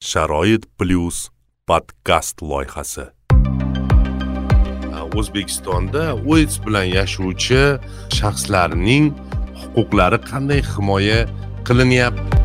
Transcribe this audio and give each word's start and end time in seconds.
sharoit 0.00 0.62
plyus 0.78 1.28
podkast 1.68 2.42
loyihasi. 2.42 3.04
O'zbekistonda 5.18 6.02
oits 6.32 6.56
bilan 6.66 6.86
yashovchi 6.98 7.60
shaxslarning 8.18 9.10
huquqlari 9.60 10.18
qanday 10.30 10.60
himoya 10.72 11.18
qilinyapti? 11.68 12.40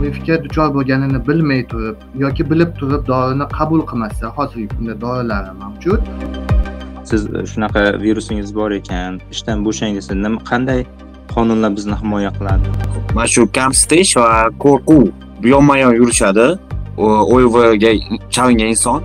Oifga 0.00 0.40
duchor 0.44 0.74
bo'lganini 0.76 1.20
bilmay 1.28 1.62
turib 1.70 2.02
yoki 2.24 2.50
bilib 2.50 2.74
turib 2.80 3.06
dorini 3.10 3.46
qabul 3.58 3.86
qilmasa 3.90 4.34
hozirgi 4.36 4.68
kunda 4.74 5.00
dorilar 5.00 5.52
mavjud. 5.62 6.00
Siz 7.08 7.28
shunaqa 7.52 7.82
virusingiz 8.04 8.50
bor 8.58 8.70
ekan 8.80 9.20
ishdan 9.34 9.62
bo'shang 9.66 9.94
desa 9.98 10.18
nima 10.24 10.42
qanday 10.50 10.80
qonunlar 11.34 11.70
bizni 11.78 11.96
himoya 12.02 12.30
qiladi? 12.38 12.66
Mana 13.14 13.28
shu 13.34 13.46
kamsitish 13.58 14.16
va 14.22 14.30
qo'rquv 14.64 15.04
yonma 15.52 15.78
yon 15.84 15.94
yurishadi 16.00 16.48
o'yviga 16.98 17.92
chalingan 18.30 18.68
inson. 18.68 19.02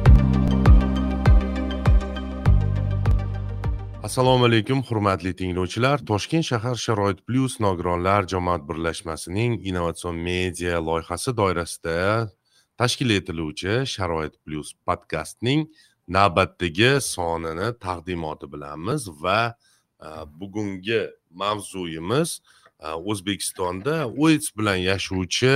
Assalomu 4.03 4.45
alaykum 4.45 4.83
hurmatli 4.83 5.35
tinglovchilar. 5.35 5.97
Toshkent 6.05 6.45
shahar 6.45 6.75
sharoit 6.75 7.19
plyus 7.27 7.59
nogironlar 7.59 8.27
jamoat 8.27 8.61
birlashmasining 8.69 9.61
innovatsion 9.67 10.15
media 10.15 10.77
loyihasi 10.87 11.37
doirasida 11.37 12.29
tashkil 12.77 13.09
etiluvchi 13.09 13.85
sharoit 13.85 14.33
plyus 14.45 14.73
podkastning 14.87 15.67
navbatdagi 16.07 17.01
sonini 17.01 17.67
taqdimoti 17.85 18.51
bilanmiz 18.53 19.07
va 19.23 19.55
e, 20.01 20.07
bugungi 20.39 21.01
mavzuyimiz 21.31 22.41
e, 22.85 22.87
o'zbekistonda 22.87 23.95
oits 24.07 24.47
bilan 24.57 24.79
yashovchi 24.89 25.55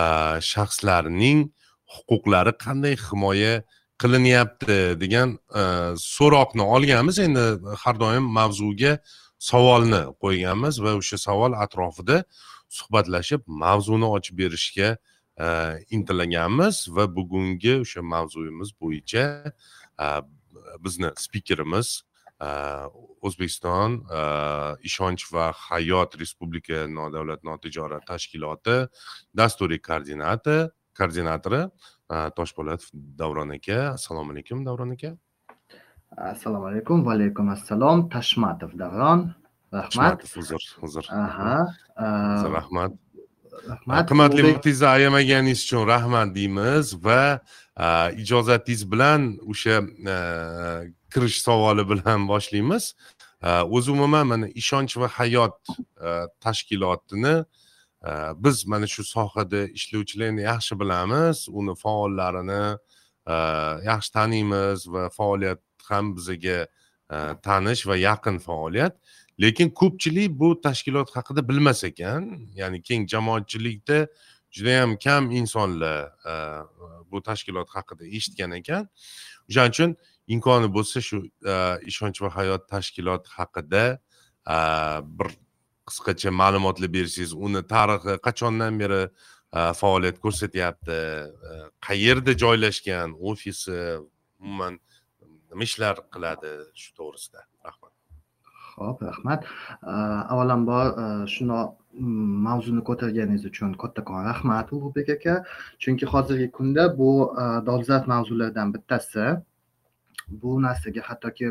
e, 0.00 0.02
shaxslarning 0.52 1.38
huquqlari 1.94 2.52
qanday 2.64 2.94
himoya 3.06 3.54
qilinyapti 4.00 4.78
degan 5.02 5.28
e, 5.60 5.62
so'roqni 6.14 6.64
olganmiz. 6.76 7.18
Endi 7.26 7.44
har 7.82 7.96
doim 8.00 8.26
mavzuga 8.38 8.92
savolni 9.50 10.02
qo'yganmiz 10.22 10.80
va 10.84 10.96
o'sha 11.00 11.18
savol 11.26 11.52
atrofida 11.64 12.24
suhbatlashib 12.78 13.42
mavzuni 13.64 14.08
ochib 14.16 14.36
berishga 14.42 14.96
intilganmiz 15.40 15.96
intilaganmiz 15.96 16.76
va 16.96 17.04
bugungi 17.16 17.74
o'sha 17.84 18.02
mavzuyimiz 18.14 18.70
bo'yicha 18.82 19.24
e, 20.04 20.06
bizni 20.84 21.10
spikerimiz 21.16 21.88
o'zbekiston 23.26 23.96
ishonch 24.88 25.24
va 25.32 25.50
hayot 25.68 26.16
respublika 26.20 26.86
nodavlat 26.88 27.44
notijorat 27.44 28.06
tashkiloti 28.08 28.76
dasturiy 29.36 29.80
koordinator 29.88 30.70
koordinatori 31.00 31.62
toshpo'latov 32.38 32.88
davron 33.20 33.50
aka 33.58 33.78
assalomu 33.96 34.32
alaykum 34.34 34.64
davron 34.68 34.90
aka 34.96 35.10
assalomu 36.32 36.66
alaykum 36.70 37.04
va 37.06 37.12
alaykum 37.18 37.46
assalom 37.56 38.08
tashmatov 38.14 38.72
davron 38.82 39.20
rahmat 39.72 40.18
uzr 40.40 40.62
uzr 40.86 41.04
aha 41.24 41.54
rahmat 42.58 42.92
rahmat 43.72 44.08
qimmatli 44.10 44.42
vaqtingizni 44.48 44.88
ayamaganingiz 44.96 45.60
uchun 45.66 45.82
rahmat 45.94 46.28
deymiz 46.38 46.86
va 47.06 47.22
ijozatingiz 48.22 48.82
bilan 48.92 49.20
o'sha 49.50 49.76
kirish 51.12 51.38
savoli 51.46 51.84
bilan 51.92 52.28
boshlaymiz 52.32 52.84
o'zi 53.76 53.88
umuman 53.96 54.26
mana 54.32 54.46
ishonch 54.62 54.94
va 55.00 55.08
hayot 55.18 55.56
tashkilotini 56.44 57.34
biz 58.36 58.66
mana 58.66 58.86
shu 58.86 59.04
sohada 59.04 59.68
ishlovchilarni 59.68 60.42
yaxshi 60.42 60.80
bilamiz 60.80 61.48
uni 61.48 61.74
faollarini 61.74 62.78
yaxshi 63.90 64.12
taniymiz 64.12 64.88
va 64.92 65.08
faoliyat 65.08 65.60
ham 65.88 66.16
bizaga 66.16 66.66
tanish 67.42 67.86
va 67.86 67.96
yaqin 67.96 68.38
faoliyat. 68.38 68.96
Lekin 69.40 69.70
ko'pchilik 69.70 70.30
bu 70.40 70.60
tashkilot 70.60 71.10
haqida 71.16 71.48
bilmas 71.48 71.84
ekan. 71.84 72.48
Ya'ni 72.54 72.82
keng 72.82 73.06
jamoatchilikda 73.08 74.06
judayam 74.50 74.96
kam 74.96 75.30
insonlar 75.30 76.12
bu 77.10 77.22
tashkilot 77.22 77.68
haqida 77.76 78.04
eshitgan 78.06 78.52
ekan. 78.60 78.88
O'shaning 79.48 79.72
uchun 79.72 79.96
imkoni 80.28 80.68
bo'lsa 80.76 81.00
shu 81.08 81.18
ishonch 81.90 82.22
va 82.22 82.30
hayot 82.36 82.68
tashkiloti 82.68 83.28
haqida 83.38 83.84
bir 85.18 85.28
qisqacha 85.90 86.30
ma'lumotlar 86.42 86.90
bersangiz 86.96 87.32
uni 87.46 87.62
tarixi 87.74 88.14
qachondan 88.26 88.78
beri 88.82 89.02
e, 89.58 89.60
faoliyat 89.80 90.18
ko'rsatyapti 90.24 90.98
e, 91.50 91.54
qayerda 91.86 92.32
joylashgan 92.42 93.16
ofisi 93.30 93.78
umuman 94.40 94.78
nima 95.50 95.64
ishlar 95.68 95.96
qiladi 96.14 96.52
shu 96.82 96.90
to'g'risida. 96.98 97.40
Rahmat. 97.68 97.92
Ho'p 98.76 99.02
rahmat. 99.10 99.40
E, 99.92 99.94
avvalambor 100.32 100.86
shuni 101.34 101.60
mavzuni 102.46 102.82
ko'targaningiz 102.88 103.44
uchun 103.50 103.74
kattakon 103.82 104.26
rahmat 104.30 104.72
ulug'bek 104.76 105.14
aka. 105.16 105.36
Chunki 105.82 106.06
hozirgi 106.14 106.48
kunda 106.58 106.84
bu 106.98 107.10
dolzarb 107.68 108.06
mavzulardan 108.14 108.74
bittasi. 108.74 109.26
Bu 110.42 110.50
narsaga 110.62 111.02
hattoki 111.08 111.46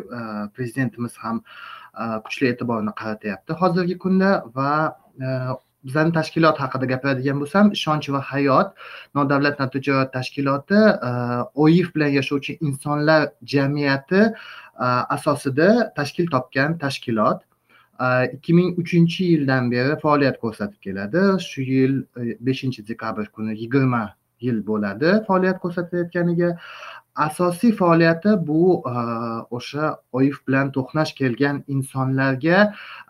prezidentimiz 0.56 1.18
ham 1.24 1.44
kuchli 2.26 2.52
e'tiborni 2.52 2.94
qaratyapti 3.02 3.58
hozirgi 3.62 3.98
kunda 3.98 4.30
va 4.56 4.72
e, 5.22 5.28
bizani 5.88 6.14
tashkilot 6.20 6.62
haqida 6.64 6.86
gapiradigan 6.94 7.42
bo'lsam 7.42 7.72
ishonch 7.78 8.10
va 8.16 8.22
hayot 8.32 8.72
nodavlat 9.20 9.60
notijorat 9.64 10.14
tashkiloti 10.14 10.80
e, 11.10 11.12
oif 11.66 11.94
bilan 11.96 12.16
yashovchi 12.20 12.58
insonlar 12.70 13.30
jamiyati 13.54 14.22
e, 14.26 14.88
asosida 15.18 15.70
tashkil 16.02 16.32
topgan 16.36 16.78
tashkilot 16.86 17.46
ikki 18.34 18.54
ming 18.54 18.78
uchinchi 18.82 19.26
yildan 19.32 19.72
beri 19.72 19.96
faoliyat 20.04 20.38
ko'rsatib 20.44 20.80
keladi. 20.86 21.24
Shu 21.44 21.62
yil 21.62 21.98
beshinchi 22.50 22.86
dekabr 22.92 23.26
kuni 23.36 23.58
yigirma 23.62 24.04
yil 24.42 24.62
bo'ladi 24.70 25.20
faoliyat 25.28 25.60
ko'rsatayotganiga. 25.64 26.56
Asosiy 27.16 27.72
faoliyati 27.76 28.36
bu 28.48 28.84
e, 28.88 28.94
o'sha 29.58 29.96
oif 30.20 30.38
bilan 30.48 30.72
to'qnash 30.76 31.14
kelgan 31.20 31.64
insonlarga 31.68 32.60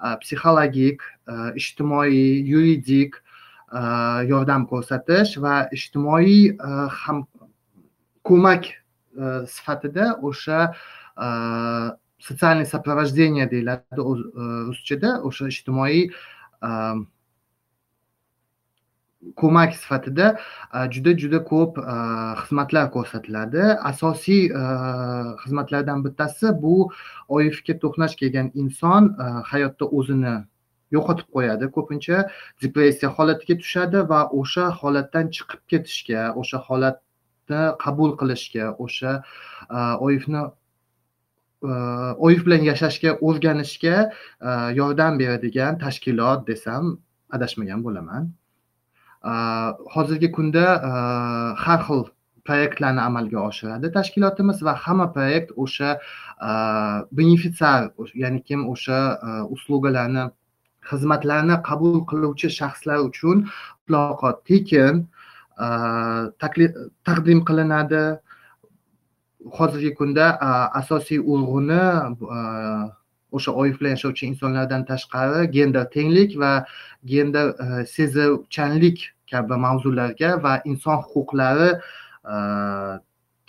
e, 0.06 0.08
psixologik 0.22 1.02
e, 1.28 1.34
ijtimoiy 1.62 2.22
yuridik 2.52 3.22
yordam 4.26 4.64
ko'rsatish 4.66 5.36
va 5.44 5.56
ijtimoiy 5.78 6.58
ham 7.02 7.20
ko'mak 8.26 8.66
sifatida 9.46 10.16
o'sha 10.30 10.60
социальный 12.20 12.66
сопровождение 12.66 13.46
deyiladi 13.46 14.02
ruschada 14.70 15.22
o'sha 15.24 15.48
ijtimoiy 15.54 16.10
ko'mak 19.36 19.76
sifatida 19.76 20.40
e, 20.74 20.92
juda 20.92 21.12
juda 21.22 21.40
ko'p 21.52 21.80
e, 21.80 21.96
xizmatlar 22.42 22.92
ko'rsatiladi. 22.96 23.64
Asosiy 23.92 24.46
e, 24.62 24.64
xizmatlardan 25.44 26.04
bittasi 26.06 26.54
bu 26.64 26.76
oifga 27.40 27.76
to'qnash 27.84 28.16
kelgan 28.22 28.52
inson 28.62 29.12
hayotda 29.52 29.86
o'zini 29.98 30.36
yo'qotib 30.96 31.28
qo'yadi. 31.36 31.72
Ko'pincha 31.76 32.24
depressiya 32.64 33.12
holatiga 33.18 33.60
tushadi 33.64 34.06
va 34.12 34.22
o'sha 34.40 34.70
holatdan 34.82 35.34
chiqib 35.36 35.62
ketishga 35.72 36.24
o'sha 36.44 36.64
holatni 36.70 37.62
qabul 37.84 38.16
qilishga 38.22 38.72
o'sha 38.86 39.12
oifni 40.08 40.48
oif 42.28 42.42
bilan 42.46 42.64
yashashga 42.72 43.12
o'rganishga 43.28 43.96
yordam 44.80 45.20
beradigan 45.22 45.80
tashkilot 45.84 46.48
desam 46.48 46.94
adashmagan 47.36 47.84
bo'laman. 47.88 48.32
Э, 49.24 49.74
hozirgi 49.94 50.32
kunda 50.32 50.66
э, 50.80 50.90
har 51.64 51.80
xil 51.88 52.06
proyektlarni 52.50 53.02
amalga 53.02 53.40
oshiradi 53.50 53.92
tashkilotimiz 53.98 54.62
va 54.68 54.74
hamma 54.86 55.08
proyekt 55.16 55.52
o'sha 55.64 55.90
e, 55.96 56.52
benefitsiar 57.20 57.90
ya'ni 58.24 58.42
kim 58.48 58.66
o'sha 58.74 59.00
e, 59.30 59.36
uslugalarni 59.56 60.26
xizmatlarni 60.92 61.60
qabul 61.70 62.00
qiluvchi 62.12 62.52
shaxslar 62.60 63.04
uchun 63.10 63.46
mutlaqo 63.46 64.34
tekin 64.50 65.04
e, 65.66 65.68
taqdim 67.08 67.46
qilinadi. 67.50 68.04
Hozirgi 69.58 69.92
kunda 70.00 70.26
asosiy 70.80 71.20
urg'uni 71.34 71.84
o'sha 73.32 73.52
oif 73.52 73.82
yashovchi 73.82 74.26
insonlardan 74.26 74.86
tashqari 74.86 75.52
gender 75.52 75.90
tenglik 75.90 76.40
va 76.40 76.66
gender 77.06 77.48
e, 77.66 77.86
sezuvchanlik 77.86 79.10
kabi 79.32 79.56
mavzularga 79.66 80.44
va 80.44 80.62
inson 80.66 80.98
huquqlari 81.12 81.70
e, 82.34 82.36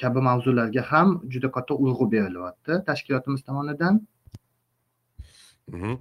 kabi 0.01 0.21
mavzularga 0.29 0.83
ham 0.93 1.09
juda 1.29 1.51
katta 1.57 1.75
urg'u 1.75 2.13
berilyapti 2.13 2.73
tashkilotimiz 2.87 3.43
tomonidan. 3.43 4.07
Mhm. 5.69 5.99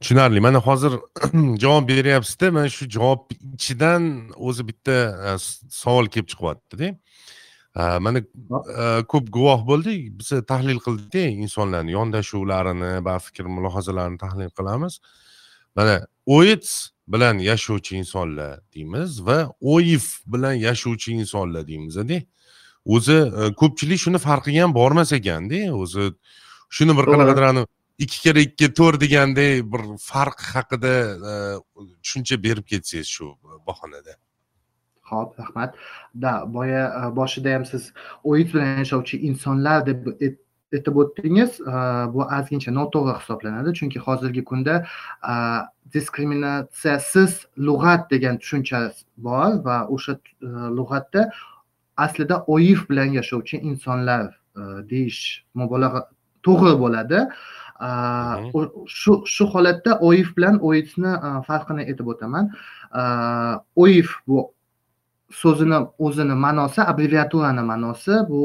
Tushunarli. 0.00 0.40
Mana 0.40 0.58
hozir 0.58 0.92
javob 1.62 1.88
beryapsizda. 1.88 2.50
Mana 2.50 2.68
shu 2.68 2.88
javob 2.88 3.20
ichidan 3.54 4.30
o'zi 4.36 4.68
bitta 4.68 4.96
e, 5.26 5.38
savol 5.82 6.06
kelib 6.06 6.28
chiqyaptida 6.32 6.96
mana 7.76 8.22
ko'p 9.12 9.32
guvoh 9.32 9.60
bo'ldik 9.68 10.18
biz 10.18 10.28
tahlil 10.48 10.78
qildikda 10.86 11.24
insonlarni 11.44 11.92
yondashuvlarini 11.92 12.92
va 13.04 13.18
fikr 13.18 13.44
mulohazalarini 13.56 14.18
tahlil 14.18 14.50
qilamiz 14.58 15.00
mana 15.76 16.06
oits 16.26 16.70
bilan 17.08 17.38
yashovchi 17.38 17.96
insonlar 18.02 18.60
deymiz 18.74 19.26
va 19.26 19.38
oif 19.60 20.06
bilan 20.26 20.54
yashovchi 20.68 21.12
insonlar 21.20 21.66
deymizda 21.68 22.20
o'zi 22.96 23.18
ko'pchilik 23.60 24.00
shuni 24.04 24.18
farqiga 24.26 24.62
ham 24.64 24.74
bormas 24.74 25.12
ekanda 25.12 25.60
o'zi 25.82 26.10
shuni 26.76 26.96
bir 26.98 27.04
qanaqadir 27.12 27.66
ikki 28.04 28.18
kira 28.24 28.40
ikki 28.48 28.66
to'rt 28.78 29.00
deganday 29.04 29.52
bir 29.72 29.82
farq 30.10 30.38
haqida 30.54 30.94
tushuncha 32.02 32.36
berib 32.46 32.66
ketsangiz 32.72 33.08
shu 33.16 33.26
bahonada 33.68 34.12
ho'p 35.10 35.38
rahmat. 35.40 35.74
Da 36.14 36.32
boya 36.54 36.84
e, 37.00 37.16
boshida 37.16 37.54
ham 37.54 37.64
siz 37.64 37.92
oid 38.24 38.52
bilan 38.54 38.82
yashovchi 38.82 39.20
insonlar 39.28 39.86
deb 39.86 40.06
aytib 40.74 40.96
o'tdingiz. 41.02 41.60
E, 41.60 41.74
bu 42.14 42.22
ozgincha 42.38 42.74
noto'g'ri 42.78 43.18
hisoblanadi 43.20 43.74
chunki 43.80 43.98
hozirgi 44.06 44.44
kunda 44.44 44.74
diskriminatsiyasiz 45.94 47.32
lug'at 47.68 48.10
degan 48.10 48.38
tushuncha 48.42 48.80
bor 49.28 49.60
va 49.66 49.78
o'sha 49.98 50.18
lug'atda 50.78 51.30
aslida 51.96 52.44
oif 52.56 52.88
bilan 52.90 53.14
yashovchi 53.18 53.56
insonlar 53.70 54.26
deyish 54.90 55.22
mubolag'a 55.54 56.08
to'g'ri 56.46 56.74
bo'ladi. 56.82 57.22
Shu 58.98 59.12
shu 59.34 59.46
holatda 59.54 59.98
oif 60.08 60.32
bilan 60.36 60.58
oitsni 60.68 61.12
farqini 61.48 61.86
aytib 61.86 62.12
o'taman. 62.12 62.50
Oif 63.76 64.14
bu 64.28 64.52
so'zini 65.42 65.78
o'zini 65.98 66.36
ma'nosi 66.44 66.80
abbreviaturani 66.90 67.62
ma'nosi 67.70 68.14
bu 68.30 68.42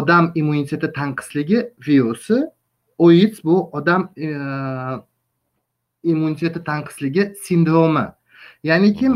odam 0.00 0.32
immuniteti 0.34 0.92
tanqisligi 0.98 1.60
virusi 1.86 2.38
oits 2.98 3.44
bu 3.44 3.56
odam 3.72 4.08
e, 4.16 4.28
immuniteti 6.02 6.64
tanqisligi 6.64 7.32
sindromi. 7.42 8.06
Ya'niki 8.64 9.08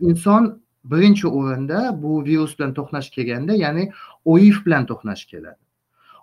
inson 0.00 0.60
birinchi 0.90 1.28
o'rinda 1.28 2.02
bu 2.02 2.24
virus 2.24 2.58
bilan 2.58 2.74
to'qnash 2.74 3.10
kelganda 3.14 3.54
ya'ni 3.54 3.90
oif 4.24 4.66
bilan 4.66 4.86
to'qnash 4.86 5.24
keladi. 5.30 5.60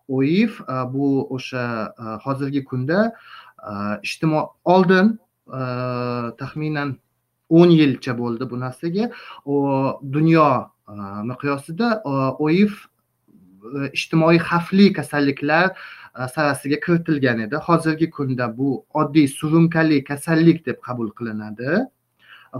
Oif 0.07 0.62
e, 0.62 0.74
bu 0.94 1.27
o'sha 1.36 1.94
e, 2.00 2.04
hozirgi 2.25 2.63
kunda 2.63 3.00
e, 3.69 3.72
ijtimoiy 4.04 4.45
oldin 4.66 5.19
taxminan 6.39 6.95
o'n 7.50 7.70
yilcha 7.70 8.18
bo'ldi 8.18 8.50
bu 8.50 8.60
narsaga. 8.60 9.10
Dunyo 10.16 10.48
miqyosida 11.32 12.02
oif 12.40 12.74
e, 13.66 13.90
ijtimoiy 13.98 14.40
xavfli 14.50 14.94
kasalliklar 14.94 15.74
sarasiga 16.34 16.80
kiritilgan 16.86 17.40
edi. 17.48 17.56
Hozirgi 17.56 18.10
kunda 18.10 18.50
bu 18.58 18.86
oddiy 18.94 19.28
surunkali 19.28 20.04
kasallik 20.04 20.66
deb 20.66 20.80
qabul 20.88 21.12
qilinadi. 21.18 21.86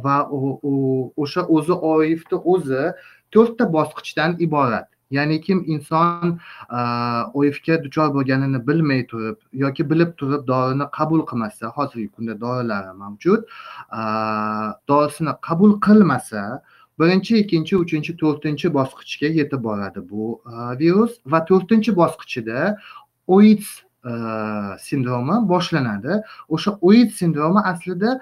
Va 0.06 0.18
o'sha 0.32 1.46
o'zi 1.58 1.76
oifni 1.94 2.38
o'zi 2.54 2.84
to'rtta 3.32 3.72
bosqichdan 3.78 4.36
iborat. 4.40 4.90
Ya'ni 5.12 5.42
kim 5.42 5.64
inson 5.68 6.40
oifga 7.34 7.84
duchor 7.84 8.14
bo'lganini 8.18 8.68
bilmay 8.68 9.06
turib 9.08 9.38
yoki 9.54 9.90
bilib 9.90 10.16
turib 10.18 10.48
dorini 10.48 10.90
qabul 10.98 11.26
qilmasa 11.30 11.74
hozirgi 11.78 12.10
kunda 12.16 12.40
dorilar 12.40 12.94
mavjud 12.94 13.42
dorisini 14.88 15.34
qabul 15.48 15.80
qilmasa 15.88 16.44
birinchi 17.00 17.38
ikkinchi 17.44 17.76
uchinchi 17.84 18.18
to'rtinchi 18.22 18.74
bosqichga 18.78 19.30
yetib 19.40 19.64
boradi 19.68 20.02
bu 20.10 20.42
virus 20.82 21.20
va 21.32 21.40
to'rtinchi 21.50 21.92
bosqichida 22.02 22.78
oits 23.28 23.68
sindromi 24.80 25.48
boshlanadi. 25.50 26.22
O'sha 26.50 26.78
oits 26.82 27.16
sindromi 27.22 27.60
aslida 27.72 28.22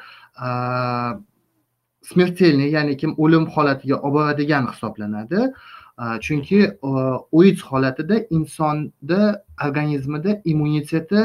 smertelniy 2.03 2.71
ya'ni 2.71 2.97
kim 2.97 3.15
o'lim 3.17 3.45
holatiga 3.55 3.95
olib 3.99 4.13
boradigan 4.13 4.67
hisoblanadi. 4.71 5.51
Chunki 5.97 6.71
oits 7.31 7.61
holatida 7.61 8.25
insonda 8.29 9.43
organizmida 9.65 10.41
immuniteti 10.45 11.21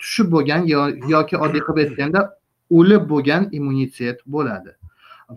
tushib 0.00 0.30
bo'lgan 0.34 0.66
yoki 1.14 1.36
oddiy 1.44 1.62
qilib 1.66 1.80
aytganda 1.84 2.20
o'lib 2.70 3.08
bo'lgan 3.12 3.48
immunitet 3.52 4.20
bo'ladi 4.26 4.76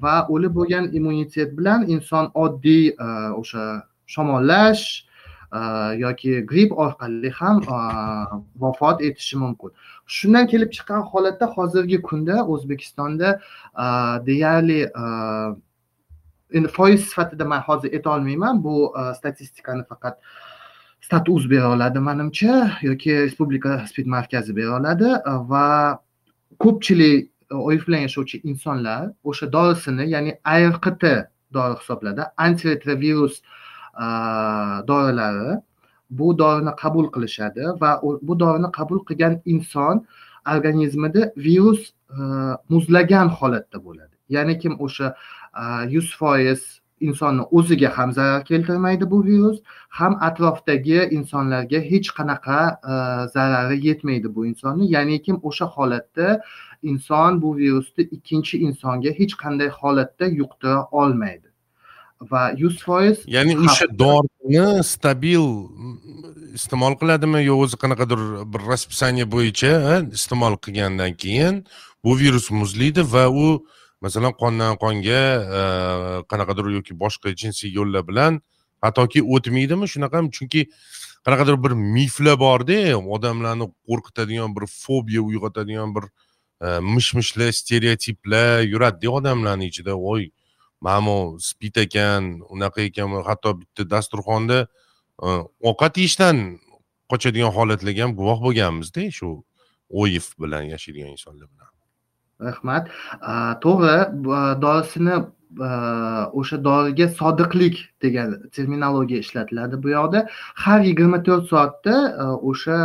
va 0.04 0.16
o'lib 0.34 0.54
bo'lgan 0.60 0.92
immunitet 0.98 1.58
bilan 1.58 1.88
inson 1.96 2.30
oddiy 2.44 2.86
o'sha 3.40 3.66
shamollash 4.14 4.86
yoki 6.04 6.32
gripp 6.52 6.72
orqali 6.86 7.30
ham 7.40 7.62
vafot 8.62 9.02
etishi 9.02 9.38
mumkin 9.44 9.72
shundan 10.16 10.48
kelib 10.48 10.70
chiqqan 10.76 11.02
holatda 11.12 11.46
hozirgi 11.56 12.02
kunda 12.02 12.36
o'zbekistonda 12.54 13.30
deyarli 14.28 14.82
endi 16.54 16.68
foiz 16.68 17.02
sifatida 17.10 17.46
man 17.46 17.62
hozir 17.68 17.94
aytolmayman 17.94 18.64
bu 18.64 18.94
e, 19.00 19.14
statistikani 19.20 19.84
faqat 19.92 20.20
status 21.02 21.50
bera 21.50 21.72
oladi 21.76 22.00
manimcha 22.00 22.72
yoki 22.82 23.12
respublika 23.22 23.86
spid 23.88 24.08
markazi 24.08 24.56
bera 24.56 24.80
oladi. 24.80 25.10
E, 25.32 25.34
va 25.52 26.00
ko'pchilik 26.60 27.30
e, 27.52 27.56
oif 27.56 27.88
bilan 27.88 28.06
yashovchi 28.08 28.42
insonlar 28.44 29.12
o'sha 29.24 29.52
dorisini 29.58 30.10
ya'ni 30.16 30.38
arqt 30.44 31.04
dori 31.58 31.76
hisoblanadi 31.82 32.24
antiretrovirus 32.38 33.42
e, 34.04 34.06
dorilari 34.88 35.60
bu 36.10 36.38
dorini 36.38 36.76
qabul 36.84 37.12
qilishadi 37.16 37.64
va 37.82 37.92
bu 38.22 38.40
dorini 38.40 38.72
qabul 38.80 39.06
qilgan 39.10 39.42
inson 39.46 40.06
organizmida 40.56 41.32
virus 41.38 41.94
muzlagan 42.70 43.30
holatda 43.38 43.78
bo'ladi. 43.86 44.16
Ya'ni 44.30 44.60
kim 44.60 44.74
o'sha 44.86 45.16
yuz 45.90 46.16
foiz 46.20 46.62
insonni 47.00 47.44
o'ziga 47.52 47.90
ham 47.98 48.12
zarar 48.14 48.46
keltirmaydi 48.46 49.12
bu 49.12 49.26
virus 49.26 49.58
ham 49.90 50.18
atrofdagi 50.28 51.00
insonlarga 51.18 51.80
hech 51.92 52.10
qanaqa 52.18 52.60
zarari 53.34 53.78
yetmaydi 53.88 54.36
bu 54.36 54.46
insonni. 54.46 54.92
Ya'niki 54.96 55.34
o'sha 55.34 55.66
holatda 55.66 56.42
inson 56.84 57.42
bu 57.42 57.58
virusni 57.58 58.04
ikkinchi 58.04 58.58
insonga 58.68 59.10
hech 59.20 59.34
qanday 59.44 59.70
holatda 59.70 60.26
yuqtira 60.26 60.86
olmaydi. 60.92 61.48
Va 62.32 62.44
yuz 62.58 62.80
foiz 62.84 63.18
ya'ni 63.28 63.54
o'sha 63.66 63.86
dorini 64.00 64.84
stabil 64.84 65.44
iste'mol 66.58 66.94
qiladimi 67.02 67.40
yo 67.44 67.58
o'zi 67.64 67.76
qanaqadir 67.84 68.20
bir 68.54 68.62
расписание 68.72 69.26
bo'yicha 69.36 69.72
iste'mol 70.18 70.56
qilgandan 70.64 71.12
keyin 71.24 71.56
bu 72.04 72.12
virus 72.22 72.48
muzlaydi 72.60 73.02
va 73.14 73.26
u 73.46 73.48
masalan 74.04 74.34
qondan 74.42 74.76
qonga 74.84 75.22
e, 75.60 75.62
qanaqadir 76.32 76.66
yoki 76.78 76.94
boshqa 77.04 77.32
jinsiy 77.42 77.72
yo'llar 77.78 78.04
bilan 78.10 78.42
hattoki 78.84 79.24
o'tmaydimi 79.36 79.88
shunaqami? 79.94 80.32
Chunki 80.38 80.62
qanaqadir 81.26 81.56
bir 81.64 81.74
miflar 81.96 82.38
borda 82.46 82.80
odamlarni 83.16 83.68
qo'rqitadigan 83.88 84.52
bir 84.56 84.66
fobiya 84.84 85.22
uyg'otadigan 85.30 85.96
bir 85.96 86.06
e, 86.66 86.68
mish 86.94 87.14
mishlar 87.18 87.52
stereotiplar 87.60 88.62
yuradida 88.74 89.10
odamlarni 89.20 89.72
ichida. 89.72 89.94
Voy 90.08 90.30
mamu 90.84 91.40
spid 91.40 91.76
ekan 91.86 92.24
unaqa 92.54 92.82
ekan 92.90 93.24
hatto 93.30 93.56
bitta 93.62 93.90
dasturxonda 93.94 94.60
e, 95.26 95.28
ovqat 95.70 95.94
yeyishdan 96.02 96.38
qochadigan 97.12 97.52
holatlarga 97.58 98.04
ham 98.06 98.16
guvoh 98.20 98.40
bo'lganmizda 98.46 99.08
shu 99.20 99.30
oif 100.04 100.34
bilan 100.42 100.64
yashaydigan 100.74 101.16
insonlar 101.16 101.48
bilan. 101.54 101.73
Rahmat. 102.42 102.90
To'g'ri 103.64 103.98
dorisini 104.62 105.26
o'sha 106.34 106.58
doriga 106.64 107.08
sodiqlik 107.08 107.76
degan 108.02 108.50
terminologiya 108.50 109.20
ishlatiladi 109.20 109.84
bu 109.84 109.90
yoqda. 109.90 110.28
Har 110.56 110.80
yigirma 110.80 111.24
to'rt 111.24 111.46
soatda 111.52 111.96
o'sha 112.42 112.78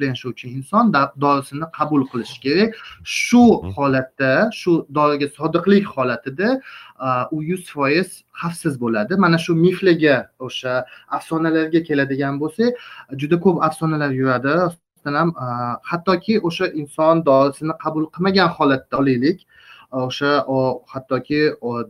yashovchi 0.00 0.46
inson 0.56 0.92
dorisini 1.24 1.66
qabul 1.78 2.02
qilishi 2.10 2.40
kerak. 2.40 2.74
Shu 3.04 3.44
holatda 3.76 4.50
shu 4.60 4.86
doriga 4.94 5.28
sodiqlik 5.38 5.84
holatida 5.84 6.60
u 7.30 7.42
yuz 7.42 7.64
foiz 7.74 8.24
xavfsiz 8.40 8.80
bo'ladi. 8.80 9.16
Mana 9.16 9.38
shu 9.38 9.52
miflarga 9.54 10.16
o'sha 10.38 10.84
afsonalarga 11.16 11.80
keladigan 11.88 12.40
bo'lsak 12.40 12.72
juda 13.20 13.36
ko'p 13.44 13.56
afsonalar 13.68 14.10
yuradi 14.10 14.54
ham 15.04 15.34
hattoki 15.90 16.40
o'sha 16.40 16.66
inson 16.80 17.24
dorisini 17.24 17.72
qabul 17.82 18.06
qilmagan 18.14 18.48
holatda 18.48 18.98
olaylik. 18.98 19.46
O'sha 19.92 20.32
hattoki 20.92 21.40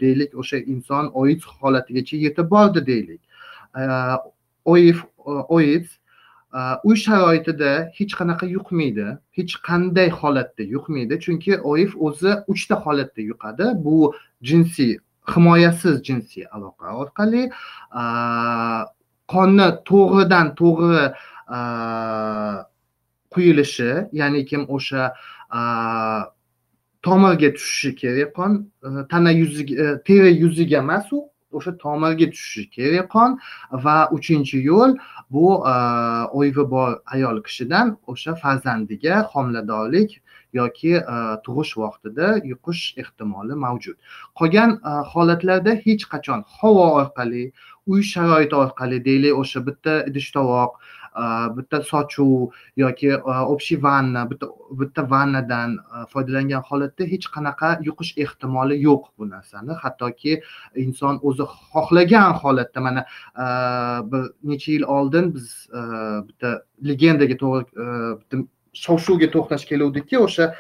deylik 0.01 0.31
o'sha 0.35 0.57
inson 0.57 1.11
oid 1.15 1.43
holatigacha 1.61 2.17
yetib 2.17 2.51
bordi 2.51 2.87
deylik. 2.87 3.21
Oif 4.65 5.05
oid 5.49 5.87
uy 6.85 6.97
sharoitida 6.97 7.91
hech 7.99 8.13
qanaqa 8.21 8.47
yuqmaydi 8.57 9.07
hech 9.37 9.53
qanday 9.69 10.09
holatda 10.21 10.63
yuqmaydi. 10.75 11.15
Chunki 11.25 11.53
oif 11.73 11.93
o'zi 12.07 12.33
uchta 12.49 12.75
holatda 12.85 13.23
yuqadi. 13.31 13.67
Bu 13.85 14.15
jinsiy 14.43 14.99
himoyasiz 15.35 16.03
jinsiy 16.09 16.45
aloqa 16.57 16.97
orqali 17.03 17.43
qonni 19.33 19.69
to'g'ridan 19.91 20.47
to'g'ri 20.61 21.05
quyilishi 23.31 23.91
ya'ni 24.13 24.45
kim 24.45 24.67
o'sha 24.69 25.03
tomirga 27.03 27.55
tushishi 27.55 27.97
kerak 27.97 28.35
qon 28.35 28.71
e, 28.85 28.89
tana 29.11 29.31
yuziga 29.31 29.75
e, 29.83 30.03
teri 30.05 30.31
yuziga 30.43 30.79
emas 30.79 31.13
u 31.13 31.29
o'sha 31.53 31.73
tomirga 31.79 32.27
tushishi 32.31 32.71
kerak 32.77 33.09
qon 33.15 33.39
va 33.85 33.97
uchinchi 34.17 34.59
yo'l 34.71 34.97
bu 35.31 35.47
o'yvi 36.41 36.65
bor 36.75 36.91
ayol 37.15 37.43
kishidan 37.47 37.97
o'sha 38.07 38.35
farzandiga 38.43 39.23
homiladorlik 39.33 40.21
yoki 40.53 40.93
e, 40.97 41.17
tug'ish 41.47 41.75
vaqtida 41.83 42.29
yuqish 42.53 42.85
ehtimoli 43.03 43.55
mavjud. 43.65 43.97
Qolgan 44.39 44.71
holatlarda 45.13 45.73
hech 45.85 46.05
qachon 46.13 46.45
havo 46.61 46.87
orqali 47.01 47.45
uy 47.87 48.03
sharoiti 48.13 48.57
orqali 48.65 48.99
deylik 49.09 49.39
o'sha 49.43 49.61
bitta 49.69 49.95
idish 50.11 50.31
tovoq 50.37 50.73
Э, 51.17 51.57
bitta 51.57 51.83
sochuv 51.83 52.53
yoki 52.77 53.09
e, 53.09 53.15
общий 53.25 53.77
vanna 53.77 54.31
bitta 54.31 54.47
bitta 54.71 55.03
vannadan 55.11 55.79
e, 55.79 56.07
foydalangan 56.13 56.63
holatda 56.63 57.05
hech 57.13 57.27
qanaqa 57.35 57.71
yuqish 57.83 58.13
ehtimoli 58.25 58.79
yo'q 58.79 59.11
bu 59.19 59.31
narsani. 59.31 59.75
Hattoki 59.83 60.41
inson 60.77 61.19
o'zi 61.23 61.49
xohlagan 61.73 62.39
holatda 62.43 62.81
mana 62.81 63.05
e, 63.35 63.45
bir 64.13 64.23
necha 64.45 64.73
yil 64.73 64.87
oldin 64.99 65.35
biz 65.35 65.51
bitta 66.29 66.63
legendaga 66.83 67.37
to'g'ri 67.43 67.67
bitta 68.21 68.45
shov 68.73 68.99
shuvga 69.03 69.27
to'xtash 69.35 69.67
keluvdikki 69.67 70.17
o'sha 70.19 70.53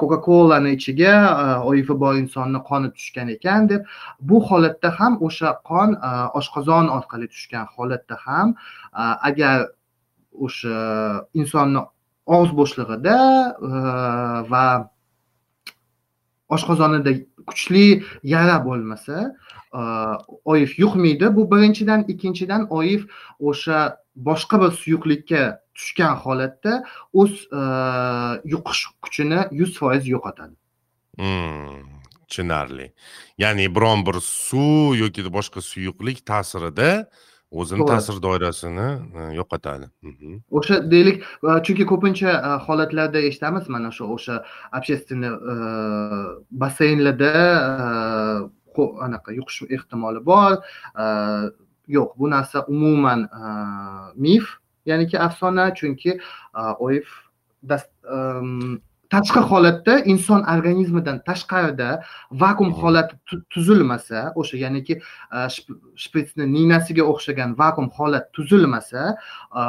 coca 0.00 0.18
colani 0.24 0.70
ichiga 0.76 1.14
oifi 1.70 1.94
bor 2.02 2.14
insonni 2.16 2.60
qoni 2.68 2.88
tushgan 2.96 3.28
ekan 3.36 3.68
deb 3.68 3.82
bu 4.20 4.40
holatda 4.50 4.90
ham 4.98 5.18
o'sha 5.28 5.52
qon 5.70 5.98
oshqozon 6.40 6.88
orqali 6.98 7.28
tushgan 7.34 7.66
holatda 7.76 8.16
ham 8.24 8.54
agar 9.30 9.68
o'sha 10.46 10.76
insonni 11.40 11.82
og'iz 12.26 12.52
bo'shlig'ida 12.60 13.16
va 14.52 14.64
oshqozonida 16.54 17.12
kuchli 17.48 18.02
yara 18.22 18.56
bo'lmasa 18.64 19.16
oif 20.44 20.78
yuqmaydi. 20.78 21.36
Bu 21.36 21.50
birinchidan 21.50 22.04
ikkinchidan 22.12 22.68
oif 22.70 23.02
o'sha 23.40 23.78
boshqa 24.16 24.60
bir 24.62 24.70
suyuqlikka 24.80 25.42
tushgan 25.76 26.14
holatda 26.24 26.72
o'z 27.20 27.32
yuqish 28.52 28.82
kuchini 29.04 29.40
yuz 29.60 29.72
foiz 29.80 30.08
yo'qotadi. 30.14 30.54
Hmm, 31.20 31.84
tushunarli. 32.28 32.92
Ya'ni 33.38 33.66
biron 33.76 34.06
bir 34.06 34.20
suv 34.20 34.96
yoki 35.02 35.22
boshqa 35.38 35.60
suyuqlik 35.70 36.24
ta'sirida 36.30 36.90
o'zini 37.50 37.86
ta'sir 37.86 38.20
doirasini 38.22 38.88
e, 39.14 39.22
yo'qotadi. 39.38 39.88
O'sha 40.50 40.80
deylik 40.90 41.24
chunki 41.64 41.86
ko'pincha 41.92 42.30
e, 42.48 42.50
holatlarda 42.66 43.20
eshitamiz 43.30 43.68
mana 43.68 43.90
shu 43.92 44.08
o'sha 44.16 44.42
общественный 44.72 45.32
e, 45.52 45.54
basseynlarda 46.50 47.32
anaqa 49.06 49.32
yuqish 49.34 49.64
ehtimoli 49.74 50.24
bor. 50.24 50.58
Yo'q 51.88 52.10
bu 52.20 52.30
narsa 52.30 52.64
umuman 52.68 53.28
mif 54.14 54.44
ya'niki 54.86 55.18
afsona 55.18 55.74
chunki 55.74 56.20
oif 56.78 57.08
tashqi 59.10 59.40
holatda 59.50 59.94
inson 60.12 60.42
organizmidan 60.54 61.18
tashqarida 61.28 62.04
vakuum 62.30 62.70
holati 62.80 63.14
tuzilmasa 63.50 64.32
o'sha 64.40 64.56
ya'niki 64.64 64.94
e, 65.36 65.38
shpritsni 66.04 66.44
ninasiga 66.56 67.04
o'xshagan 67.12 67.56
vakuum 67.62 67.88
holat 67.98 68.32
tuzilmasa 68.36 69.02
e, 69.60 69.62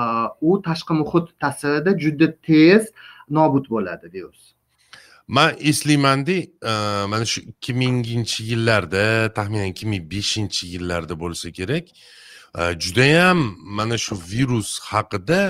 u 0.49 0.51
tashqi 0.67 0.93
muhit 1.01 1.27
ta'sirida 1.43 1.91
juda 2.03 2.27
tez 2.47 2.91
nobud 3.37 3.65
bo'ladi 3.73 4.11
virus 4.15 4.41
man 5.27 5.51
eslaymanda 5.71 6.37
e, 6.71 6.73
mana 7.11 7.25
shu 7.31 7.39
ikki 7.51 7.73
minginchi 7.81 8.39
yillarda 8.51 9.05
taxminan 9.37 9.71
ikki 9.73 9.85
ming 9.91 10.03
beshinchi 10.13 10.63
yillarda 10.73 11.13
bo'lsa 11.23 11.47
kerak 11.59 11.85
judayam 12.83 13.39
mana 13.77 13.97
shu 14.05 14.15
virus 14.31 14.69
haqida 14.91 15.41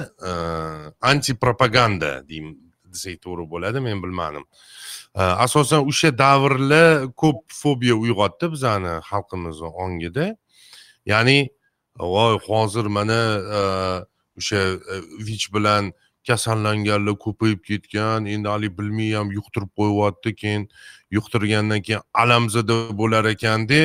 antipropaganda 1.12 2.12
deyman 2.30 2.69
desak 2.94 3.22
to'g'ri 3.26 3.46
bo'ladi 3.54 3.80
men 3.88 4.04
bilmadim. 4.04 4.46
Asosan 5.46 5.88
o'sha 5.90 6.12
davrlar 6.18 7.10
ko'p 7.22 7.40
fobiya 7.62 7.96
uyg'otdi 8.04 8.52
bizani 8.54 8.94
xalqimizni 9.10 9.70
ongida. 9.84 10.26
Ya'ni 11.06 11.50
voy 12.00 12.40
hozir 12.48 12.86
mana 12.86 13.22
e, 13.58 13.62
o'sha 14.38 14.62
e, 14.94 14.96
vich 15.28 15.54
bilan 15.54 15.94
kasallanganlar 16.28 17.16
ko'payib 17.26 17.64
ketgan 17.70 18.26
endi 18.26 18.48
haligi 18.48 18.78
bilmay 18.78 19.12
ham 19.18 19.32
yuqtirib 19.38 19.72
qo'yyapti 19.80 20.36
keyin 20.42 20.70
yuqtirgandan 21.12 21.82
keyin 21.82 22.02
alamzada 22.14 22.78
bo'lar 23.02 23.26
ekanda 23.26 23.82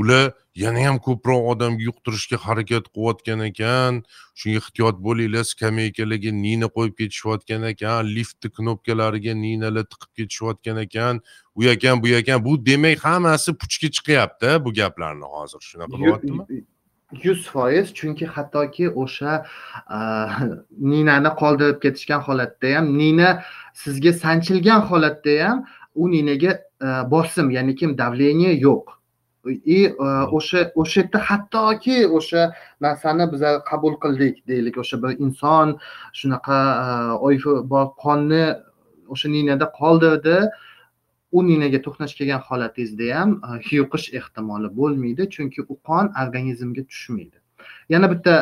ular 0.00 0.32
yana 0.62 0.84
ham 0.86 0.96
ko'proq 1.06 1.42
odamga 1.52 1.82
yuqtirishga 1.88 2.38
harakat 2.46 2.84
qilayotgan 2.94 3.40
ekan. 3.50 4.00
Shunga 4.38 4.62
ehtiyot 4.62 4.96
bo'linglar 5.06 5.44
skameykalarga 5.52 6.32
nina 6.44 6.68
qo'yib 6.76 6.94
ketishayotgan 7.00 7.68
ekan 7.72 8.10
liftni 8.16 8.48
knopkalariga 8.56 9.34
ninalar 9.44 9.86
tiqib 9.92 10.10
ketishayotgan 10.18 10.82
ekan. 10.86 11.22
U 11.58 11.60
ekan 11.74 12.02
bu 12.02 12.08
ekan 12.20 12.44
bu 12.46 12.52
demak 12.70 13.04
hammasi 13.08 13.54
puchga 13.60 13.88
chiqyapti 13.96 14.50
bu 14.64 14.74
gaplarni 14.80 15.26
hozir 15.36 15.60
shunaqa 15.70 15.94
bo'lyaptimi? 16.02 16.64
yuz 17.22 17.46
foiz 17.48 17.94
chunki 17.98 18.26
hattoki 18.26 18.90
o'sha 19.02 19.46
ninani 20.90 21.30
qoldirib 21.40 21.78
ketishgan 21.84 22.20
holatda 22.28 22.74
ham 22.76 22.90
nina 22.98 23.30
sizga 23.82 24.12
sanchilgan 24.12 24.80
holatda 24.90 25.34
ham 25.44 25.64
u 25.94 26.10
ninaga 26.10 26.52
bosim 27.14 27.50
ya'ni 27.56 27.74
kim 27.80 27.98
давление 27.98 28.52
yo'q 28.66 28.97
и 29.50 29.84
e, 29.86 29.92
o'sha 30.38 30.70
o'sha 30.74 31.00
yerda 31.00 31.18
hattoki 31.28 32.06
o'sha 32.18 32.52
narsani 32.80 33.26
biza 33.32 33.50
qabul 33.70 33.94
qildik 34.02 34.46
deylik. 34.48 34.78
O'sha 34.78 35.02
bir 35.02 35.18
inson 35.24 35.78
shunaqa 36.20 36.58
e, 36.84 36.86
oyfi 37.28 37.54
bor 37.72 37.86
qonni 38.04 38.44
o'sha 39.08 39.28
ninada 39.28 39.66
qoldirdi. 39.80 40.38
U 41.36 41.42
ninaga 41.48 41.78
to'qnash 41.86 42.14
kelgan 42.18 42.42
holatingizda 42.48 43.08
ham 43.18 43.30
e, 43.48 43.50
yuqish 43.78 44.06
ehtimoli 44.18 44.68
bo'lmaydi. 44.78 45.30
Chunki 45.34 45.60
u 45.72 45.74
qon 45.88 46.12
organizmga 46.22 46.82
tushmaydi. 46.90 47.36
Yana 47.92 48.06
bitta 48.12 48.34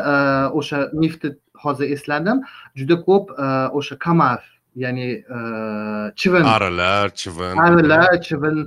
o'sha 0.59 0.79
mifni 1.03 1.35
hozir 1.63 1.91
esladim. 1.97 2.45
Juda 2.79 2.97
ko'p 3.09 3.33
o'sha 3.79 3.99
kamar 4.07 4.41
ya'ni 4.85 5.09
chivin. 6.21 6.45
Arilar 6.57 7.11
chivin. 7.21 7.55
Arilar 7.67 8.21
chivin 8.27 8.59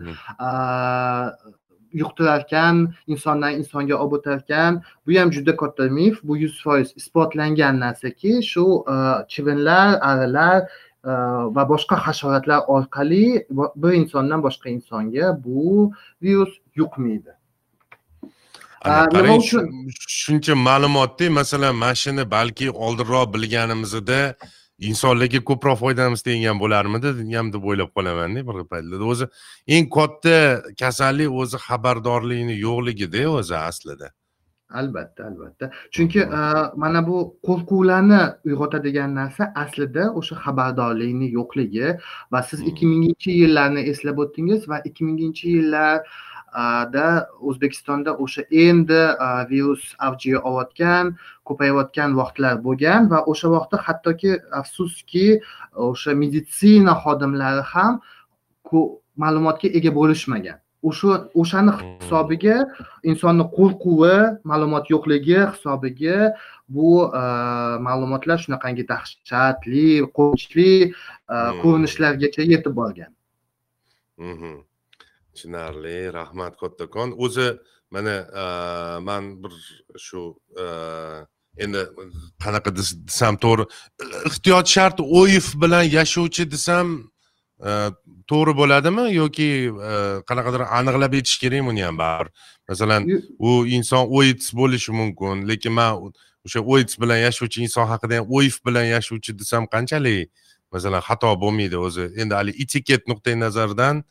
hmm. 1.91 2.00
yuqtirarkan 2.00 2.93
insondan 3.08 3.53
insonga 3.53 3.96
olib 3.96 4.13
o'tarkan. 4.19 4.81
Bu 5.08 5.19
ham 5.19 5.34
juda 5.34 5.55
katta 5.58 5.84
mif 5.84 6.19
bu 6.24 6.38
yuz 6.38 6.63
foiz. 6.63 6.93
Isbotlangan 6.96 7.79
narsaki 7.79 8.43
shu 8.51 8.86
e, 8.93 8.96
chivinlar 9.31 10.00
arilar 10.01 10.60
e, 10.62 11.12
va 11.55 11.63
boshqa 11.74 11.96
hasharotlar 12.05 12.60
orqali 12.75 13.25
bir 13.81 13.93
insondan 14.01 14.43
boshqa 14.43 14.69
insonga 14.69 15.43
bu 15.43 15.91
virus 16.22 16.53
yuqmaydi. 16.75 17.31
Nima 18.86 19.36
uchun? 19.36 19.65
shuncha 20.08 20.53
ma'lumotda 20.55 21.29
masalan 21.29 21.75
mana 21.75 21.96
shuni 21.96 22.24
balki 22.31 22.72
oldinroq 22.72 23.34
bilganimizda 23.34 24.19
insonlarga 24.79 25.41
ko'proq 25.50 25.77
foydamiz 25.83 26.21
tegan 26.24 26.59
bo'larmidi? 26.59 27.12
Ham 27.36 27.51
deb 27.53 27.63
o'ylab 27.63 27.91
qolamanda 27.98 28.45
bir 28.48 28.63
paytlarda. 28.71 29.05
O'zi 29.13 29.25
eng 29.75 29.89
katta 29.98 30.38
kasallik 30.79 31.29
o'zi 31.41 31.57
xabardorlikni 31.67 32.55
yo'qligida 32.67 33.27
o'zi 33.39 33.55
aslida. 33.57 34.09
Albatta 34.69 35.25
albatta. 35.25 35.71
Chunki 35.91 36.21
mana 36.83 37.01
bu 37.07 37.17
qo'rquvlarni 37.48 38.21
uyg'otadigan 38.45 39.15
narsa 39.19 39.51
aslida 39.63 40.03
o'sha 40.19 40.36
xabardorlikni 40.43 41.31
yo'qligi 41.38 41.95
va 42.31 42.43
siz 42.50 42.62
ikki 42.71 42.86
minginchi 42.91 43.31
yillarni 43.41 43.81
eslab 43.91 44.21
o'tdingiz 44.25 44.69
va 44.69 44.77
ikki 44.89 45.07
minginchi 45.09 45.55
yillar 45.55 46.05
da 46.96 47.08
o'zbekistonda 47.48 48.12
o'sha 48.24 48.44
endi 48.65 49.01
virus 49.51 49.84
avjiga 50.08 50.39
olayotgan 50.50 51.06
ko'payayotgan 51.48 52.15
vaqtlar 52.22 52.56
bo'lgan 52.65 53.10
va 53.12 53.20
o'sha 53.32 53.48
vaqtda 53.56 53.77
hattoki 53.88 54.32
afsuski 54.62 55.27
o'sha 55.89 56.12
meditsina 56.22 56.94
xodimlari 57.03 57.63
ham 57.74 58.01
ma'lumotga 59.24 59.68
ega 59.77 59.91
bo'lishmagan. 60.00 60.58
O'sha 60.89 61.13
o'shani 61.41 61.72
hisobiga 61.79 62.58
insonni 63.10 63.46
qo'rquvi 63.58 64.15
ma'lumot 64.51 64.86
yo'qligi 64.94 65.39
hisobiga 65.53 66.18
bu 66.75 66.91
ma'lumotlar 67.88 68.38
shunaqangi 68.46 68.84
dahshatli 68.94 69.88
qo'rqinchli 70.18 70.72
ko'rinishlargacha 71.62 72.48
yetib 72.53 72.74
borgan 72.79 73.12
tushunarli 75.39 76.13
rahmat 76.13 76.58
kattakon 76.58 77.15
o'zi 77.17 77.58
mana 77.91 78.15
man 79.01 79.43
bir 79.43 79.53
shu 79.98 80.36
endi 81.58 81.81
qanaqa 82.43 82.75
desam 82.75 83.36
to'g'ri 83.43 83.65
ehtiyot 84.29 84.67
shart 84.75 85.00
o'yif 85.00 85.48
bilan 85.62 85.84
yashovchi 85.84 86.51
desam 86.51 86.88
to'g'ri 88.31 88.53
bo'ladimi? 88.62 89.05
Yoki 89.22 89.50
qanaqadir 90.29 90.62
aniqlab 90.79 91.13
aytish 91.19 91.38
kerakmi 91.43 91.69
uni 91.74 91.84
ham 91.88 91.98
baribir 91.98 92.31
masalan 92.69 93.01
u 93.39 93.50
inson 93.77 94.03
oits 94.17 94.53
bo'lishi 94.60 94.91
mumkin 95.00 95.48
lekin 95.50 95.74
man 95.79 96.12
o'sha 96.46 96.60
oits 96.74 96.93
bilan 97.01 97.19
yashovchi 97.27 97.63
inson 97.65 97.86
haqida 97.91 98.13
ham 98.19 98.25
oif 98.38 98.55
bilan 98.65 98.86
yashovchi 98.96 99.31
desam 99.41 99.63
qanchalik 99.74 100.29
masalan 100.74 101.01
xato 101.10 101.29
bo'lmaydi 101.43 101.77
o'zi. 101.88 102.05
Endi 102.22 102.34
haligi 102.39 102.63
etiket 102.63 103.01
nuqtai 103.12 103.36
nazaridan 103.46 104.03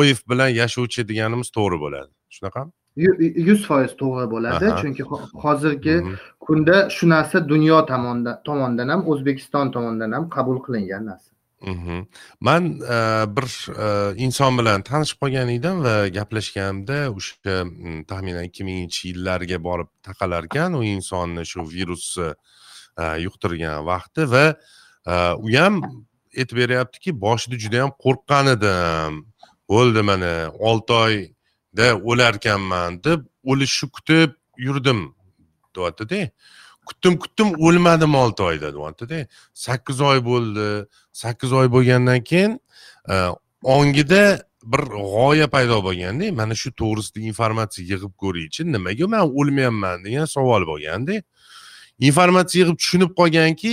oif 0.00 0.28
bilan 0.28 0.48
yashovchi 0.60 1.08
deganimiz 1.08 1.50
to'g'ri 1.56 1.78
bo'ladi. 1.84 2.10
Shunaqami? 2.36 2.72
Yuz 3.48 3.66
foiz 3.66 3.92
to'g'ri 4.02 4.26
bo'ladi 4.34 4.72
chunki 4.80 5.02
hozirgi 5.44 5.96
kunda 6.40 6.76
shu 6.96 7.08
narsa 7.14 7.48
dunyo 7.48 7.78
tomonidan 8.48 8.88
ham 8.88 9.06
o'zbekiston 9.12 9.70
tomonidan 9.76 10.12
ham 10.12 10.28
qabul 10.36 10.58
qilingan 10.66 11.06
narsa. 11.10 11.30
Man 12.40 12.80
bir 13.36 13.48
inson 14.26 14.58
bilan 14.58 14.82
tanishib 14.82 15.18
qolgan 15.22 15.48
edim 15.56 15.84
va 15.86 15.94
gaplashganimda 16.18 16.98
o'sha 17.16 17.56
taxminan 18.10 18.44
ikki 18.50 18.66
minginchi 18.68 19.02
yillarga 19.10 19.58
borib 19.68 19.90
taqalar 20.08 20.50
ekan 20.50 20.74
u 20.74 20.82
insonni 20.94 21.46
shu 21.52 21.62
virusni 21.74 22.32
yuqtirgan 23.26 23.86
vaqti 23.92 24.22
va 24.34 24.46
u 25.44 25.46
ham 25.56 25.74
aytib 26.40 26.56
beryaptiki 26.62 27.10
boshida 27.26 27.56
juda 27.64 27.76
yam 27.82 27.92
qo'rqqan 28.04 28.46
edim 28.56 29.22
bo'ldi 29.72 30.02
mana 30.10 30.32
olti 30.68 30.92
oyda 31.04 31.86
o'larkanman 32.10 33.00
deb 33.04 33.20
o'lishni 33.50 33.88
kutib 33.96 34.30
yurdim 34.66 35.00
deyaptida. 35.76 36.30
Kutdim 36.86 37.18
kutdim 37.22 37.48
o'lmadim 37.66 38.14
olti 38.14 38.42
oyda 38.42 38.74
deyaptida. 38.76 39.26
Sakkiz 39.54 40.00
oy 40.00 40.24
bo'ldi. 40.30 40.68
Sakkiz 41.12 41.52
oy 41.52 41.68
bo'lgandan 41.74 42.20
keyin 42.30 42.60
e, 43.12 43.14
ongida 43.62 44.22
bir 44.62 44.82
g'oya 45.12 45.46
paydo 45.50 45.82
bo'lganda 45.86 46.32
mana 46.32 46.54
shu 46.54 46.70
to'g'risida 46.80 47.20
informatsiya 47.30 47.86
yig'ib 47.92 48.12
ko'raychi 48.22 48.66
nimaga 48.74 49.06
man 49.14 49.22
o'lmayapman 49.38 50.04
degan 50.06 50.26
savol 50.34 50.66
bo'lganda 50.70 51.14
informatsiya 52.08 52.60
yig'ib 52.62 52.78
tushunib 52.82 53.10
qolganki 53.20 53.72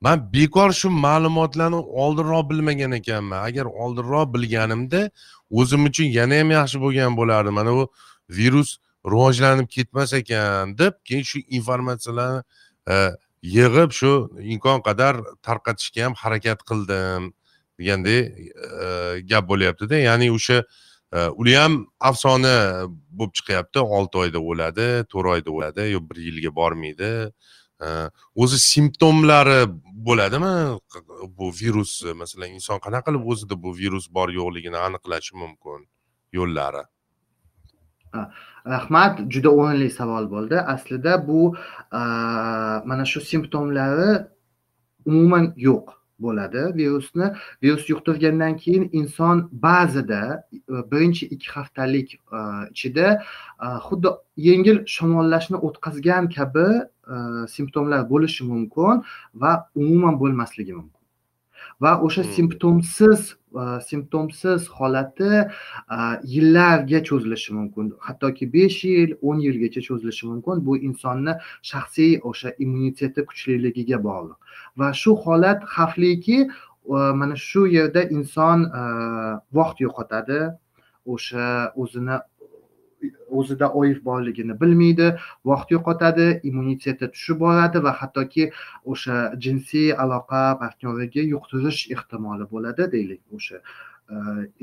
man 0.00 0.32
bekor 0.32 0.72
shu 0.72 0.88
ma'lumotlarni 0.90 1.76
oldinroq 1.76 2.50
bilmagan 2.50 2.92
ekanman. 2.92 3.44
Agar 3.48 3.64
oldinroq 3.64 4.34
bilganimda 4.34 5.10
o'zim 5.50 5.84
uchun 5.84 6.04
yana 6.18 6.40
ham 6.40 6.50
yaxshi 6.50 6.80
bo'lgan 6.84 7.16
bo'lardi. 7.16 7.50
Mana 7.50 7.72
bu 7.78 7.84
virus 8.28 8.78
rivojlanib 9.06 9.68
ketmas 9.68 10.12
ekan 10.12 10.78
deb 10.78 10.94
keyin 11.04 11.22
shu 11.30 11.38
informatsiyalarni 11.58 12.42
e, 12.90 12.94
yig'ib 13.56 13.90
shu 14.00 14.12
imkon 14.52 14.82
qadar 14.88 15.14
tarqatishga 15.46 16.04
ham 16.04 16.14
harakat 16.22 16.60
qildim 16.70 17.32
degandek 17.78 18.22
e, 18.84 18.86
gap 19.30 19.44
bo'lyaptida. 19.52 19.96
Ya'ni 20.08 20.30
o'sha 20.36 20.58
e, 21.12 21.18
uli 21.40 21.54
ham 21.60 21.86
afsona 22.00 22.56
bo'lib 23.18 23.32
chiqyapti. 23.38 23.78
Olti 23.98 24.24
oyda 24.24 24.40
o'ladi 24.50 24.88
to'rt 25.12 25.32
oyda 25.34 25.50
o'ladi. 25.56 25.90
Yo 25.94 26.00
bir 26.08 26.16
yilga 26.28 26.54
bormaydi. 26.60 27.10
O'zi 28.42 28.58
simptomlari 28.58 29.60
bo'ladimi? 30.06 30.54
Bu 31.38 31.46
virus 31.60 31.92
masalan 32.22 32.50
inson 32.56 32.78
qanaqa 32.84 33.06
qilib 33.08 33.24
o'zida 33.32 33.54
bu 33.64 33.70
virus 33.80 34.06
bor 34.16 34.28
yo'qligini 34.40 34.78
aniqlashi 34.86 35.32
mumkin 35.42 35.80
yo'llari? 36.38 36.82
Rahmat 38.74 39.14
juda 39.32 39.50
o'rinli 39.58 39.88
savol 40.00 40.24
bo'ldi. 40.34 40.56
Aslida 40.74 41.12
bu 41.28 41.40
mana 42.90 43.04
shu 43.12 43.20
simptomlari 43.30 44.10
umuman 45.06 45.54
yo'q 45.56 45.86
bo'ladi 46.24 46.62
virusni. 46.80 47.26
Virus 47.62 47.84
yuqtirgandan 47.92 48.56
keyin 48.62 48.84
inson 48.92 49.36
ba'zida 49.66 50.22
birinchi 50.90 51.24
ikki 51.34 51.48
haftalik 51.56 52.08
ichida 52.74 53.06
xuddi 53.86 54.08
yengil 54.48 54.76
shamollashni 54.96 55.56
o'tkazgan 55.66 56.24
kabi 56.36 56.66
simptomlar 57.56 58.00
bo'lishi 58.12 58.48
mumkin 58.52 59.04
va 59.34 59.52
umuman 59.74 60.14
bo'lmasligi 60.22 60.74
mumkin 60.78 61.00
va 61.80 61.92
o'sha 62.06 62.22
hmm. 62.22 62.32
simptomsiz 62.36 63.20
simptomsiz 63.88 64.68
holati 64.68 65.30
yillarga 66.34 67.00
cho'zilishi 67.08 67.54
mumkin 67.58 67.92
hattoki 68.06 68.46
besh 68.52 68.84
yil 68.84 69.14
o'n 69.22 69.38
yilgacha 69.46 69.80
cho'zilishi 69.88 70.26
mumkin 70.30 70.64
bu 70.66 70.76
insonni 70.88 71.34
shaxsiy 71.70 72.12
o'sha 72.30 72.54
immuniteti 72.64 73.20
kuchliligiga 73.28 73.98
bog'liq. 74.08 74.38
Va 74.78 74.92
shu 75.00 75.16
holat 75.24 75.60
xavfliki 75.74 76.38
mana 77.20 77.36
shu 77.36 77.66
yerda 77.76 78.02
inson 78.16 78.58
vaqt 79.58 79.76
yo'qotadi. 79.86 80.40
O'sha 81.12 81.72
o'zini 81.82 82.16
o'zida 83.30 83.70
oif 83.80 84.04
borligini 84.04 84.60
bilmaydi 84.60 85.08
vaqt 85.50 85.68
yo'qotadi 85.76 86.26
immuniteti 86.50 87.08
tushib 87.14 87.38
boradi 87.44 87.78
va 87.86 87.92
hattoki 88.00 88.44
o'sha 88.94 89.16
jinsiy 89.46 89.88
aloqa 90.04 90.42
partneriga 90.62 91.22
yuqtirish 91.34 91.82
ehtimoli 91.96 92.44
bo'ladi 92.54 92.82
deylik 92.94 93.22
o'sha 93.36 93.56
e, 93.60 93.62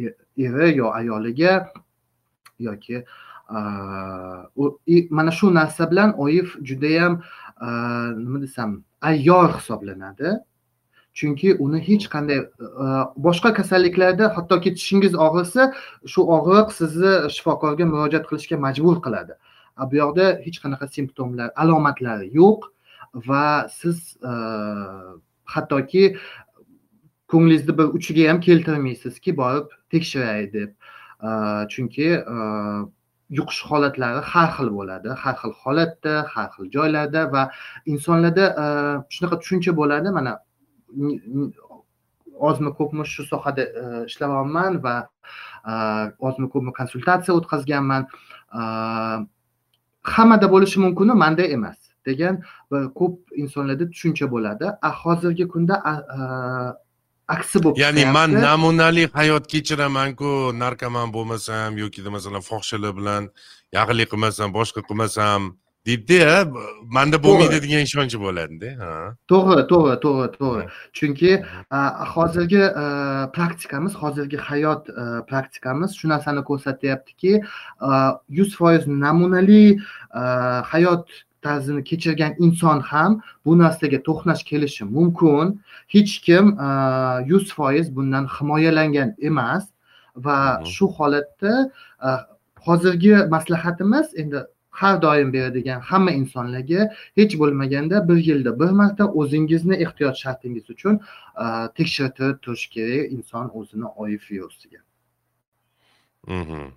e, 0.04 0.06
eri 0.47 0.67
yo 0.78 0.88
ayoliga 1.00 1.54
yoki 2.67 2.97
e, 2.97 3.00
mana 5.17 5.32
shu 5.39 5.47
narsa 5.60 5.84
bilan 5.91 6.10
oif 6.28 6.47
judayam 6.71 7.13
nima 8.23 8.41
desam 8.41 8.71
ayyor 9.02 9.50
hisoblanadi. 9.58 10.30
Chunki 11.17 11.53
uni 11.65 11.80
hech 11.88 12.08
qanday 12.13 12.39
e, 12.39 12.45
e, 12.84 12.88
boshqa 13.27 13.53
kasalliklarda 13.60 14.30
hattoki 14.38 14.73
tishingiz 14.77 15.13
og'risa 15.27 15.71
shu 16.13 16.25
og'riq 16.38 16.73
sizni 16.80 17.13
shifokorga 17.36 17.86
murojaat 17.91 18.25
qilishga 18.30 18.58
majbur 18.65 19.01
qiladi. 19.06 19.38
Bu 19.89 19.95
yoqda 20.03 20.25
hech 20.45 20.60
qanaqa 20.63 20.89
simptomlar 20.95 21.49
alomatlari 21.63 22.30
yo'q 22.41 22.69
va 23.30 23.45
siz 23.80 23.97
e, 24.32 24.34
hattoki 25.56 26.03
ko'nglingizni 27.32 27.77
bir 27.80 27.88
uchiga 27.97 28.30
ham 28.30 28.39
keltirmaysizki 28.47 29.38
borib 29.41 29.73
tekshiray 29.93 30.51
deb. 30.53 30.71
Chunki 31.73 32.08
yuqish 33.38 33.62
holatlari 33.69 34.19
har 34.32 34.49
xil 34.56 34.69
bo'ladi 34.77 35.15
har 35.21 35.36
xil 35.39 35.53
holatda 35.63 36.13
har 36.34 36.47
xil 36.53 36.67
joylarda 36.75 37.23
va 37.34 37.43
insonlarda 37.93 38.45
shunaqa 39.15 39.39
tushuncha 39.41 39.73
bo'ladi. 39.80 40.13
Mana 40.17 40.34
ozmi 42.39 42.73
ko'pmi 42.80 43.06
shu 43.06 43.26
sohada 43.26 43.62
e, 43.62 44.06
ishlayapman 44.06 44.84
va 44.84 44.95
e, 45.71 45.73
ozmi 46.19 46.50
ko'pmi 46.54 46.73
konsultatsiya 46.80 47.36
o'tkazganman. 47.39 48.08
E, 48.54 48.62
hammada 50.15 50.47
bo'lishi 50.54 50.80
mumkinu 50.86 51.15
manda 51.23 51.43
emas 51.58 51.78
degan 52.06 52.41
ko'p 52.71 53.39
insonlarda 53.43 53.89
tushuncha 53.93 54.32
bo'ladi. 54.34 54.65
Hozirgi 55.04 55.47
kunda 55.54 55.76
aksi 57.28 57.63
bo'lib 57.63 57.80
ya'ni 57.84 58.06
man 58.17 58.32
namunali 58.47 59.04
hayot 59.19 59.47
kechiramanku 59.54 60.32
narkoman 60.63 61.13
bo'lmasam 61.15 61.78
yoki 61.84 62.02
masalan 62.17 62.43
fohishalar 62.50 62.93
bilan 63.00 63.23
yaqinlik 63.78 64.08
qilmasam 64.13 64.54
boshqa 64.58 64.82
qilmasam 64.88 65.41
deydida 65.88 66.45
manda 66.95 67.17
bo'lmaydi 67.26 67.58
degan 67.65 67.82
ishonch 67.88 68.15
bo'ladida 68.26 68.69
to'g'ri 69.32 69.63
to'g'ri 69.71 69.95
to'g'ri 70.06 70.28
to'g'ri. 70.39 70.63
Chunki 70.97 71.32
hozirgi 72.13 72.63
praktikamiz 73.38 73.93
hozirgi 74.02 74.38
hayot 74.50 74.84
praktikamiz 75.30 75.95
shu 76.00 76.06
narsani 76.13 76.41
ko'rsatyaptiki 76.50 77.34
yuz 78.38 78.52
foiz 78.60 78.84
namunali 79.06 79.63
hayot 80.73 81.06
tarzini 81.45 81.84
kechirgan 81.89 82.34
inson 82.45 82.80
ham 82.91 83.12
bu 83.45 83.52
narsaga 83.63 84.00
to'qnash 84.08 84.43
kelishi 84.50 84.84
mumkin. 84.97 85.45
Hech 85.93 86.13
kim 86.26 86.45
yuz 87.32 87.45
foiz 87.58 87.88
bundan 87.95 88.26
himoyalangan 88.36 89.10
emas 89.30 89.63
va 90.26 90.38
shu 90.73 90.86
holatda 90.97 91.54
hozirgi 92.65 93.15
maslahatimiz 93.36 94.08
endi 94.21 94.39
har 94.81 95.01
doim 95.01 95.29
beradigan 95.33 95.79
hamma 95.89 96.11
insonlarga 96.21 96.81
hech 97.19 97.33
bo'lmaganda 97.41 98.07
bir 98.09 98.19
yilda 98.29 98.51
bir 98.59 98.71
marta 98.81 99.05
o'zingizni 99.21 99.75
ehtiyot 99.85 100.17
shartingiz 100.23 100.69
uchun 100.75 100.99
tekshirtirib 101.77 102.37
turish 102.45 102.67
kerak 102.75 103.11
inson 103.15 103.45
o'zini 103.59 103.87
oif 104.03 104.31
virusiga 104.31 104.79
mhm. 106.27 106.67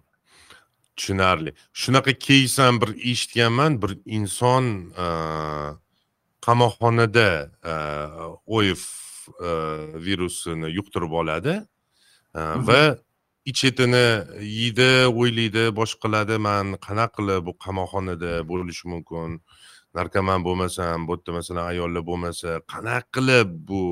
tushunarli. 0.96 1.50
Shunaqa 1.72 2.12
ham 2.62 2.80
bir 2.82 2.90
eshitganman 3.10 3.82
bir 3.82 3.92
inson 4.16 4.64
qamoqxonada 6.46 7.28
oif 8.46 8.82
virusini 10.06 10.68
yuqtirib 10.78 11.12
oladi 11.20 11.54
va 12.68 12.82
ich 13.50 13.56
chetini 13.60 14.06
yeydi 14.58 14.90
o'ylaydi 15.20 15.64
boshqa 15.78 16.00
qiladi 16.04 16.36
man 16.48 16.66
qanaqa 16.86 17.14
qilib 17.16 17.40
bu 17.46 17.52
qamoqxonada 17.64 18.32
bo'lishi 18.50 18.84
mumkin 18.92 19.30
narkoman 19.98 20.40
bo'lmasam 20.46 20.98
bu 21.08 21.12
yerda 21.16 21.30
masalan 21.38 21.64
ayollar 21.72 22.02
bo'lmasa 22.10 22.50
qanaqa 22.72 23.08
qilib 23.16 23.48
bu 23.68 23.82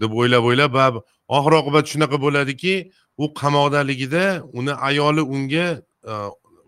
deb 0.00 0.10
o'ylab 0.20 0.44
o'ylab 0.50 0.74
oxir 1.36 1.52
oqibat 1.60 1.84
shunaqa 1.92 2.16
bo'ladiki 2.26 2.74
u 3.18 3.26
qamoqdaligida 3.40 4.24
uni 4.58 4.72
ayoli 4.88 5.22
unga 5.34 5.66
e, 6.10 6.12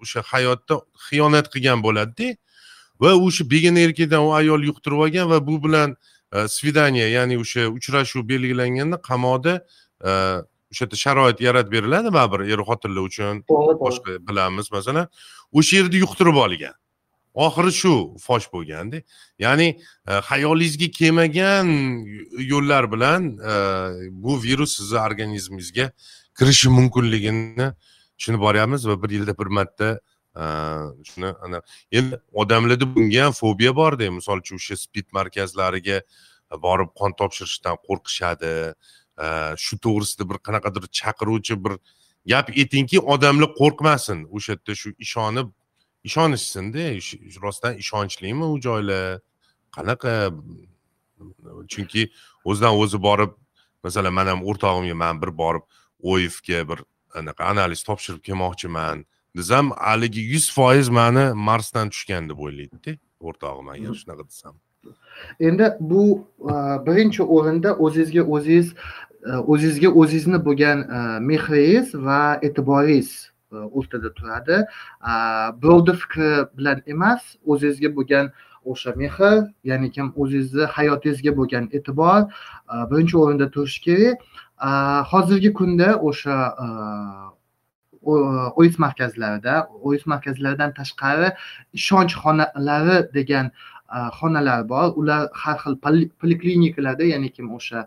o'sha 0.03 0.21
hayotda 0.33 0.75
xiyonat 1.07 1.47
qilgan 1.55 1.79
bo'ladida 1.87 2.37
va 3.03 3.11
o'sha 3.27 3.43
begona 3.55 3.81
erkakdan 3.87 4.23
u 4.29 4.31
ayol 4.41 4.61
yuqtirib 4.71 4.99
olgan 5.07 5.27
va 5.33 5.39
bu 5.49 5.57
bilan 5.65 5.97
e, 6.35 6.49
свидание 6.57 7.09
ya'ni 7.17 7.37
o'sha 7.43 7.63
uchrashuv 7.79 8.23
belgilanganda 8.33 8.97
qamoqda 9.11 9.53
e, 10.11 10.13
o'sha 10.73 10.85
yerda 10.85 10.97
sharoit 11.05 11.41
yaratib 11.41 11.73
beriladi 11.73 12.13
baribir 12.19 12.41
er 12.55 12.61
xotinlar 12.69 13.03
uchun 13.11 13.35
boshqa 13.85 14.19
bilamiz. 14.29 14.67
Masalan 14.73 15.07
o'sha 15.53 15.77
yerda 15.77 15.97
yuqtirib 16.05 16.37
olgan. 16.45 16.75
Oxiri 17.47 17.73
shu 17.81 17.95
fosh 18.27 18.47
bo'lganda 18.55 18.99
ya'ni 19.45 19.69
xayolingizga 20.29 20.89
kelmagan 20.99 21.67
yo'llar 22.53 22.85
bilan 22.93 23.23
bu 24.25 24.43
virus 24.43 24.77
sizni 24.79 24.99
organizmingizga 25.09 25.87
kirishi 26.39 26.69
mumkinligini 26.79 27.69
tushunib 28.19 28.41
boryapmiz 28.47 28.89
va 28.89 29.03
bir 29.03 29.11
yilda 29.17 29.39
bir 29.41 29.47
marta 29.59 29.89
shuni 31.09 31.31
ana 31.45 31.63
endi 31.93 32.15
odamlarda 32.33 32.87
bunga 32.95 33.25
ham 33.25 33.33
fobiya 33.43 33.73
borda 33.77 34.11
misol 34.19 34.39
uchun 34.45 34.57
o'sha 34.61 34.77
spid 34.85 35.07
markazlariga 35.19 35.99
borib 36.67 36.91
qon 36.99 37.13
topshirishdan 37.21 37.77
qo'rqishadi 37.87 38.53
shu 39.65 39.79
to'g'risida 39.85 40.29
bir 40.31 40.39
qanaqadir 40.47 40.85
chaqiruvchi 41.01 41.55
bir 41.65 41.79
gap 42.33 42.51
aytingki 42.51 43.01
odamlar 43.15 43.51
qo'rqmasin. 43.61 44.27
O'sha 44.37 44.53
yerda 44.55 44.75
shu 44.83 44.95
ishonib 45.07 45.49
ishonishsinda. 46.09 46.85
Rostdan 47.45 47.75
ishonchlimi 47.83 48.47
u 48.55 48.61
joylar 48.67 49.21
qanaqa? 49.77 50.15
Chunki 51.73 52.03
o'zidan 52.45 52.75
o'zi 52.83 52.99
borib 53.09 53.33
masalan 53.85 54.15
man 54.19 54.27
ham 54.33 54.41
o'rtog'imga 54.49 54.95
man 54.95 55.23
bir 55.23 55.31
borib 55.43 55.65
oifga 56.13 56.61
bir 56.71 56.79
anaqa 57.21 57.45
analiz 57.53 57.83
topshirib 57.89 58.23
kelmoqchiman 58.29 59.05
desam 59.37 59.71
haligi 59.71 60.23
yuz 60.33 60.47
foiz 60.57 60.89
mani 60.89 61.25
marsdan 61.49 61.91
tushgan 61.95 62.31
deb 62.31 62.39
o'ylaydida 62.47 62.97
o'rtog'im 63.21 63.69
agar 63.75 63.95
shunaqa 64.01 64.25
desam 64.31 64.55
endi 65.41 65.73
bu 65.81 66.27
e, 66.41 66.53
birinchi 66.87 67.23
o'rinda 67.23 67.75
o'zingizga 67.75 68.23
o'zingiz 68.23 68.75
e, 69.27 69.31
o'zingizga 69.53 69.89
o'zingizni 70.01 70.39
bo'lgan 70.49 70.79
e, 70.99 71.01
mehringiz 71.31 71.95
va 71.95 72.21
e'tiboringiz 72.43 73.11
o'rtada 73.53 74.13
turadi. 74.15 74.57
Birovni 75.63 75.95
fikri 76.03 76.31
bilan 76.59 76.83
emas 76.87 77.23
o'zingizga 77.47 77.91
bo'lgan 77.97 78.27
o'sha 78.65 78.93
mehr 79.01 79.49
ya'ni 79.65 79.91
kim 79.91 80.13
o'zingizni 80.17 80.65
hayotingizga 80.77 81.33
bo'lgan 81.39 81.65
e'tibor 81.77 82.21
birinchi 82.91 83.17
o'rinda 83.23 83.51
turishi 83.55 83.81
kerak. 83.87 84.17
Hozirgi 85.13 85.53
kunda 85.59 85.89
o'sha 86.09 86.37
ois 88.57 88.79
markazlarida 88.79 89.55
ois 89.83 90.07
markazlaridan 90.13 90.73
tashqari 90.79 91.33
ishonch 91.79 92.15
xonalari 92.23 92.99
degan 93.17 93.51
xonalar 94.19 94.69
bor. 94.69 94.93
Ular 95.01 95.29
har 95.33 95.57
xil 95.63 95.77
poliklinikalarda 96.21 97.05
ya'ni 97.05 97.33
kim 97.33 97.53
o'sha 97.55 97.87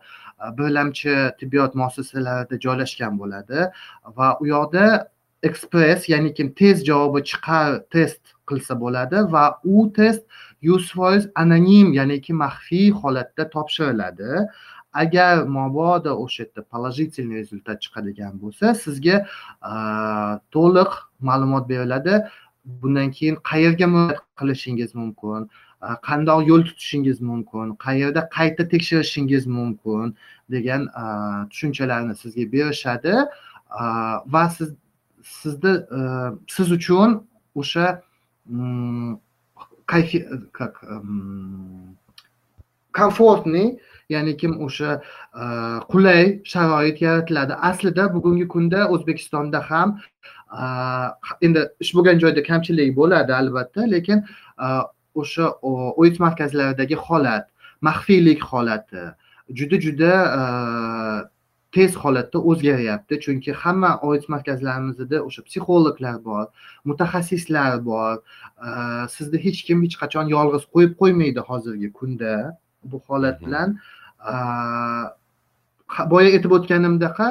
birlamchi 0.57 1.15
tibbiyot 1.39 1.75
muassasalarida 1.75 2.59
joylashgan 2.65 3.19
bo'ladi. 3.21 3.69
Va 4.17 4.37
u 4.41 4.47
yoqda 4.47 5.07
ekspress 5.43 6.09
ya'ni 6.09 6.33
kim 6.33 6.53
tez 6.53 6.85
javobi 6.89 7.21
chiqar 7.31 7.81
test 7.93 8.21
qilsa 8.49 8.73
bo'ladi 8.83 9.17
va 9.33 9.45
u 9.63 9.91
test 9.97 10.23
yuz 10.61 10.91
foiz 10.97 11.23
anonim 11.35 11.93
ya'niki 11.93 12.33
maxfiy 12.33 12.89
holatda 13.01 13.49
topshiriladi. 13.55 14.45
Agar 14.93 15.45
mabodo 15.47 16.11
o'sha 16.23 16.43
yerda 16.43 16.61
положительный 16.73 17.37
rezultat 17.41 17.77
chiqadigan 17.83 18.33
bo'lsa 18.41 18.73
sizga 18.83 19.17
to'liq 20.55 20.91
ma'lumot 21.27 21.65
beriladi. 21.69 22.13
Bundan 22.81 23.09
keyin 23.17 23.35
qayerga 23.49 23.87
murojaat 23.93 24.25
qilishingiz 24.39 24.91
mumkin? 25.01 25.47
Qandoq 26.07 26.47
yo'l 26.49 26.63
tutishingiz 26.69 27.21
mumkin? 27.21 27.75
Qayerda 27.85 28.29
qayta 28.37 28.67
tekshirishingiz 28.73 29.47
mumkin? 29.47 30.15
degan 30.51 30.87
tushunchalarni 31.49 32.15
sizga 32.15 32.51
berishadi. 32.51 33.15
Va 34.33 34.49
siz 34.49 34.69
sizni 35.23 35.73
siz 36.47 36.71
uchun 36.71 37.27
o'sha 37.55 38.01
mm, 38.45 39.15
как 40.53 40.83
mm, 40.83 41.95
komfortniy 42.93 43.79
ya'ni 44.09 44.37
kim 44.37 44.53
o'sha 44.65 45.01
qulay 45.91 46.41
sharoit 46.43 47.01
yaratiladi. 47.01 47.53
Aslida 47.53 48.13
bugungi 48.13 48.47
kunda 48.47 48.89
o'zbekistonda 48.89 49.59
ham 49.69 49.99
endi 51.41 51.61
ish 51.79 51.91
bo'lgan 51.95 52.19
joyda 52.23 52.43
kamchilik 52.43 52.95
bo'ladi 52.95 53.31
albatta 53.41 53.81
lekin 53.91 54.25
o'sha 55.15 55.45
oit 56.01 56.19
markazlaridagi 56.19 56.95
holat 56.95 57.45
maxfiylik 57.81 58.41
holati 58.49 59.03
juda 59.57 59.77
juda 59.85 60.13
tez 61.71 61.95
holatda 61.95 62.37
o'zgaryapti. 62.49 63.19
Chunki 63.23 63.51
hamma 63.63 63.91
oit 64.09 64.27
markazlarimizda 64.33 65.21
o'sha 65.27 65.41
psixologlar 65.47 66.17
bor 66.27 66.45
mutaxassislar 66.89 67.79
bor 67.85 68.19
sizni 69.15 69.39
hech 69.45 69.63
kim 69.67 69.83
hech 69.85 69.95
qachon 70.01 70.27
yolg'iz 70.35 70.67
qo'yib 70.73 70.93
qo'ymaydi 71.01 71.41
hozirgi 71.49 71.89
kunda 71.99 72.35
bu 72.83 72.97
holat 73.07 73.37
bilan. 73.45 73.77
Boya 76.11 76.29
aytib 76.35 76.51
o'tganimdaqa 76.57 77.27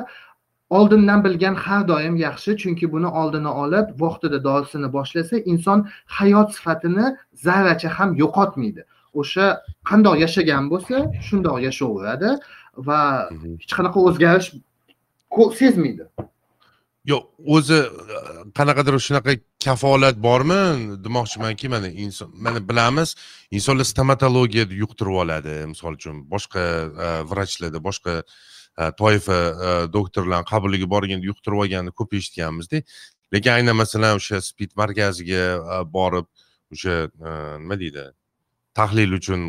oldindan 0.70 1.24
bilgan 1.24 1.54
har 1.64 1.82
doim 1.88 2.16
yaxshi 2.26 2.56
chunki 2.62 2.86
buni 2.94 3.08
oldini 3.20 3.52
olib 3.64 3.86
vaqtida 4.04 4.38
dorisini 4.48 4.88
boshlasa 4.96 5.36
inson 5.52 5.78
hayot 6.18 6.48
sifatini 6.56 7.06
zarracha 7.44 7.88
ham 7.98 8.10
yo'qotmaydi. 8.22 8.82
O'sha 9.20 9.46
qandoq 9.90 10.16
yashagan 10.24 10.64
bo'lsa 10.72 10.96
shundoq 11.28 11.56
yashayveradi 11.68 12.30
va 12.88 13.00
hech 13.62 13.72
qanaqa 13.78 13.98
o'zgarish 14.08 14.48
sezmaydi. 15.60 16.04
Yo'q 17.10 17.24
o'zi 17.56 17.78
qanaqadir 18.58 18.94
shunaqa 19.06 19.32
kafolat 19.64 20.16
bormi? 20.26 20.60
Demoqchimanki 21.04 21.66
mana 21.74 21.88
inson 22.04 22.28
mana 22.46 22.60
bilamiz 22.70 23.08
insonlar 23.56 23.86
stomatologiyada 23.92 24.74
yuqtirib 24.82 25.16
oladi 25.22 25.54
misol 25.72 25.92
uchun 25.98 26.16
boshqa 26.32 26.62
vrachlarda 27.30 27.80
boshqa 27.88 28.14
toifa 28.98 29.38
doktorlarni 29.92 30.48
qabuliga 30.52 30.90
borganda 30.94 31.26
yuqtirib 31.30 31.64
olganini 31.64 31.92
ko'p 32.00 32.14
eshitganmizda 32.20 32.82
lekin 33.34 33.52
aynan 33.58 33.76
masalan 33.76 34.20
o'sha 34.20 34.40
spid 34.42 34.72
markaziga 34.82 35.44
borib 35.96 36.26
o'sha 36.74 36.96
nima 37.62 37.76
deydi 37.82 38.06
tahlil 38.74 39.18
uchun 39.20 39.40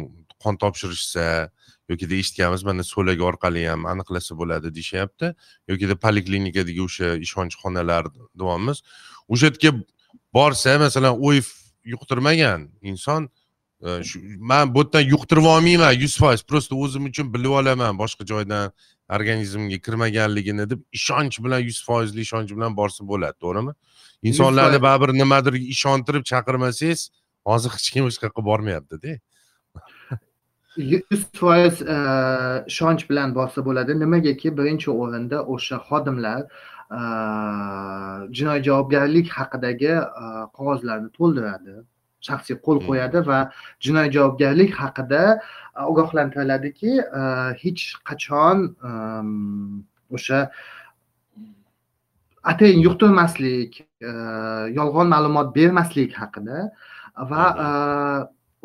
qon 0.43 0.57
topshirishsa 0.63 1.25
yokida 1.89 2.15
eshitganmiz 2.21 2.63
mana 2.69 2.83
so'lak 2.93 3.21
orqali 3.29 3.65
ham 3.71 3.85
aniqlasa 3.93 4.37
bo'ladi 4.41 4.73
deyishyapti 4.77 5.33
yokida 5.71 5.95
poliklinikadagi 6.05 6.81
o'sha 6.87 7.15
ishonch 7.25 7.55
xonalar 7.63 8.09
deyapmiz 8.41 8.83
o'sha 9.33 9.51
yerga 9.51 9.71
borsa 10.37 10.77
masalan 10.85 11.13
oif 11.29 11.47
yuqtirmagan 11.93 12.69
inson 12.81 13.29
man 14.51 14.73
bu 14.75 14.83
yerdan 14.83 15.03
yuqtirib 15.13 15.45
olmayman 15.53 15.93
yuz 16.03 16.17
foiz 16.21 16.41
просто 16.49 16.75
o'zim 16.83 17.05
uchun 17.11 17.33
bilib 17.33 17.53
olaman 17.59 17.97
boshqa 18.03 18.23
joydan 18.31 18.71
organizmga 19.15 19.77
kirmaganligini 19.85 20.69
deb 20.69 20.81
ishonch 20.99 21.39
bilan 21.43 21.59
yuz 21.69 21.79
foizli 21.87 22.21
ishonch 22.27 22.51
bilan 22.57 22.77
borsa 22.77 23.07
bo'ladi 23.11 23.37
to'g'rimi? 23.43 23.73
Insonlarni 24.29 24.79
baribir 24.87 25.13
nimadir 25.21 25.53
ishontirib 25.75 26.23
chaqirmasangiz 26.31 27.09
hozir 27.51 27.69
hech 27.75 27.89
kim 27.93 28.05
hech 28.05 28.19
yoqqa 28.25 28.45
bormayaptida. 28.49 29.17
Yuz 30.77 31.23
foiz 31.41 31.81
e, 31.81 31.97
ishonch 32.71 33.09
bilan 33.09 33.35
borsa 33.35 33.65
bo'ladi. 33.65 33.99
Nimagaki 34.03 34.57
birinchi 34.57 34.91
o'rinda 34.91 35.43
o'sha 35.55 35.77
xodimlar 35.87 36.41
e, 36.99 37.01
jinoiy 38.37 38.61
javobgarlik 38.67 39.33
haqidagi 39.39 39.93
e, 39.95 40.25
qog'ozlarni 40.57 41.09
to'ldiradi 41.17 41.75
shaxsiy 42.27 42.57
qo'l 42.65 42.79
hmm. 42.79 42.87
qo'yadi 42.87 43.23
va 43.29 43.39
jinoiy 43.87 44.11
javobgarlik 44.17 44.75
haqida 44.81 45.23
ogohlantiriladiki 45.91 46.97
hech 47.63 47.87
qachon 48.09 48.67
o'sha 50.19 50.41
atayin 52.53 52.83
yuqtirmaslik 52.87 53.81
yolg'on 54.79 55.11
ma'lumot 55.15 55.55
bermaslik 55.57 56.15
haqida 56.21 56.69
va 57.31 57.45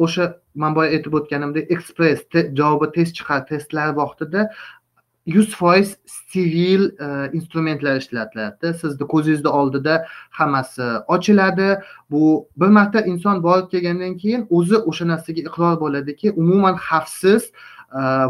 o'sha 0.04 0.26
man 0.62 0.74
boya 0.76 0.92
aytib 0.96 1.14
o'tganimdek 1.18 1.70
ekspress 1.76 2.24
javobi 2.60 2.88
tez 2.96 3.12
chiqar 3.18 3.44
testlar 3.50 3.94
vaqtida 4.00 4.48
yuz 5.26 5.54
foiz 5.54 5.96
steril 6.06 6.90
instrumentlar 7.32 7.96
ishlatiladi. 7.96 8.74
Sizni 8.80 9.06
ko'zingizni 9.06 9.48
oldida 9.48 10.06
hammasi 10.30 10.82
ochiladi. 11.06 11.80
Bu 12.10 12.48
bir 12.56 12.66
marta 12.66 13.00
inson 13.00 13.42
borib 13.42 13.70
kelgandan 13.70 14.16
keyin 14.16 14.46
o'zi 14.50 14.76
o'sha 14.76 15.08
narsaga 15.08 15.40
iqror 15.48 15.80
bo'ladiki 15.80 16.32
umuman 16.32 16.76
xavfsiz 16.88 17.50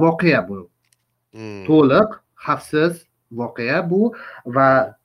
voqea 0.04 0.48
bu. 0.48 0.70
Hmm. 1.36 1.64
to'liq 1.68 2.10
xavfsiz 2.46 3.04
voqea 3.32 3.90
bu 3.90 4.14
va 4.46 4.96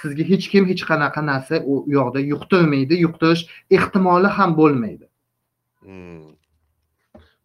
sizga 0.00 0.24
hech 0.32 0.48
kim 0.52 0.64
hech 0.70 0.82
qanaqa 0.90 1.20
narsa 1.26 1.62
u 1.70 1.84
yoqda 1.96 2.20
yuqtirmaydi. 2.32 2.94
Yuqtirish 3.06 3.42
ehtimoli 3.70 4.28
ham 4.38 4.56
bo'lmaydi. 4.56 5.06
Hmm. 5.84 6.28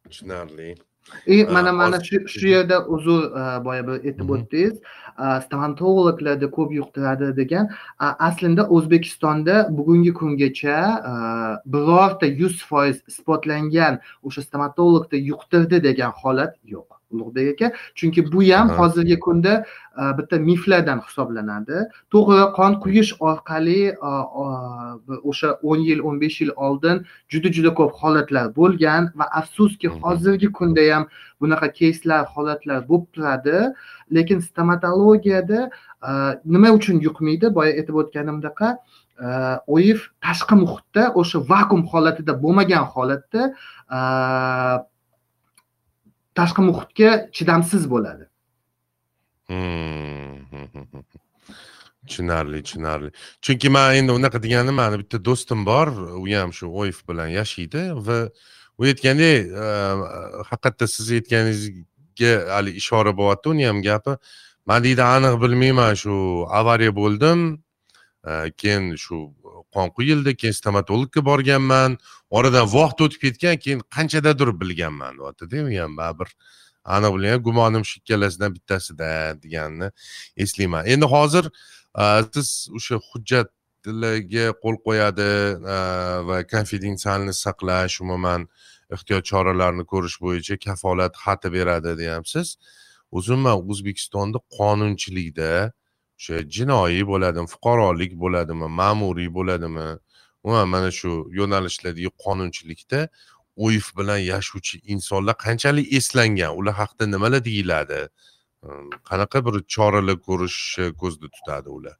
tushunarli 0.10 0.76
и 1.26 1.44
mana 1.46 1.72
mana 1.74 2.04
shu 2.04 2.28
shu 2.28 2.48
yerda 2.48 2.78
uzr 2.96 3.22
boya 3.65 3.84
bir 3.88 3.96
aytib 4.10 4.30
o'tdingiz 4.36 4.76
stomatologlarda 5.46 6.50
ko'p 6.58 6.74
yuqtiradi 6.80 7.32
degan 7.41 7.70
aslida 8.30 8.68
o'zbekistonda 8.78 9.56
bugungi 9.78 10.13
kungacha 10.20 10.78
birorta 11.76 12.26
yuz 12.41 12.58
foiz 12.72 12.98
isbotlangan 13.13 14.02
o'sha 14.24 14.41
stomatologda 14.48 15.18
yuqtirdi 15.32 15.84
degan 15.88 16.12
holat 16.22 16.54
yo'q 16.76 16.95
ulug'bek 17.15 17.47
aka. 17.54 17.67
Chunki 17.95 18.32
bu 18.32 18.43
ham 18.51 18.69
hozirgi 18.78 19.19
kunda 19.19 19.54
e, 19.99 20.01
bitta 20.17 20.39
miflardan 20.49 20.99
hisoblanadi. 21.08 21.78
To'g'ri 22.13 22.45
qon 22.58 22.80
quyish 22.84 23.12
orqali 23.19 23.82
o'sha 25.30 25.49
o'n 25.69 25.80
yil 25.89 25.99
o'n 26.08 26.19
besh 26.23 26.41
yil 26.41 26.51
oldin 26.56 27.06
juda 27.32 27.49
juda 27.56 27.71
ko'p 27.80 27.91
holatlar 28.01 28.45
bo'lgan 28.60 29.12
va 29.19 29.25
afsuski 29.39 29.88
hozirgi 30.01 30.51
kunda 30.60 30.84
ham 30.91 31.08
bunaqa 31.41 31.71
keyslar 31.80 32.25
holatlar 32.36 32.80
bo'lib 32.89 33.08
turadi. 33.13 33.58
Lekin 34.15 34.39
stomatologiyada 34.47 35.60
e, 36.08 36.12
nima 36.45 36.69
uchun 36.78 37.01
yuqmaydi? 37.08 37.54
Boya 37.58 37.73
aytib 37.80 37.95
o'tganimdaqa 38.01 38.69
e, 38.75 39.28
oif 39.78 40.10
tashqi 40.25 40.56
muhitda 40.63 41.04
o'sha 41.21 41.39
vakuum 41.51 41.84
holatida 41.91 42.34
bo'lmagan 42.43 42.86
holatda 42.93 43.41
tashqi 46.39 46.62
muhitga 46.69 47.12
chidamsiz 47.36 47.89
bo'ladi. 47.93 48.26
Hmm. 49.48 50.36
Tushunarli 52.08 52.63
tushunarli. 52.63 53.12
Chunki 53.41 53.69
man 53.69 53.95
endi 53.95 54.12
unaqa 54.12 54.43
deganim 54.43 54.76
mani 54.82 55.00
bitta 55.02 55.17
do'stim 55.26 55.65
bor 55.65 55.88
u 56.21 56.26
ham 56.34 56.52
shu 56.54 56.65
oif 56.82 57.02
bilan 57.10 57.30
yashaydi 57.39 57.82
va 58.08 58.17
u 58.78 58.84
aytgandek 58.89 59.38
ehm, 59.63 60.00
haqiqatda 60.50 60.86
siz 60.95 61.12
aytganingizga 61.17 62.34
haligi 62.56 62.78
ishora 62.84 63.12
bo'lyapti 63.19 63.50
uni 63.54 63.65
ham 63.69 63.82
gapi. 63.89 64.17
Man 64.69 64.84
deydi 64.86 65.04
aniq 65.15 65.36
bilmayman 65.43 65.93
shu 66.04 66.15
avariya 66.60 66.93
bo'ldim 67.02 67.39
ehm, 68.30 68.52
keyin 68.62 68.84
shu 69.06 69.17
qon 69.76 69.90
quyildi 69.98 70.36
keyin 70.42 70.56
stomatologga 70.60 71.22
borganman. 71.30 71.98
Oradan 72.30 72.66
vaqt 72.78 73.02
o'tib 73.06 73.22
ketgan 73.26 73.58
keyin 73.64 73.82
qanchadadir 73.96 74.50
bilganman. 74.62 75.14
Deyaptida 75.20 75.64
u 75.68 75.72
ham 75.82 75.98
baribir 76.00 76.30
aniq 76.96 77.14
bilan 77.18 77.44
gumonim 77.48 77.84
shu 77.90 78.00
ikkalasidan 78.02 78.56
bittasida 78.56 79.10
deganini 79.44 79.92
eslayman. 80.44 80.84
Endi 80.94 81.06
hozir 81.16 81.46
siz 82.34 82.50
o'sha 82.78 83.00
hujjatlarga 83.10 84.46
qo'l 84.64 84.78
qo'yadi 84.88 85.30
va 86.30 86.38
konfidensialni 86.54 87.34
saqlash 87.46 88.02
umuman 88.06 88.48
ehtiyot 88.96 89.24
choralarini 89.32 89.86
ko'rish 89.92 90.18
bo'yicha 90.26 90.56
kafolat 90.68 91.14
xati 91.24 91.50
beradi 91.58 91.98
deyapsiz. 92.02 92.58
O'zim 93.18 93.40
man 93.46 93.58
o'zbekistonda 93.72 94.40
qonunchilikda 94.58 95.52
o'sha 96.17 96.36
jinoiy 96.56 97.04
bo'ladimi 97.12 97.47
fuqarolik 97.54 98.13
bo'ladimi 98.23 98.67
ma'muriy 98.82 99.30
bo'ladimi? 99.38 99.88
Umuman 100.45 100.67
mana 100.75 100.91
shu 100.99 101.12
yo'nalishlardagi 101.39 102.12
qonunchilikda 102.25 102.99
oif 103.67 103.86
bilan 103.97 104.21
yashovchi 104.32 104.75
insonlar 104.93 105.36
qanchalik 105.45 105.93
eslangan? 105.99 106.51
Ular 106.60 106.73
haqida 106.82 107.06
nimalar 107.15 107.41
deyiladi? 107.49 108.01
Ehm, 108.65 108.89
qanaqa 109.10 109.38
bir 109.45 109.56
choralar 109.75 110.17
ko'rishni 110.28 110.88
ko'zda 111.01 111.28
tutadi 111.36 111.69
ular? 111.78 111.97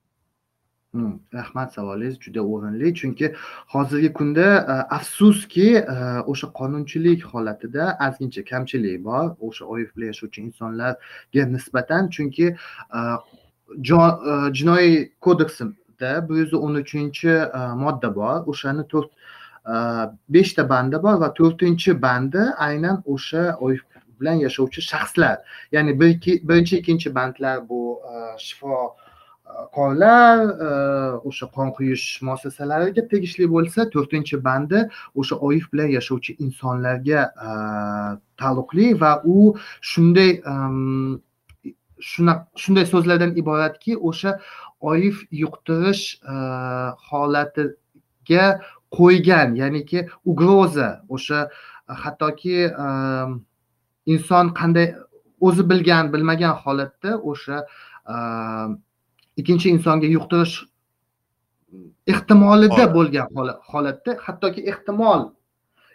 Hmm, 0.96 1.20
rahmat 1.34 1.74
savolingiz 1.74 2.20
juda 2.26 2.42
o'rinli. 2.54 2.94
Chunki 3.00 3.36
hozirgi 3.74 4.14
kunda 4.14 4.46
e, 4.74 4.76
afsuski 4.98 5.68
e, 5.78 5.96
o'sha 6.32 6.48
qonunchilik 6.60 7.26
holatida 7.32 7.86
ozgincha 8.08 8.44
kamchilik 8.52 9.04
bor. 9.08 9.26
O'sha 9.48 9.66
oif 9.74 9.90
bilan 9.96 10.08
yashovchi 10.14 10.40
insonlarga 10.48 11.44
nisbatan. 11.56 12.10
Chunki 12.16 12.48
e, 12.98 13.00
E, 13.70 14.54
jinoiy 14.54 15.12
kodeksida 15.22 16.30
bir 16.30 16.36
yuz 16.36 16.54
o'n 16.54 16.76
uchinchi 16.76 17.30
e, 17.30 17.60
modda 17.76 18.16
bor. 18.16 18.48
O'shani 18.48 18.88
to'rt 18.88 19.12
e, 19.66 19.76
beshta 20.30 20.70
bandi 20.70 21.04
bor 21.04 21.20
va 21.22 21.34
to'rtinchi 21.40 22.02
bandi 22.02 22.40
aynan 22.68 23.04
o'sha 23.06 23.58
oif 23.60 23.82
bilan 24.20 24.38
yashovchi 24.46 24.82
shaxslar. 24.82 25.38
Ya'ni 25.72 26.00
birinchi 26.00 26.78
ikkinchi 26.78 27.16
bandlar 27.16 27.70
bu 27.70 28.00
shifokorlar 28.46 30.38
o'sha 31.30 31.46
qon 31.56 31.70
quyish 31.78 32.06
muassasalariga 32.28 33.08
tegishli 33.12 33.46
bo'lsa 33.56 33.80
to'rtinchi 33.96 34.44
bandi 34.50 34.80
o'sha 35.16 35.36
oif 35.50 35.66
bilan 35.74 35.90
yashovchi 35.98 36.32
insonlarga 36.46 37.22
taalluqli 38.40 38.88
va 39.02 39.12
u 39.36 39.38
shunday 39.92 40.32
shunday 42.06 42.86
so'zlardan 42.94 43.32
iboratki 43.42 43.98
o'sha 44.10 44.32
oif 44.92 45.24
yuqtirish 45.42 46.04
holatiga 47.10 48.46
qo'ygan 48.98 49.56
ya'niki 49.62 50.06
ugroza 50.32 50.90
o'sha 51.10 51.40
hattoki 52.04 52.58
inson 54.14 54.54
qanday 54.60 54.88
o'zi 55.48 55.64
bilgan 55.72 56.14
bilmagan 56.14 56.56
holatda 56.64 57.18
o'sha 57.32 57.58
ikkinchi 59.42 59.70
insonga 59.76 60.08
yuqtirish 60.16 60.56
ehtimolida 62.14 62.86
bo'lgan 62.98 63.28
holatda 63.72 64.18
hattoki 64.26 64.62
ehtimol 64.72 65.22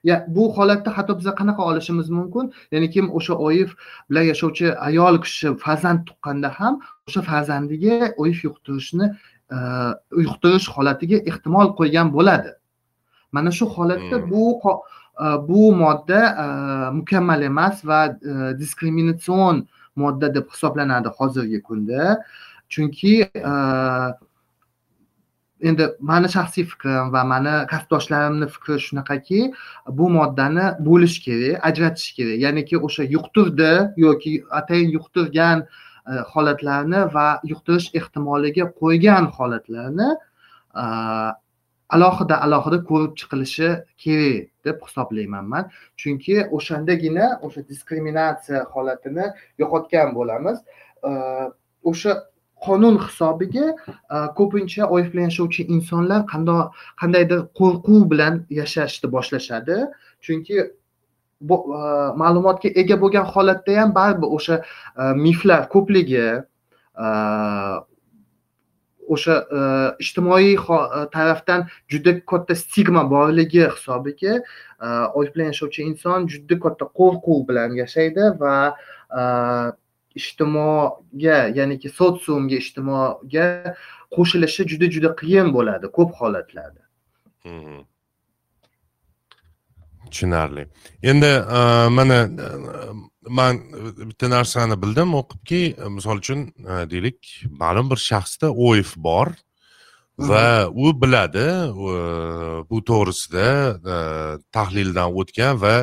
ya 0.05 0.25
bu 0.29 0.53
holatda 0.57 0.91
hatto 0.97 1.19
biza 1.19 1.33
qanaqa 1.41 1.63
olishimiz 1.63 2.11
mumkin? 2.11 2.53
Ya'ni 2.73 2.91
kim 2.91 3.11
o'sha 3.19 3.35
oif 3.35 3.75
bilan 4.11 4.25
yashovchi 4.33 4.75
ayol 4.89 5.21
kishi 5.25 5.55
farzand 5.65 6.01
tuqqanda 6.09 6.49
ham 6.59 6.81
o'sha 7.09 7.23
farzandiga 7.23 8.15
oif 8.17 8.45
yuqtirishni 8.45 9.07
yuqtirish 9.51 10.69
holatiga 10.77 11.19
ehtimol 11.31 11.75
qo'ygan 11.79 12.13
bo'ladi. 12.15 12.53
Mana 13.33 13.51
shu 13.51 13.67
holatda 13.67 14.19
hmm. 14.19 14.31
bu 14.31 14.45
e, 15.25 15.27
bu 15.49 15.75
modda 15.75 16.21
e, 16.45 16.47
mukammal 16.99 17.43
emas 17.43 17.85
va 17.85 18.01
e, 18.07 18.59
diskriminatsion 18.59 19.67
modda 19.97 20.35
deb 20.35 20.47
hisoblanadi 20.51 21.09
hozirgi 21.19 21.63
kunda. 21.63 22.23
Chunki 22.69 23.15
endi 25.63 25.87
mani 26.01 26.29
shaxsiy 26.35 26.65
fikrim 26.73 27.13
va 27.13 27.23
mani 27.33 27.55
kasbdoshlarimni 27.73 28.49
fikri 28.55 28.79
shunaqaki 28.87 29.41
bu 29.99 30.09
moddani 30.17 30.67
bo'lish 30.89 31.19
kerak 31.25 31.65
ajratish 31.69 32.15
kerak. 32.17 32.37
Ya'niki 32.45 32.79
o'sha 32.87 33.05
yuqtirdi 33.15 33.73
yoki 33.97 34.33
atayin 34.61 34.91
yuqtirgan 34.97 35.67
e, 36.11 36.13
holatlarni 36.33 37.05
va 37.15 37.27
yuqtirish 37.53 37.89
ehtimoliga 38.01 38.65
qo'ygan 38.81 39.31
holatlarni 39.37 40.09
e, 40.83 40.85
alohida 41.97 42.37
alohida 42.47 42.79
ko'rib 42.91 43.13
chiqilishi 43.21 43.71
kerak 44.03 44.51
deb 44.67 44.77
hisoblayman 44.87 45.47
man. 45.53 45.71
Chunki 46.01 46.37
o'shandagina 46.57 47.27
o'sha 47.47 47.67
diskriminatsiya 47.71 48.67
holatini 48.75 49.27
yo'qotgan 49.63 50.15
bo'lamiz. 50.19 50.59
E, 51.09 51.11
o'sha 51.91 52.30
qonun 52.67 52.99
hisobiga 53.05 53.67
e, 53.71 54.17
ko'pincha 54.39 54.89
oif 54.97 55.09
bilan 55.13 55.31
yashovchi 55.31 55.67
insonlar 55.77 56.27
qandaydir 56.33 57.41
qo'rquv 57.61 58.05
bilan 58.13 58.45
yashashni 58.61 59.13
boshlashadi. 59.17 59.81
Chunki 60.25 60.57
bu 61.41 61.57
e, 61.81 61.83
ma'lumotga 62.23 62.73
ega 62.85 63.01
bo'lgan 63.03 63.27
holatda 63.35 63.77
ham 63.81 63.95
baribir 63.99 64.39
o'sha 64.39 64.63
e, 64.63 65.13
miflar 65.27 65.69
ko'pligi 65.75 66.27
o'sha 69.15 69.37
ijtimoiy 70.05 70.51
tarafdan 71.15 71.65
juda 71.93 72.13
katta 72.33 72.55
stigma 72.63 73.03
borligi 73.15 73.63
hisobiga 73.75 74.35
oif 75.19 75.31
bilan 75.35 75.51
yashovchi 75.53 75.87
inson 75.91 76.29
juda 76.33 76.59
katta 76.65 76.91
qo'rquv 77.01 77.41
bilan 77.49 77.79
yashaydi 77.83 78.29
va 78.43 78.57
ijtimoga 80.19 81.39
ya'niki 81.59 81.89
sotsiumga 81.99 82.57
ijtimoga 82.63 83.47
qo'shilishi 84.15 84.67
juda 84.71 84.87
juda 84.95 85.11
qiyin 85.21 85.53
bo'ladi 85.57 85.87
ko'p 85.97 86.11
holatlarda. 86.21 86.83
Tushunarli. 90.11 90.67
Endi 91.03 91.33
mana 91.97 92.19
man 93.29 93.55
bitta 94.09 94.31
narsani 94.31 94.77
bildim 94.83 95.15
o'qibki 95.21 95.63
misol 95.97 96.19
uchun 96.23 96.41
deylik 96.93 97.21
ma'lum 97.63 97.91
bir 97.93 98.01
shaxsda 98.11 98.51
oif 98.69 98.97
bor 98.97 99.29
va 100.31 100.69
u 100.85 100.93
biladi 101.03 101.47
bu 102.71 102.79
to'g'risida 102.91 103.47
tahlildan 104.57 105.09
o'tgan 105.21 105.55
va 105.65 105.77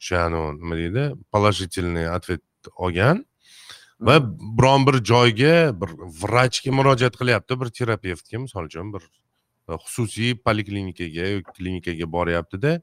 o'sha 0.00 0.26
nima 0.32 0.74
deydi 0.82 1.02
положительный 1.32 2.06
ответ 2.16 2.42
olgan 2.84 3.27
va 4.00 4.18
biron 4.58 4.86
bir 4.86 5.04
joyga 5.04 5.54
bir 5.80 5.90
vrachga 6.22 6.72
murojaat 6.72 7.16
qilyapti 7.20 7.60
bir 7.60 7.68
terapevtga 7.78 8.38
misol 8.38 8.70
uchun 8.70 8.92
bir 8.94 9.02
xususiy 9.68 10.34
poliklinikaga 10.46 11.30
yoki 11.34 11.52
klinikaga 11.58 12.12
boryaptida. 12.12 12.80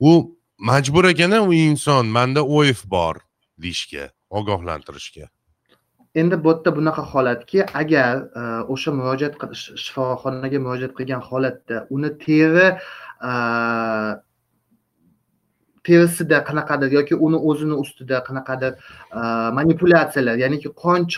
U 0.00 0.36
majbur 0.58 1.04
ekan 1.12 1.32
u 1.40 1.52
inson 1.52 2.06
manda 2.06 2.44
oif 2.44 2.84
bor 2.84 3.16
deyishga 3.58 4.10
ogohlantirishga. 4.30 5.28
Endi 6.14 6.44
bu 6.44 6.48
yerda 6.48 6.76
bunaqa 6.76 7.02
holatki 7.12 7.64
agar 7.80 8.22
e, 8.40 8.42
o'sha 8.72 8.92
murojaat 8.92 9.34
shifoxonaga 9.84 10.58
murojaat 10.66 10.94
qilgan 10.98 11.20
holatda 11.20 11.86
uni 11.90 12.10
teri 12.22 12.68
e, 13.30 13.32
terisida 15.88 16.42
qanaqadir 16.48 16.90
yoki 16.98 17.14
uni 17.26 17.38
o'zini 17.50 17.76
ustida 17.84 18.22
qanaqadir 18.28 18.72
e, 18.72 19.20
manipulyatsiyalar 19.58 20.36
ya'niki 20.44 20.68
qon 20.82 21.08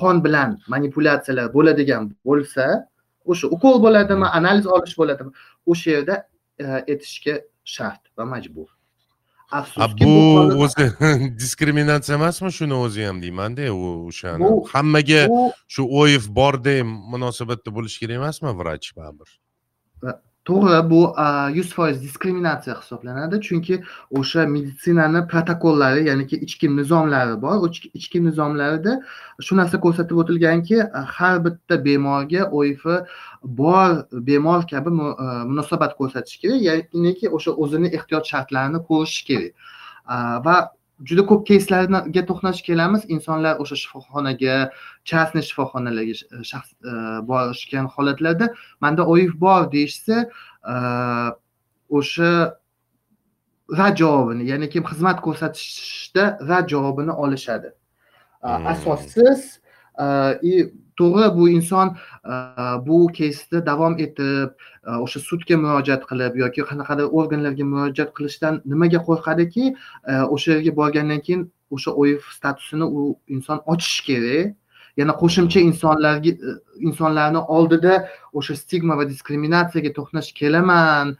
qon 0.00 0.24
bilan 0.26 0.58
manipulyatsiyalar 0.74 1.52
bo'ladigan 1.56 2.10
bo'lsa 2.28 2.66
o'sha 3.30 3.46
ukol 3.56 3.76
bo'ladimi 3.86 4.26
analiz 4.38 4.66
olish 4.76 4.94
bo'ladimi 5.00 5.32
o'sha 5.72 5.96
yerda 5.96 6.16
etishga 6.94 7.40
shart 7.64 8.00
va 8.16 8.24
majbur. 8.24 8.68
Afsuski 9.50 10.04
bu 10.04 10.14
o'zi 10.64 10.86
diskriminatsiya 11.38 12.16
emasmi? 12.18 12.52
Shuni 12.58 12.76
o'zi 12.84 13.06
ham 13.08 13.22
deymanda 13.22 13.66
u 13.74 13.86
o'shani 14.10 14.50
hammaga 14.72 15.22
shu 15.74 15.86
oif 16.02 16.28
borday 16.40 16.82
munosabatda 16.86 17.74
bo'lishi 17.76 17.98
kerak 18.02 18.20
emasmi 18.22 18.54
vrach 18.60 18.90
baribir 18.98 19.30
to'g'ri 20.50 20.74
euh, 20.76 20.90
bu 20.90 21.00
euh, 21.24 21.48
yuz 21.56 21.72
foiz 21.76 22.02
diskriminatsiya 22.02 22.74
hisoblanadi. 22.80 23.40
Chunki 23.46 23.74
o'sha 24.18 24.46
meditsinani 24.54 25.20
protokollari 25.32 26.06
ya'niki 26.08 26.36
ichki 26.46 26.66
nizomlari 26.76 27.36
bor. 27.42 27.56
Ichki 28.00 28.24
nizomlarida 28.26 28.96
shu 29.46 29.56
narsa 29.60 29.80
ko'rsatib 29.84 30.22
o'tilganki 30.22 30.76
e, 30.82 31.04
har 31.16 31.36
bitta 31.44 31.78
bemorga 31.84 32.48
oif 32.60 32.84
bor 33.60 33.90
bemor 34.30 34.66
kabi 34.72 34.90
e, 34.90 35.28
munosabat 35.52 35.96
ko'rsatish 36.00 36.42
kerak. 36.42 36.60
Ya'niki 36.68 37.32
o'sha 37.38 37.56
o'zini 37.64 37.94
ehtiyot 38.00 38.34
shartlarini 38.34 38.84
ko'rishi 38.90 39.24
kerak. 39.30 39.52
E, 40.14 40.16
va 40.46 40.56
juda 41.04 41.24
ko'p 41.26 41.46
keyslarga 41.48 42.22
to'qnash 42.30 42.62
kelamiz 42.66 43.04
insonlar 43.16 43.60
o'sha 43.62 43.76
shifoxonaga 43.82 44.56
частный 45.10 45.44
shifoxonalarga 45.48 46.14
shaxs 46.50 46.72
e, 46.90 46.92
borishgan 47.30 47.88
holatlarda 47.94 48.50
manda 48.80 49.06
oif 49.14 49.32
bor 49.44 49.68
deyishsa 49.72 50.26
e, 50.72 50.74
o'sha 52.00 52.30
rad 53.80 53.96
javobini 54.02 54.48
ya'ni 54.50 54.68
kim 54.74 54.84
xizmat 54.90 55.22
ko'rsatishda 55.26 56.26
rad 56.50 56.68
javobini 56.74 57.16
olishadi 57.24 57.72
hmm. 58.42 58.66
asossiz 58.74 59.60
и 60.42 60.54
e, 60.60 60.70
to'g'ri 61.00 61.28
bu 61.36 61.48
inson 61.56 61.94
e, 62.32 62.34
bu 62.86 62.98
keysda 63.18 63.64
davom 63.66 63.98
etib 64.06 64.50
e, 64.88 64.90
o'sha 65.04 65.20
sudga 65.28 65.56
murojaat 65.64 66.06
qilib 66.10 66.38
yoki 66.42 66.66
qanaqadir 66.70 67.06
organlarga 67.22 67.64
murojaat 67.72 68.14
qilishdan 68.16 68.62
nimaga 68.72 69.00
qo'rqadiki 69.08 69.64
e, 70.10 70.12
o'sha 70.34 70.48
yerga 70.54 70.76
borgandan 70.80 71.20
keyin 71.26 71.42
o'sha 71.70 71.90
oif 72.04 72.32
statusini 72.36 72.84
u 72.84 73.18
inson 73.36 73.58
ochishi 73.66 74.02
kerak. 74.08 74.56
Yana 75.00 75.12
qo'shimcha 75.22 75.60
insonlarga 75.70 76.32
insonlarni 76.88 77.40
oldida 77.56 77.92
o'sha 78.38 78.56
stigma 78.62 78.96
va 79.00 79.04
diskriminatsiyaga 79.12 79.92
to'qnash 79.98 80.30
kelaman 80.40 81.14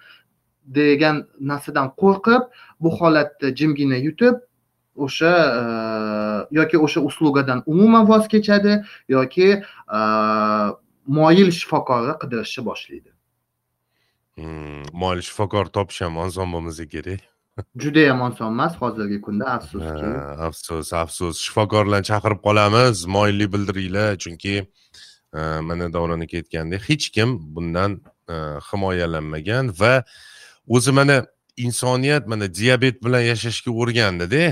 degan 0.78 1.24
narsadan 1.50 1.88
qo'rqib 2.02 2.42
bu 2.82 2.90
holatni 2.98 3.54
jimgina 3.58 3.98
yutib 4.06 4.42
o'sha 5.06 5.32
e, 5.60 5.62
yoki 6.58 6.78
o'sha 6.86 7.00
uslugadan 7.08 7.62
umuman 7.66 8.08
voz 8.08 8.28
kechadi 8.28 8.82
yoki 9.08 9.48
e, 9.96 9.98
moyil 11.18 11.50
shifokorni 11.60 12.14
qidirishni 12.22 12.64
boshlaydi. 12.70 13.10
Hmm, 14.40 14.82
moyil 14.92 15.22
shifokor 15.28 15.66
topish 15.76 16.00
ham 16.04 16.18
oson 16.24 16.52
bo'lmasa 16.54 16.86
kerak. 16.94 17.20
Judayam 17.82 18.20
oson 18.28 18.46
emas 18.54 18.74
hozirgi 18.82 19.18
kunda 19.26 19.46
afsuski. 19.56 20.10
Afsus 20.48 20.92
afsus. 21.02 21.42
Shifokorlarni 21.46 22.06
chaqirib 22.10 22.40
qolamiz 22.46 23.04
moyillik 23.16 23.52
bildiringlar. 23.54 24.16
Chunki 24.24 24.54
e, 25.38 25.40
mana 25.68 25.92
davron 25.92 26.24
aka 26.26 26.36
aytgandek 26.40 26.88
hech 26.90 27.10
kim 27.16 27.36
bundan 27.56 28.00
himoyalanmagan 28.70 29.74
va 29.80 30.04
o'zi 30.68 30.92
mana 30.92 31.26
insoniyat 31.56 32.26
mana 32.26 32.54
diabet 32.54 33.04
bilan 33.04 33.20
yashashga 33.20 33.70
o'rgandida 33.70 34.44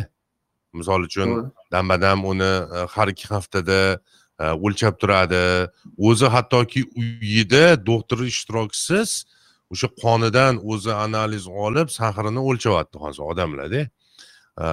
misol 0.72 1.02
uchun 1.09 1.52
dam 1.72 1.88
badam 1.88 2.24
uni 2.24 2.44
e, 2.44 2.87
har 2.94 3.09
ikki 3.09 3.28
haftada 3.28 4.00
e, 4.40 4.44
o'lchab 4.44 4.98
turadi. 5.00 5.68
O'zi 5.98 6.26
hattoki 6.26 6.85
uyida 6.96 7.87
doktor 7.87 8.24
ishtirokisiz 8.33 9.24
o'sha 9.72 9.88
qonidan 10.02 10.61
o'zi 10.72 10.92
analiz 10.94 11.46
olib 11.66 11.88
sahrini 11.98 12.40
o'lchyapti 12.48 12.98
hozir 13.04 13.22
odamlarda 13.33 13.83
e, 14.64 14.68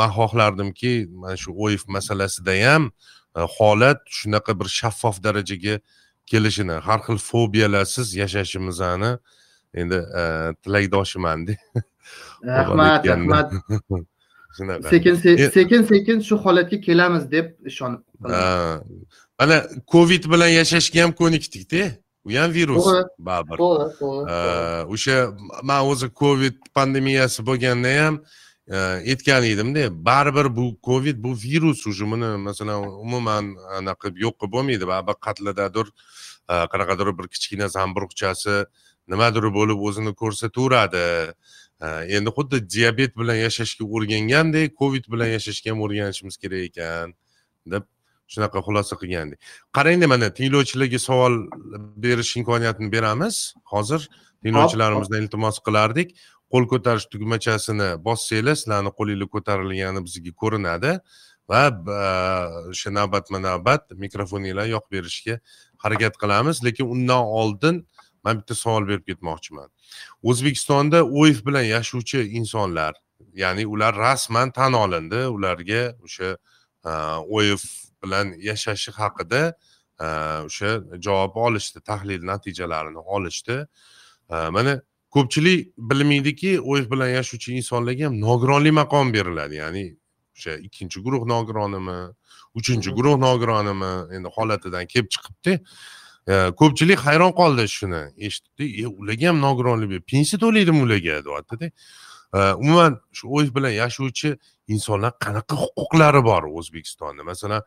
man 0.00 0.10
xohlardimki 0.18 0.92
mana 1.22 1.36
shu 1.36 1.50
oif 1.66 1.88
masalasida 1.96 2.54
ham 2.66 2.92
holat 3.58 4.00
shunaqa 4.18 4.52
bir 4.60 4.68
shaffof 4.78 5.16
darajaga 5.26 5.74
kelishini 6.30 6.76
har 6.86 7.00
xil 7.06 7.18
fobiyalarsiz 7.30 8.14
yashashimizni 8.22 9.12
endi 9.80 9.98
tilakdoshimanda 10.62 11.54
rahmat 12.58 13.06
rahmat 13.06 13.52
shunaqa 14.56 14.88
sekin 14.92 15.14
sekin 15.58 15.82
sekin 15.92 16.18
shu 16.28 16.34
holatga 16.44 16.80
kelamiz 16.86 17.30
deb 17.30 17.46
ishonib 17.70 18.00
mana 19.38 19.56
covid 19.92 20.24
bilan 20.32 20.50
yashashga 20.60 20.98
ham 21.02 21.12
ko'nikdikda 21.20 21.82
u 22.26 22.30
ham 22.38 22.50
virus 22.58 22.86
baribir 23.28 23.56
to'g'ri 23.62 23.86
to'g'ri 24.00 24.92
o'sha 24.94 25.16
man 25.68 25.80
o'zi 25.90 26.06
covid 26.22 26.56
pandemiyasi 26.76 27.40
bo'lganda 27.48 27.92
ham 28.02 28.14
aytgan 29.12 29.44
edimda 29.52 30.04
baribir 30.04 30.56
bu 30.56 30.76
covid 30.82 31.16
bu 31.24 31.30
virus 31.44 31.86
уже 31.86 32.04
buni 32.10 32.28
masalan 32.48 32.78
umuman 33.04 33.44
anaqa 33.78 34.08
qilib 34.08 34.16
yo'q 34.24 34.34
qilib 34.40 34.52
bo'lmaydi. 34.52 34.84
Baribir 34.92 35.16
qatlidadir 35.26 35.86
qanaqadir 36.72 37.08
bir 37.18 37.26
kichkina 37.34 37.66
zamburug'chasi 37.76 38.54
nimadir 39.12 39.44
bo'lib 39.58 39.78
o'zini 39.88 40.12
ko'rsataveradi 40.22 41.06
endi 42.16 42.30
xuddi 42.36 42.62
diabet 42.74 43.16
bilan 43.16 43.38
yashashga 43.46 43.84
o'rgangandek 43.84 44.76
covid 44.82 45.04
bilan 45.12 45.28
yashashga 45.36 45.70
ham 45.70 45.80
o'rganishimiz 45.86 46.36
kerak 46.42 46.62
ekan 46.70 47.14
deb 47.66 47.84
shunaqa 48.32 48.58
xulosa 48.66 48.94
qilgandik 49.00 49.38
qarangda 49.76 50.06
mana 50.12 50.28
tinglovchilarga 50.38 50.98
savol 51.08 51.34
berish 52.04 52.36
imkoniyatini 52.40 52.92
beramiz. 52.92 53.54
Hozir 53.64 54.08
tinglovchilarimizdan 54.42 55.22
iltimos 55.22 55.58
qilardik. 55.66 56.08
Qo'l 56.52 56.64
ko'tarish 56.72 57.06
tugmachasini 57.12 57.88
bossanglar 58.06 58.56
sizlarni 58.60 58.92
qo'linglar 58.98 59.28
ko'tarilgani 59.34 60.00
bizga 60.06 60.32
ko'rinadi 60.42 60.92
va 61.50 61.62
o'sha 62.72 62.90
navbatma 62.98 63.38
navbat 63.48 63.82
mikrofoninglar 64.04 64.66
yoqib 64.74 64.90
berishga 64.96 65.40
harakat 65.84 66.14
qilamiz. 66.22 66.64
Lekin 66.66 66.86
undan 66.94 67.24
oldin 67.40 67.84
man 68.24 68.40
bitta 68.40 68.54
savol 68.64 68.88
berib 68.90 69.04
ketmoqchiman 69.10 69.68
o'zbekistonda 70.22 71.04
oif 71.04 71.46
bilan 71.46 71.62
yashovchi 71.62 72.22
insonlar 72.38 72.94
ya'ni 73.34 73.66
ular 73.66 73.96
rasman 73.96 74.50
tan 74.52 74.72
olindi. 74.72 75.26
Ularga 75.26 75.94
o'sha 76.04 76.36
oif 77.28 77.62
bilan 78.02 78.34
yashashi 78.38 78.92
haqida 78.92 79.54
o'sha 80.48 80.80
javob 81.00 81.36
olishdi 81.36 81.80
tahlil 81.80 82.26
natijalarini 82.26 82.98
olishdi. 82.98 83.66
Mana 84.28 84.80
ko'pchilik 85.10 85.72
bilmaydiki 85.78 86.60
oif 86.60 86.90
bilan 86.90 87.08
yashovchi 87.08 87.56
insonlarga 87.60 88.04
ham 88.06 88.20
nogironlik 88.20 88.72
maqomi 88.72 89.12
beriladi. 89.14 89.54
Ya'ni 89.54 89.84
o'sha 90.36 90.52
ikkinchi 90.66 91.00
guruh 91.00 91.26
nogironimi 91.26 91.98
uchinchi 92.54 92.90
guruh 92.90 93.16
nogironimi 93.26 93.92
endi 94.16 94.28
holatidan 94.36 94.86
kelib 94.86 95.08
chiqibdi 95.14 95.60
ko'pchilik 96.60 96.98
hayron 96.98 97.32
qoldi 97.32 97.68
shuni. 97.68 98.02
Eshitibdi 98.26 98.64
e 98.82 98.86
ularga 98.86 99.28
ham 99.28 99.40
nogironlik 99.40 100.06
pensiya 100.12 100.38
to'laydimi 100.44 100.80
ularga 100.86 101.24
deyaptida. 101.24 101.70
Umuman 102.62 103.00
shu 103.12 103.24
oif 103.36 103.54
bilan 103.56 103.72
yashovchi 103.82 104.36
insonlar 104.68 105.12
qanaqa 105.24 105.54
huquqlari 105.62 106.24
bor 106.24 106.42
o'zbekistonda? 106.58 107.22
Masalan 107.24 107.62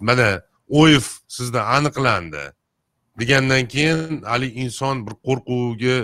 mana 0.00 0.42
oif 0.68 1.06
sizda 1.28 1.60
aniqlandi 1.76 2.44
degandan 3.20 3.68
keyin 3.68 4.22
haligi 4.22 4.60
inson 4.64 5.06
bir 5.06 5.14
qo'rquvga 5.26 5.96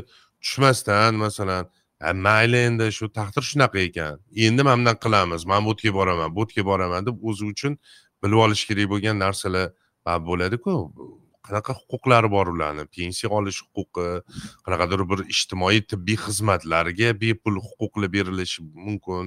tushmasdan 0.42 1.14
masalan 1.14 1.64
mayli 2.26 2.58
endi 2.68 2.92
shu 2.92 3.08
taqdir 3.18 3.42
shunaqa 3.50 3.78
ekan. 3.88 4.20
Endi 4.36 4.62
mana 4.62 4.76
bunaqa 4.80 5.00
qilamiz 5.04 5.42
man 5.46 5.64
bu 5.64 5.72
yerga 5.72 5.94
boraman 5.98 6.36
bu 6.36 6.42
yerga 6.44 6.64
boraman 6.70 7.06
deb 7.06 7.16
o'zi 7.28 7.44
uchun 7.52 7.72
bilib 8.22 8.38
olish 8.44 8.64
kerak 8.68 8.86
bo'lgan 8.92 9.16
narsalar 9.24 9.66
bo'ladiku. 10.28 10.74
Qanaqa 11.46 11.72
huquqlari 11.80 12.28
bor 12.30 12.46
ularni? 12.54 12.84
Pensiya 12.96 13.28
olish 13.38 13.60
huquqi 13.76 14.06
qanaqadir 14.66 15.00
bir 15.10 15.20
ijtimoiy 15.34 15.80
tibbiy 15.90 16.18
xizmatlarga 16.24 17.08
bepul 17.20 17.54
huquqlar 17.66 18.10
berilishi 18.16 18.60
mumkin. 18.86 19.24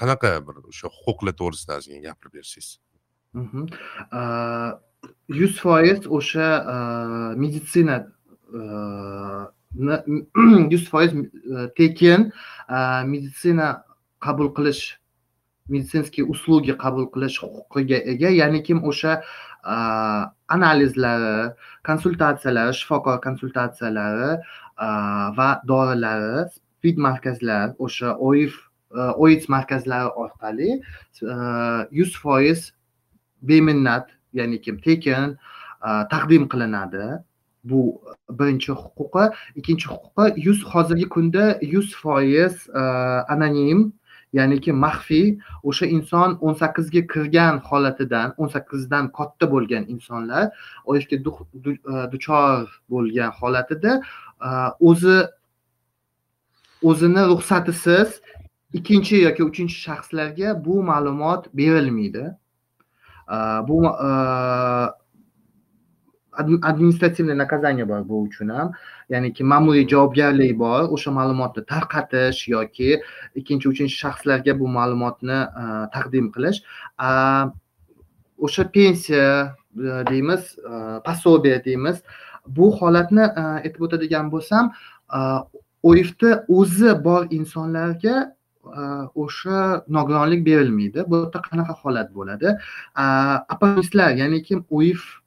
Qanaqa 0.00 0.30
bir 0.46 0.56
o'sha 0.70 0.86
huquqlar 1.00 1.34
to'g'risida 1.40 1.72
ozgina 1.80 2.00
gapirib 2.08 2.32
bersangiz? 2.38 2.68
Mhm. 3.32 3.62
yuz 5.40 5.54
foiz 5.64 6.00
o'sha 6.18 6.48
meditsina 7.42 7.96
yuz 10.72 10.84
foiz 10.92 11.10
tekin 11.78 12.20
meditsina 13.12 13.68
qabul 14.20 14.48
qilish 14.56 15.00
медицинские 15.70 16.26
услуги 16.26 16.74
qabul 16.74 17.06
qilish 17.14 17.38
huquqiga 17.42 17.98
ega. 18.12 18.28
Ya'ni 18.28 18.62
kim 18.62 18.84
o'sha 18.84 19.22
analizlari 20.56 21.52
konsultatsiyalari 21.88 22.74
shifokor 22.80 23.20
konsultatsiyalari 23.26 24.30
va 25.38 25.48
dorilari 25.70 26.48
spid 26.56 26.96
markazlar 27.06 27.66
o'sha 27.84 28.16
oif 28.30 28.52
oits 29.24 29.48
markazlari 29.54 30.10
orqali 30.22 30.70
yuz 31.98 32.12
foiz 32.22 32.72
beminnat 33.42 34.06
ya'ni 34.32 34.60
kim 34.64 34.76
tekin 34.86 35.36
taqdim 36.12 36.44
qilinadi 36.52 37.06
bu 37.64 37.80
birinchi 38.38 38.72
huquqi. 38.72 39.24
Ikkinchi 39.56 39.86
huquqi 39.92 40.24
yuz 40.46 40.64
hozirgi 40.72 41.08
kunda 41.14 41.58
yuz 41.60 41.94
foiz 42.02 42.54
anonim 43.28 43.92
ya'niki 44.32 44.72
maxfiy 44.72 45.26
o'sha 45.62 45.86
inson 45.96 46.36
o'n 46.40 46.54
sakkizga 46.62 47.02
kirgan 47.12 47.60
holatidan 47.68 48.34
o'n 48.38 48.52
sakkizdan 48.54 49.10
katta 49.18 49.50
bo'lgan 49.54 49.88
insonlar 49.94 50.50
oifga 50.84 51.16
e, 51.16 51.22
duchor 52.12 52.68
bo'lgan 52.92 53.30
holatida 53.40 53.92
e, 54.00 54.48
o'zi 54.90 55.18
o'zini 56.82 57.26
ruxsatisiz 57.32 58.20
ikkinchi 58.78 59.24
yoki 59.26 59.42
uchinchi 59.50 59.76
shaxslarga 59.86 60.54
bu 60.64 60.82
ma'lumot 60.90 61.50
berilmaydi. 61.54 62.24
E, 63.34 63.36
bu 63.68 63.78
administrativniy 66.40 67.34
наказание 67.34 67.86
bor 67.88 68.08
bu 68.08 68.22
uchun 68.28 68.48
ham 68.48 68.72
ya'niki 69.10 69.44
ma'muriy 69.52 69.86
javobgarlik 69.92 70.58
bor 70.58 70.88
o'sha 70.96 71.10
ma'lumotni 71.18 71.64
tarqatish 71.72 72.48
yoki 72.54 72.90
ikkinchi 73.40 73.68
uchinchi 73.72 73.96
shaxslarga 74.02 74.56
bu 74.60 74.68
ma'lumotni 74.78 75.38
e, 75.62 75.64
taqdim 75.94 76.30
qilish. 76.34 76.62
O'sha 78.46 78.64
pensiya 78.76 79.28
e, 79.76 80.04
deymiz 80.10 80.42
e, 80.58 80.74
пособие 81.06 81.64
deymiz. 81.64 82.02
Bu 82.46 82.72
holatni 82.80 83.24
aytib 83.44 83.82
o'tadigan 83.86 84.30
bo'lsam 84.34 84.72
oifni 85.82 86.32
o'zi 86.48 86.94
bor 87.04 87.26
insonlarga 87.38 88.16
o'sha 89.14 89.84
nogironlik 89.88 90.44
berilmaydi. 90.46 91.04
Bu 91.08 91.24
yerda 91.24 91.40
qanaqa 91.48 91.74
holat 91.82 92.14
bo'ladi? 92.14 92.54
Opportunistlar 93.54 94.10
ya'ni 94.22 94.42
kim 94.42 94.64
oif 94.70 95.19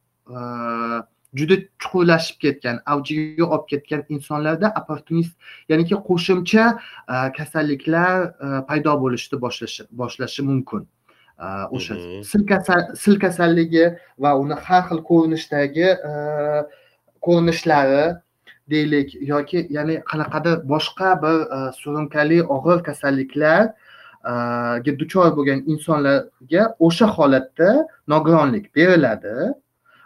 juda 1.34 1.56
chuqurlashib 1.82 2.38
ketgan 2.44 2.80
avjiga 2.86 3.46
olib 3.46 3.66
ketgan 3.72 4.04
insonlarda 4.10 4.74
opportunist 4.82 5.34
ya'niki 5.70 5.96
qo'shimcha 6.10 6.66
kasalliklar 7.38 8.12
paydo 8.70 8.94
bo'lishni 9.04 9.38
boshlashi 9.46 9.82
boshlashi 10.02 10.42
mumkin. 10.50 10.82
O'sha 11.76 11.94
sil 12.30 12.44
sil 13.04 13.16
kasalligi 13.24 13.86
va 14.24 14.32
uni 14.44 14.56
har 14.66 14.82
xil 14.90 15.00
ko'rinishdagi 15.10 15.88
ko'rinishlari 17.26 18.06
deylik 18.70 19.10
yoki 19.32 19.60
ya'ni 19.78 19.96
qanaqadir 20.12 20.56
boshqa 20.74 21.10
bir 21.24 21.38
surunkali 21.82 22.40
og'ir 22.56 22.78
kasalliklarga 22.88 24.92
duchor 25.02 25.30
bo'lgan 25.38 25.60
insonlarga 25.72 26.64
o'sha 26.88 27.08
holatda 27.18 27.70
nogironlik 28.14 28.66
beriladi 28.76 29.36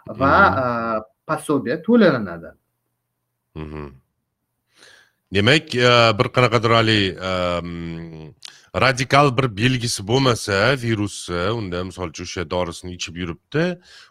va 0.08 1.04
пособие 1.26 1.82
to'lanadi. 1.82 2.50
Demak 5.34 5.72
bir 6.18 6.28
qanaqadir 6.36 6.70
haligi 6.78 7.16
radikal 8.74 9.36
bir 9.36 9.56
belgisi 9.56 10.06
bo'lmasa 10.06 10.76
virusni 10.82 11.50
unda 11.58 11.84
misol 11.84 12.08
uchun 12.12 12.24
o'sha 12.24 12.50
dorisini 12.50 12.92
ichib 12.98 13.16
yuribdi 13.16 13.64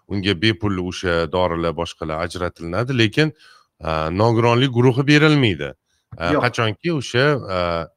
unga 0.07 0.33
bepul 0.41 0.77
o'sha 0.89 1.31
dorilar 1.31 1.73
boshqalar 1.81 2.17
ajratilinadi 2.25 2.97
lekin 2.97 3.33
nogironlik 4.21 4.71
guruhi 4.77 5.07
berilmaydi. 5.07 5.73
Qachonki 6.17 6.89
o'sha 6.99 7.25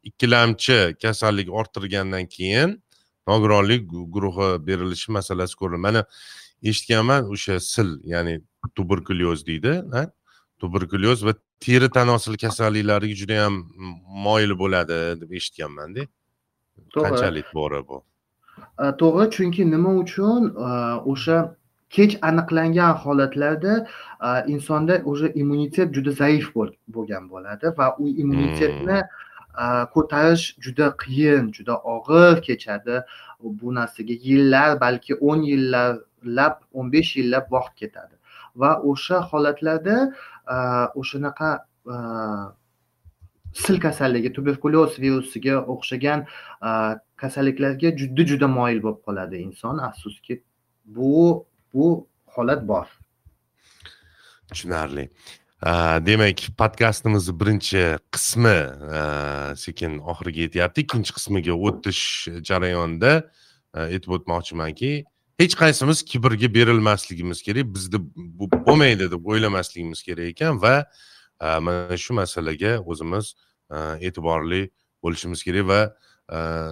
ikkilamchi 0.02 0.96
kasallik 1.02 1.48
orttirgandan 1.60 2.26
keyin 2.26 2.82
nogironlik 3.28 3.82
guruhi 3.88 4.48
berilishi 4.66 5.12
masalasi 5.12 5.54
ko'riladi 5.56 5.82
mana 5.88 6.04
eshitganman 6.62 7.30
o'sha 7.32 7.60
sil 7.72 7.90
ya'ni 8.04 8.40
tuberkulyoz 8.76 9.46
deydi 9.46 9.72
tuberkulyoz 10.60 11.24
va 11.26 11.32
teri 11.60 11.88
tanosil 11.90 12.34
kasalliklariga 12.44 13.14
juda 13.22 13.32
yam 13.42 13.54
moyil 14.26 14.52
bo'ladi 14.62 14.98
deb 15.20 15.30
eshitganmanda 15.38 16.02
qanchalik 16.94 17.46
to'g'ri 17.54 17.80
bu? 17.88 18.02
To'g'ri 19.00 19.26
chunki 19.36 19.62
nima 19.70 19.94
uchun? 20.02 20.42
O'sha 21.12 21.38
kech 21.96 22.12
aniqlangan 22.28 22.92
holatlarda 23.02 23.74
insonda 24.46 24.94
уже 25.04 25.32
immunitet 25.34 25.94
juda 25.94 26.12
zaif 26.22 26.46
bo'lgan 26.94 27.24
bo'ladi 27.32 27.66
va 27.78 27.86
u 27.98 28.08
immunitetni 28.22 28.98
hmm. 29.00 29.29
Ko'tarish 29.94 30.44
juda 30.64 30.96
qiyin 31.02 31.52
juda 31.52 31.74
og'ir 31.94 32.42
kechadi. 32.42 33.02
Bu 33.40 33.74
narsaga 33.74 34.14
yillar 34.28 34.80
balki 34.80 35.14
o'n 35.14 35.42
yillarlab 35.42 36.56
o'n 36.72 36.92
besh 36.92 37.16
yillab 37.16 37.50
vaqt 37.50 37.74
ketadi. 37.80 38.14
Va 38.56 38.70
o'sha 38.82 39.20
holatlarda 39.30 39.96
o'shanaqa 41.00 41.50
sil 43.62 43.80
kasalligi 43.80 44.32
tuberkulyoz 44.32 44.98
virusiga 45.04 45.56
o'xshagan 45.74 46.26
kasalliklarga 47.22 47.96
juda 48.00 48.26
juda 48.30 48.48
moyil 48.48 48.82
bo'lib 48.84 49.00
qoladi 49.06 49.36
inson. 49.46 49.78
Afsuski 49.78 50.42
bu 50.84 51.46
bu 51.74 52.06
holat 52.34 52.68
bor. 52.68 52.86
Tushunarli. 54.48 55.10
Э, 55.60 56.00
demak 56.06 56.40
podkastimizni 56.56 57.34
birinchi 57.40 57.82
qismi 58.12 58.58
э, 58.96 59.56
sekin 59.56 59.98
oxiriga 60.00 60.40
yetyapti. 60.46 60.86
Ikkinchi 60.86 61.12
qismiga 61.12 61.52
o'tish 61.52 62.28
jarayonida 62.48 63.12
e, 63.74 63.80
aytib 63.80 64.14
o'tmoqchimanki 64.16 64.90
hech 65.40 65.54
qaysimiz 65.60 66.02
kibrga 66.10 66.48
berilmasligimiz 66.54 67.42
kerak 67.46 67.68
bizda 67.74 68.00
bu 68.16 68.48
bo'lmaydi 68.52 69.10
deb 69.12 69.26
o'ylamasligimiz 69.32 70.02
kerak 70.06 70.32
ekan 70.34 70.62
va 70.62 70.74
e, 71.40 71.46
mana 71.66 71.96
shu 72.04 72.16
masalaga 72.20 72.78
o'zimiz 72.80 73.34
e, 73.70 73.76
e'tiborli 74.08 74.62
bo'lishimiz 75.02 75.44
kerak 75.46 75.68
va 75.72 75.80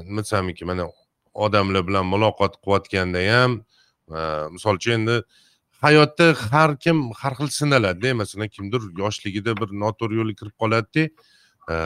nima 0.07 0.23
desamiki 0.23 0.65
mana 0.71 0.89
odamlar 1.35 1.87
bilan 1.89 2.07
muloqot 2.07 2.61
qilayotganda 2.65 3.23
ham 3.33 3.61
misol 4.55 4.79
uchun 4.79 4.93
endi 5.01 5.17
hayotda 5.83 6.35
har 6.51 6.77
kim 6.77 7.11
har 7.15 7.35
xil 7.39 7.49
sinaladida 7.61 8.15
masalan 8.15 8.49
kimdir 8.49 8.83
yoshligida 8.99 9.55
bir 9.61 9.69
noto'g'ri 9.83 10.19
yo'lga 10.21 10.35
kirib 10.41 10.55
qoladida 10.63 11.05
e, 11.73 11.77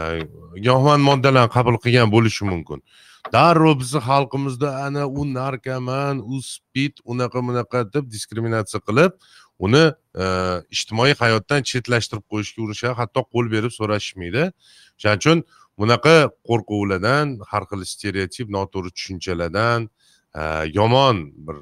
giyohvand 0.64 1.02
moddalarni 1.08 1.52
qabul 1.56 1.76
qilgan 1.84 2.08
bo'lishi 2.14 2.44
mumkin. 2.52 2.80
Darrov 3.32 3.78
bizni 3.80 4.00
xalqimizda 4.08 4.68
ana 4.86 5.04
u 5.06 5.22
narkoman 5.38 6.22
u 6.32 6.42
spid 6.42 6.94
unaqa 7.04 7.38
bunaqa 7.48 7.84
deb 7.94 8.04
diskriminatsiya 8.14 8.80
qilib 8.88 9.12
uni 9.66 9.84
e, 10.22 10.24
ijtimoiy 10.76 11.14
hayotdan 11.22 11.60
chetlashtirib 11.70 12.24
qo'yishga 12.32 12.62
urinishadi 12.64 12.94
hatto 13.00 13.20
qo'l 13.32 13.50
berib 13.54 13.72
so'rashishmaydi 13.78 14.44
o'shaning 14.96 15.20
uchun 15.22 15.44
bunaqa 15.80 16.16
qo'rquvlardan 16.48 17.26
har 17.50 17.62
xil 17.70 17.84
stereotip 17.92 18.48
noto'g'ri 18.56 18.90
tushunchalardan 18.96 19.80
e, 20.40 20.42
yomon 20.78 21.16
bir 21.46 21.56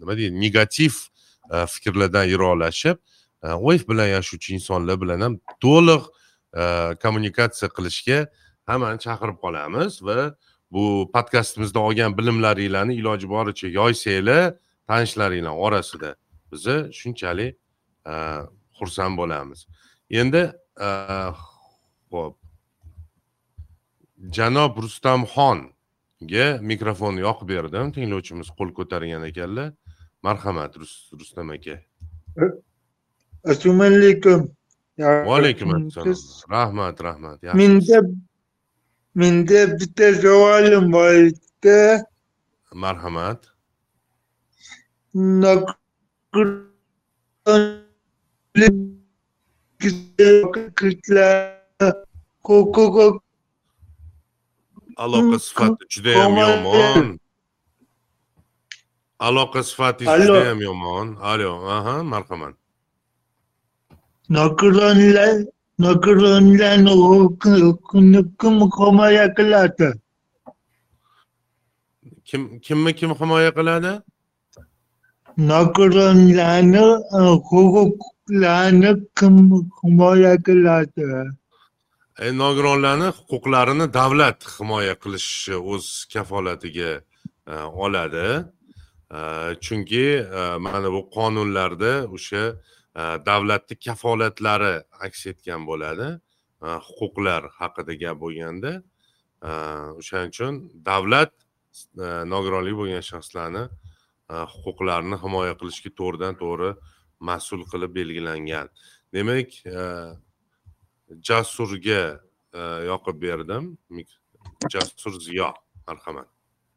nima 0.00 0.12
deydi 0.18 0.32
negativ 0.44 0.94
Э, 1.50 1.66
fikrlardan 1.66 2.24
yiroqlashib 2.24 2.96
oif 3.42 3.82
э, 3.84 3.88
bilan 3.88 4.08
yashovchi 4.16 4.54
insonlar 4.54 5.00
bilan 5.00 5.20
ham 5.20 5.34
to'liq 5.60 6.02
э, 6.54 6.94
kommunikatsiya 7.02 7.68
qilishga 7.76 8.18
hammani 8.66 8.98
chaqirib 9.06 9.38
qolamiz 9.44 10.02
va 10.02 10.34
bu 10.70 11.10
podkastimizda 11.14 11.78
olgan 11.78 12.18
bilimlaringlarni 12.18 12.94
iloji 12.94 13.28
boricha 13.28 13.68
yoysanglar 13.68 14.54
tanishlaringlar 14.88 15.54
orasida 15.66 16.16
biza 16.52 16.92
shunchalik 16.92 17.56
e, 18.06 18.12
xursand 18.78 19.18
bo'lamiz. 19.18 19.66
Endi 20.10 20.42
e, 20.80 20.88
ho'p 22.10 22.36
janob 24.36 24.78
rustamxonga 24.82 26.46
mikrofonni 26.60 27.20
yoqib 27.28 27.48
berdim. 27.48 27.92
Tinglovchimiz 27.96 28.48
qo'l 28.58 28.70
ko'targan 28.78 29.22
ekanlar. 29.30 29.72
Marhamat 30.22 30.72
rustam 31.18 31.50
aka 31.50 31.76
assalomu 33.50 33.82
alaykum 33.84 34.40
va 34.98 35.32
alaykum 35.38 35.68
assalom 35.76 36.16
rahmat 36.50 36.96
rahmat. 37.08 37.36
Menda 37.60 37.98
menda 39.14 39.60
bitta 39.78 40.06
savolim 40.22 40.92
bor 40.92 41.12
edi 41.14 42.02
marhamat. 42.72 43.40
Aloqa 54.96 55.36
sifati 55.46 55.84
judayam 55.92 56.36
yomon 56.42 57.08
aloqa 59.18 59.62
sifatingiz 59.62 60.26
judayam 60.26 60.60
yomon. 60.60 61.16
Alo 61.20 61.68
aha 61.68 62.02
marhamat. 62.02 62.54
Nogironlar 64.30 65.46
nogironlarni 65.78 66.92
kim 68.40 68.56
himoya 68.78 69.34
qiladi? 69.34 69.88
Kim 72.24 72.60
kimni 72.60 72.92
kim 72.94 73.10
himoya 73.20 73.50
qiladi? 73.58 74.02
Nogironlarni 75.38 76.86
huquqlarini 77.50 78.92
kim 79.18 79.34
himoya 79.78 80.34
qiladi? 80.46 81.06
E, 82.18 82.26
nogironlarni 82.42 83.08
huquqlarini 83.18 83.86
davlat 83.98 84.38
himoya 84.58 84.94
qilishi 85.02 85.54
o'z 85.72 85.86
kafolatiga 86.12 86.92
e, 87.52 87.54
oladi. 87.84 88.26
e, 88.26 88.55
chunki 89.64 90.06
mana 90.66 90.88
bu 90.92 91.00
qonunlarda 91.16 91.92
o'sha 92.16 92.44
davlatni 93.28 93.74
kafolatlari 93.86 94.74
aks 95.06 95.26
etgan 95.32 95.62
bo'ladi 95.70 96.08
huquqlar 96.88 97.42
haqida 97.60 97.94
gap 98.02 98.16
bo'lganda 98.24 98.72
o'shaning 100.00 100.30
uchun 100.34 100.54
davlat 100.90 101.32
nogironlik 102.32 102.76
bo'lgan 102.80 103.04
shaxslarni 103.10 103.64
huquqlarini 104.54 105.16
himoya 105.24 105.54
qilishga 105.60 105.90
to'g'ridan 105.98 106.34
to'g'ri 106.42 106.70
mas'ul 107.20 107.62
qilib 107.70 107.92
belgilangan. 107.98 108.66
Demak 109.14 109.50
jasurga 111.28 112.02
yoqib 112.90 113.16
berdim. 113.22 113.78
Jasur 114.72 115.20
ziyo 115.20 115.50
marhamat. 115.86 116.28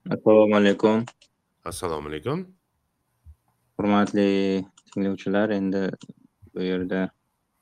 Assalomu 0.10 0.56
alaykum. 0.56 1.06
Assalomu 1.66 2.08
alaykum. 2.10 2.48
Hurmatli 3.78 4.66
tinglovchilar 4.94 5.50
endi 5.50 5.90
bu 6.56 6.62
yerda 6.62 7.10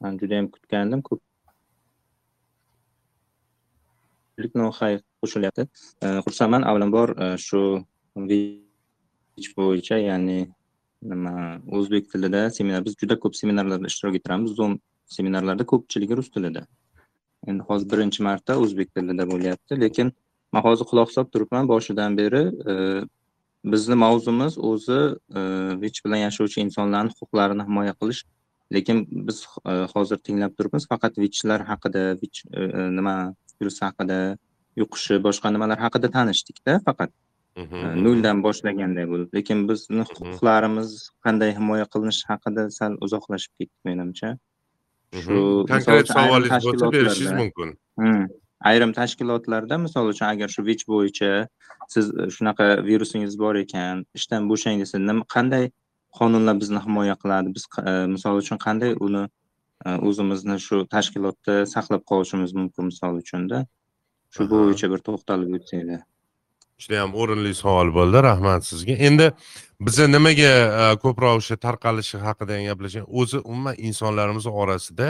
man 0.02 0.18
judayam 0.18 0.48
kutgandim 0.52 1.02
ko'p 1.02 1.22
nohay 4.56 5.00
qo'shilyapti. 5.22 5.68
Xursandman 6.26 6.64
avvalambor 6.70 7.10
e, 7.24 7.38
shu 7.38 7.84
bo'yicha 9.58 9.98
ya'ni 9.98 10.40
nima 11.02 11.34
o'zbek 11.78 12.12
tilida 12.12 12.50
seminar 12.50 12.86
biz 12.86 12.96
juda 13.02 13.20
ko'p 13.24 13.36
seminarlarda 13.42 13.88
ishtirok 13.88 14.16
etamiz 14.22 14.52
zoom 14.60 14.80
seminarlarda 15.18 15.66
ko'pchiligi 15.72 16.18
rus 16.18 16.30
tilida. 16.30 16.62
Endi 17.48 17.64
hozir 17.70 17.88
birinchi 17.92 18.24
marta 18.24 18.58
o'zbek 18.64 18.94
tilida 18.96 19.24
bo'lyapti 19.32 19.82
lekin 19.84 20.08
man 20.54 20.62
hozir 20.68 20.86
quloq 20.92 21.10
solib 21.16 21.30
turibman 21.34 21.68
boshidan 21.74 22.18
beri 22.18 22.44
e, 22.72 22.74
bizni 23.66 23.96
mavzumiz 23.96 24.58
o'zi 24.70 25.00
vich 25.84 26.02
bilan 26.06 26.22
yashovchi 26.28 26.62
insonlarni 26.66 27.12
huquqlarini 27.14 27.64
himoya 27.70 27.94
qilish. 28.02 28.24
Lekin 28.76 29.06
biz 29.28 29.46
hozir 29.94 30.18
tinglab 30.28 30.58
turibmiz 30.58 30.88
faqat 30.92 31.14
vichlar 31.24 31.62
haqida 31.72 32.04
vich 32.22 32.44
nima 32.98 33.16
virus 33.62 33.78
haqida 33.86 34.18
yuqishi 34.82 35.16
boshqa 35.28 35.54
nimalar 35.56 35.80
haqida 35.86 36.08
tanishdikda 36.18 36.74
faqat. 36.88 37.12
Noldan 38.06 38.44
boshlaganday 38.46 39.06
bo'lib. 39.12 39.30
Lekin 39.38 39.64
bizni 39.70 40.04
huquqlarimiz 40.10 40.90
qanday 41.26 41.52
himoya 41.60 41.86
qilinishi 41.94 42.26
haqida 42.32 42.70
sal 42.80 42.92
uzoqlashib 43.06 43.54
ketdik 43.60 43.80
menimcha. 43.90 44.30
Shu 45.24 45.40
konkret 45.72 46.08
savolingiz 46.18 46.64
bo'lsa 46.68 46.92
berishingiz 46.98 47.34
mumkin 47.42 47.70
ayrim 48.62 48.94
tashkilotlarda 48.94 49.78
misol 49.78 50.10
uchun 50.14 50.26
agar 50.26 50.48
shu 50.50 50.66
vich 50.66 50.84
bo'yicha 50.88 51.48
siz 51.88 52.12
shunaqa 52.36 52.86
virusingiz 52.86 53.40
bor 53.40 53.56
ekan 53.56 54.06
ishdan 54.20 54.50
bo'shang 54.52 54.80
desa 54.84 55.00
nima 55.00 55.26
qanday 55.36 55.72
qonunlar 56.20 56.60
bizni 56.62 56.80
himoya 56.86 57.16
qiladi? 57.22 57.54
Biz 57.56 57.64
misol 58.16 58.42
uchun 58.42 58.58
qanday 58.66 58.96
uni 59.08 59.24
o'zimizni 60.10 60.58
shu 60.68 60.84
tashkilotda 60.94 61.66
saqlab 61.74 62.04
qolishimiz 62.12 62.54
mumkin 62.60 62.90
misol 62.92 63.22
uchunda? 63.24 63.66
Shu 64.36 64.50
bo'yicha 64.54 64.90
bir 64.92 65.04
to'xtalib 65.08 65.54
o'tsanglar. 65.60 66.02
Judayam 66.84 67.14
o'rinli 67.22 67.54
savol 67.58 67.90
bo'ldi 67.98 68.24
rahmat 68.30 68.66
sizga. 68.72 68.98
Endi 69.08 69.32
biza 69.88 70.06
nimaga 70.16 70.52
ko'proq 71.04 71.40
o'sha 71.40 71.56
tarqalishi 71.66 72.18
haqida 72.26 72.60
gaplashgan 72.70 73.06
o'zi 73.22 73.40
umuman 73.52 73.76
insonlarimiz 73.90 74.46
orasida 74.64 75.10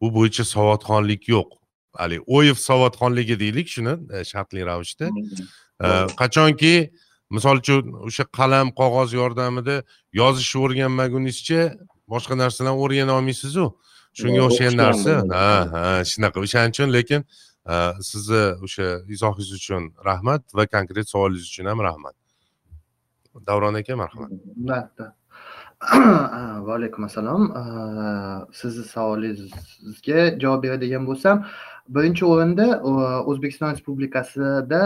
bu 0.00 0.06
bo'yicha 0.16 0.44
savodxonlik 0.54 1.28
yo'q 1.34 1.48
haligi 2.02 2.22
o'yev 2.36 2.56
savodxonligi 2.68 3.36
deylik 3.42 3.68
shuni 3.74 3.94
e, 4.14 4.24
shartli 4.30 4.64
ravishda. 4.70 5.06
Qachonki 6.20 6.74
misol 7.36 7.56
uchun 7.62 7.92
o'sha 8.08 8.24
qalam 8.38 8.72
qog'oz 8.80 9.10
yordamida 9.20 9.76
yozishni 10.20 10.58
o'rganmagunizcha 10.66 11.60
boshqa 12.12 12.34
narsalarni 12.42 12.84
o'rgana 12.84 13.12
olmaysizu. 13.18 13.66
Shunga 14.20 14.42
o'xshagan 14.48 14.76
narsa 14.84 15.12
ha 15.34 15.50
ha 15.74 15.84
shunaqa. 16.12 16.38
O'shaning 16.44 16.72
uchun 16.74 16.88
lekin 16.98 17.20
sizni 18.10 18.44
o'sha 18.66 18.86
izohingiz 19.14 19.50
uchun 19.60 19.82
rahmat 20.08 20.42
va 20.58 20.64
konkret 20.76 21.06
savolingiz 21.12 21.46
uchun 21.52 21.66
ham 21.70 21.80
rahmat. 21.88 22.14
Davron 23.48 23.74
aka 23.80 23.96
marhamat. 23.96 24.30
Va 26.66 26.74
alaykum 26.74 27.04
assalom 27.06 27.42
sizni 28.60 28.84
savolingizga 28.84 30.22
javob 30.42 30.64
beradigan 30.64 31.04
bo'lsam 31.06 31.44
birinchi 31.88 32.24
o'rinda 32.26 32.66
e, 32.76 32.90
o'zbekiston 33.30 33.72
respublikasida 33.72 34.82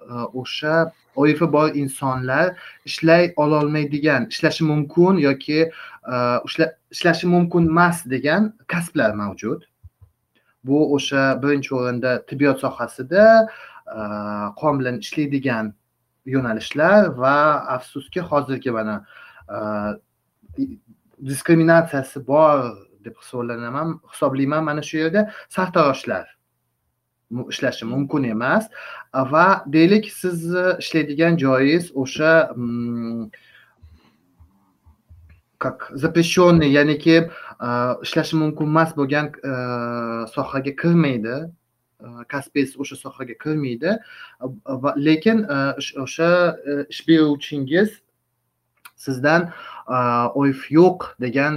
e, 0.00 0.12
o'sha 0.40 0.92
oifi 1.16 1.52
bor 1.52 1.74
insonlar 1.74 2.56
ishlay 2.84 3.32
ololmaydigan 3.36 4.28
ishlashi 4.30 4.64
mumkin 4.64 5.18
yoki 5.26 5.60
e, 5.62 6.16
ishlashi 6.90 7.26
mumkin 7.26 7.68
emas 7.68 8.04
degan 8.10 8.52
kasblar 8.66 9.14
mavjud. 9.14 9.62
Bu 10.64 10.94
o'sha 10.94 11.42
birinchi 11.42 11.74
o'rinda 11.74 12.26
tibbiyot 12.26 12.60
sohasida 12.60 13.48
qon 14.60 14.80
bilan 14.80 14.96
ishlaydigan 14.98 15.74
yo'nalishlar 16.26 17.12
va 17.18 17.36
afsuski 17.76 18.20
hozirgi 18.20 18.70
mana 18.70 18.96
diskriminatsiyasi 21.26 22.26
bor 22.26 22.64
deb 23.04 23.14
hisoblanaman 23.22 24.00
hisoblayman 24.12 24.64
mana 24.64 24.82
shu 24.82 24.98
yerda 24.98 25.30
sartaroshlar. 25.48 26.35
Ishlashi 27.30 27.84
mumkin 27.84 28.24
emas. 28.24 28.68
Va 29.14 29.64
deylik 29.66 30.10
sizni 30.12 30.58
e, 30.58 30.76
ishlaydigan 30.78 31.36
joyingiz 31.36 31.90
o'sha 31.94 32.50
как 35.58 35.90
запрещенный 35.94 36.70
ya'niki 36.70 37.16
ishlashi 38.02 38.36
mumkin 38.36 38.66
emas 38.66 38.96
bo'lgan 38.96 39.26
e, 39.50 39.52
sohaga 40.34 40.72
kirmaydi. 40.82 41.36
E, 42.00 42.06
Kasbingiz 42.28 42.76
o'sha 42.80 42.96
sohaga 42.96 43.34
kirmaydi. 43.42 43.98
Lekin 44.96 45.46
o'sha 46.04 46.30
ish 46.88 47.02
beruvchingiz 47.08 47.90
sizdan 48.96 49.50
oif 50.34 50.70
yo'q 50.70 51.10
degan 51.20 51.54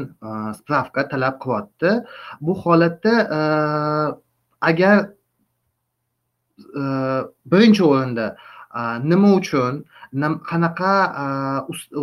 spravka 0.58 1.08
talab 1.12 1.38
qilyapti. 1.44 1.92
Bu 2.42 2.54
holatda 2.64 3.14
agar 4.62 5.19
Э, 6.76 7.24
birinchi 7.46 7.84
o'rinda 7.84 8.36
nima 9.04 9.34
uchun? 9.40 9.84
Qanaqa 10.50 10.94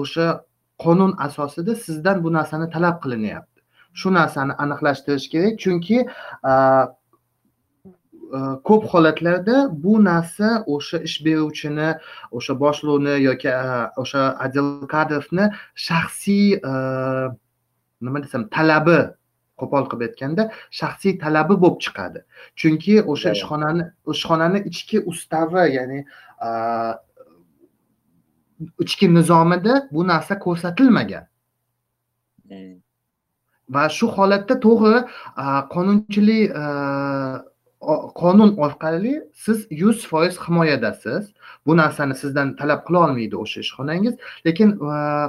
o'sha 0.01 0.27
qonun 0.85 1.13
asosida 1.27 1.75
sizdan 1.87 2.23
bu 2.25 2.33
narsani 2.33 2.71
talab 2.75 3.03
qilinyapti? 3.05 3.61
Shu 4.01 4.13
narsani 4.19 4.53
aniqlashtirish 4.65 5.29
kerak 5.33 5.59
chunki 5.63 5.99
ko'p 8.69 8.83
holatlarda 8.93 9.57
bu 9.85 10.05
narsa 10.05 10.65
o'sha 10.67 10.99
ish 11.09 11.19
beruvchini 11.27 11.89
o'sha 12.37 12.55
boshliqni 12.63 13.15
yoki 13.29 13.53
o'sha 14.03 14.23
отдел 14.45 14.69
kadrovni 14.95 15.45
shaxsiy 15.87 16.59
nima 18.05 18.19
desam 18.25 18.49
talabi 18.57 18.99
qo'pol 19.61 19.89
qilib 19.91 20.03
aytganda 20.09 20.49
shaxsiy 20.79 21.19
talabi 21.23 21.55
bo'lib 21.63 21.79
chiqadi. 21.85 22.21
Chunki 22.61 22.95
o'sha 23.13 23.31
ishxonani 23.37 23.89
ishxonani 24.15 24.59
ichki 24.71 25.03
ustavi 25.13 25.65
ya'ni 25.77 26.01
ichki 28.85 29.07
nizomida 29.17 29.75
bu 29.93 30.07
narsa 30.13 30.39
ko'rsatilmagan. 30.45 31.25
Va 33.75 33.85
shu 33.97 34.07
holatda 34.17 34.55
to'g'ri 34.67 35.01
qonunchilik 35.75 36.45
qonun 37.81 38.57
orqali 38.57 39.23
siz 39.35 39.67
yuz 39.71 40.07
foiz 40.07 40.39
himoyadasiz. 40.49 41.33
Bu 41.67 41.77
narsani 41.77 42.15
sizdan 42.15 42.57
talab 42.57 42.87
qila 42.87 42.99
olmaydi 43.07 43.37
o'sha 43.37 43.61
ishxonangiz. 43.61 44.15
Lekin 44.47 44.79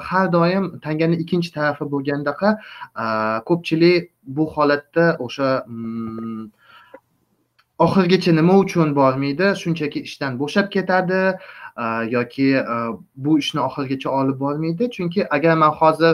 har 0.09 0.31
doim 0.31 0.79
tanganing 0.79 1.19
ikkinchi 1.25 1.53
tarafi 1.53 1.85
bo'lgandaqa 1.93 2.49
ko'pchilik 3.49 4.11
bu 4.23 4.45
holatda 4.55 5.05
o'sha 5.19 5.49
mm, 5.67 6.45
oxirigacha 7.85 8.31
nima 8.39 8.57
uchun 8.63 8.95
bormaydi? 8.95 9.53
Shunchaki 9.63 9.99
ishdan 10.07 10.39
bo'shab 10.41 10.71
ketadi. 10.75 11.21
Yoki 12.09 12.49
bu 13.15 13.39
ishni 13.39 13.61
oxirigacha 13.61 14.09
olib 14.09 14.39
bormaydi. 14.39 14.89
Chunki 14.95 15.27
agar 15.29 15.57
man 15.57 15.71
hozir 15.71 16.13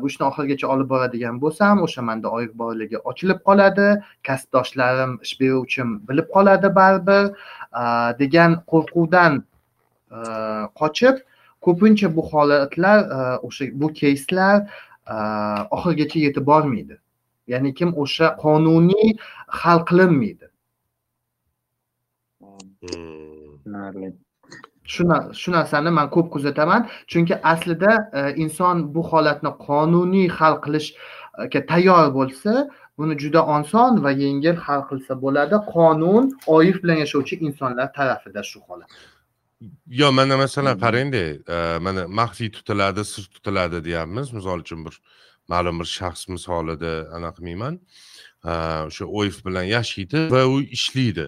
bu 0.00 0.06
ishni 0.06 0.24
oxirigacha 0.26 0.66
olib 0.74 0.88
boradigan 0.92 1.40
bo'lsam 1.42 1.82
o'sha 1.86 2.02
manda 2.02 2.28
oylik 2.36 2.54
borligi 2.62 2.98
ochilib 3.10 3.40
qoladi. 3.48 3.88
Kasbdoshlarim 4.26 5.12
ish 5.22 5.34
beruvchim 5.40 5.88
bilib 6.08 6.28
qoladi 6.34 6.74
baribir. 6.80 7.24
Degan 8.20 8.50
qo'rquvdan 8.72 9.42
qochib 10.80 11.16
ko'pincha 11.66 12.08
bu 12.16 12.22
holatlar 12.30 12.98
o'sha 13.46 13.64
bu 13.80 13.92
keyslar 14.00 14.56
oxirigacha 15.76 16.18
yetib 16.26 16.46
bormaydi. 16.46 16.98
Ya'ni 17.52 17.74
kim 17.74 17.90
o'sha 18.02 18.36
qonuniy 18.44 19.08
hal 19.60 19.78
qilinmaydi. 19.88 20.46
Tushunarli 22.80 24.08
shu 24.88 25.52
narsani 25.52 25.90
man 25.90 26.10
ko'p 26.10 26.30
kuzataman. 26.34 26.88
Chunki 27.06 27.34
aslida 27.52 27.92
e, 28.18 28.20
inson 28.42 28.76
bu 28.94 29.02
holatni 29.10 29.50
qonuniy 29.66 30.28
hal 30.38 30.54
qilishga 30.64 31.60
tayyor 31.70 32.06
bo'lsa 32.18 32.52
buni 32.98 33.14
juda 33.22 33.40
oson 33.56 34.02
va 34.04 34.10
yengil 34.24 34.56
hal 34.66 34.82
qilsa 34.90 35.12
bo'ladi. 35.24 35.56
Qonun 35.74 36.24
oif 36.56 36.76
bilan 36.82 36.98
yashovchi 37.04 37.34
insonlar 37.46 37.92
tarafida 37.98 38.42
shu 38.50 38.58
holat. 38.68 38.90
Yo 40.00 40.12
mana 40.12 40.36
masalan 40.44 40.76
qarangda 40.84 41.24
e, 41.54 41.78
mana 41.86 42.02
maxfiy 42.20 42.50
tutiladi 42.56 43.04
sir 43.12 43.24
tutiladi 43.34 43.84
deyapmiz. 43.88 44.26
Misol 44.38 44.58
uchun 44.64 44.80
bir 44.86 44.94
ma'lum 45.52 45.76
bir 45.80 45.88
shaxs 45.98 46.22
misolida 46.34 46.92
anaqa 47.16 47.36
qilmayman. 47.36 47.74
E, 48.50 48.52
o'sha 48.88 49.04
oif 49.18 49.36
bilan 49.46 49.66
yashaydi 49.76 50.18
va 50.34 50.42
u 50.54 50.56
ishlaydi 50.78 51.26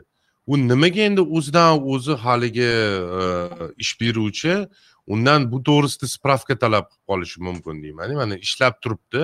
u 0.50 0.56
nimaga 0.56 1.02
endi 1.08 1.22
o'zidan 1.36 1.82
o'zi 1.92 2.14
haligi 2.24 2.70
e, 3.20 3.24
ish 3.82 3.92
beruvchi? 4.00 4.54
Undan 5.14 5.46
bu 5.52 5.58
to'g'risida 5.68 6.06
spravka 6.14 6.54
talab 6.62 6.86
qilib 6.90 7.06
qolishi 7.10 7.38
mumkin 7.48 7.82
deyman 7.84 8.14
mana 8.20 8.36
ishlab 8.46 8.74
turibdi. 8.82 9.22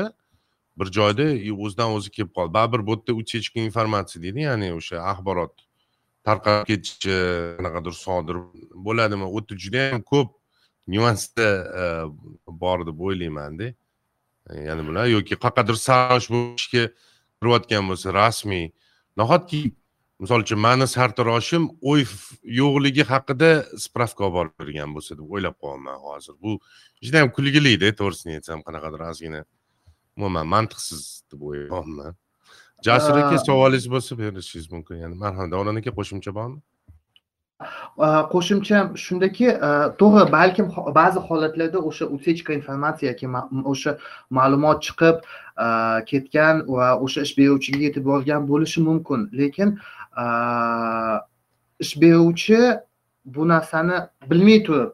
Bir 0.78 0.88
joyda 0.98 1.26
o'zidan 1.64 1.90
o'zi 1.96 2.10
kelib 2.16 2.32
qoldi. 2.36 2.52
Baribir 2.58 2.82
bu 2.86 2.92
yerda 2.94 3.12
утечка 3.20 3.58
informatsiya 3.68 4.22
deydi 4.24 4.40
ya'ni 4.48 4.68
o'sha 4.78 4.96
axborot 5.12 5.54
tarqalib 6.26 6.66
ketishi 6.70 7.16
qanaqadir 7.58 7.94
sodir 8.04 8.36
bo'ladimi? 8.86 9.26
U 9.36 9.38
yerda 9.40 9.54
judayam 9.64 10.02
ko'p 10.12 10.30
nyuansda 10.94 11.48
e, 11.82 11.84
bor 12.62 12.86
deb 12.88 12.98
o'ylaymanda 13.06 13.72
ya'ni 14.68 14.82
bular 14.88 15.06
yoki 15.16 15.34
qayerqadir 15.44 15.76
saralash 15.86 16.28
bo'lishga 16.34 16.84
kirayotgan 17.38 17.84
bo'lsa 17.90 18.14
rasmiy. 18.20 18.66
Nahotki 19.20 19.60
misol 20.20 20.40
uchun 20.44 20.58
mani 20.66 20.86
sartaroshim 20.96 21.68
oy 21.82 22.04
yo'qligi 22.60 23.04
haqida 23.12 23.50
spravka 23.84 24.24
olib 24.24 24.36
borib 24.36 24.54
bergan 24.60 24.94
bo'lsa 24.96 25.18
deb 25.18 25.26
o'ylab 25.34 25.56
qolyapman 25.62 25.98
hozir. 26.06 26.34
Bu 26.42 26.60
juda 27.04 27.16
yam 27.22 27.30
kulgilida 27.36 27.92
to'g'risini 28.00 28.38
aytsam 28.38 28.62
qanaqadir 28.66 29.00
ozgina. 29.10 29.40
Umuman 30.16 30.46
mantiqsiz 30.54 31.02
deb 31.32 31.40
o'ylayapman. 31.48 32.14
Jasur 32.86 33.18
aka 33.22 33.36
savolingiz 33.48 33.86
bo'lsa 33.94 34.18
berishingiz 34.22 34.66
mumkin. 34.72 34.96
Ya'ni 35.02 35.16
marhamat 35.24 35.52
davron 35.52 35.76
aka 35.82 35.90
qo'shimcha 35.98 36.32
bormi? 36.38 36.60
Qo'shimcha 38.32 38.78
shundaki 39.04 39.46
to'g'ri 40.00 40.24
balkim 40.36 40.66
ba'zi 41.00 41.20
holatlarda 41.28 41.78
o'sha 41.90 42.04
утечка 42.16 42.52
informatsiya 42.60 43.12
yoki 43.12 43.26
o'sha 43.72 43.92
ma'lumot 44.38 44.78
chiqib 44.86 45.16
ketgan 46.10 46.64
va 46.76 46.88
o'sha 47.04 47.24
ish 47.26 47.34
beruvchiga 47.38 47.80
yetib 47.86 48.04
borgan 48.10 48.42
bo'lishi 48.50 48.80
mumkin. 48.88 49.20
Lekin 49.40 49.78
ish 51.80 52.00
beruvchi 52.00 52.58
bu 53.24 53.48
narsani 53.48 53.96
bilmay 54.30 54.62
turib 54.62 54.92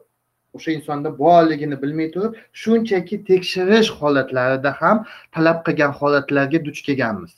o'sha 0.53 0.71
insonda 0.71 1.19
borligini 1.19 1.81
bilmay 1.81 2.11
turib 2.11 2.35
shunchaki 2.53 3.23
tekshirish 3.29 3.89
holatlarida 3.99 4.71
ham 4.81 5.05
talab 5.31 5.65
qilgan 5.65 5.91
holatlarga 5.99 6.65
duch 6.65 6.81
kelganmiz. 6.87 7.33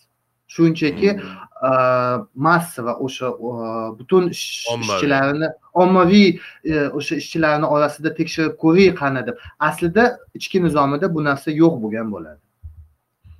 Shunchaki 0.55 1.09
hmm. 1.13 2.27
massa 2.35 2.85
va 2.85 2.93
o'sha 3.05 3.31
butun 3.99 4.29
ishchilarini 4.35 5.49
ommaviy 5.73 6.29
e, 6.63 6.87
o'sha 6.99 7.15
ishchilarni 7.21 7.67
orasida 7.75 8.13
tekshirib 8.19 8.53
ko'ray 8.63 8.89
qani 9.01 9.25
deb 9.27 9.35
aslida 9.69 10.03
ichki 10.33 10.63
nizomida 10.67 11.13
bu 11.15 11.23
narsa 11.29 11.51
yo'q 11.61 11.81
bo'lgan 11.83 12.13
bo'ladi. 12.15 12.41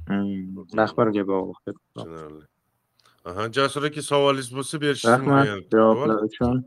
Hmm. 0.07 0.67
rahbarga 0.81 1.23
bog'liq. 1.31 1.77
Tushunarli 1.95 2.43
jasur 3.57 3.83
aka 3.89 4.01
savolingiz 4.01 4.49
bo'lsa 4.57 4.81
berishingiz 4.81 5.19
mumkin 5.19 5.35
rahmat 5.35 5.71
javoblar 5.73 6.17
uchun. 6.29 6.57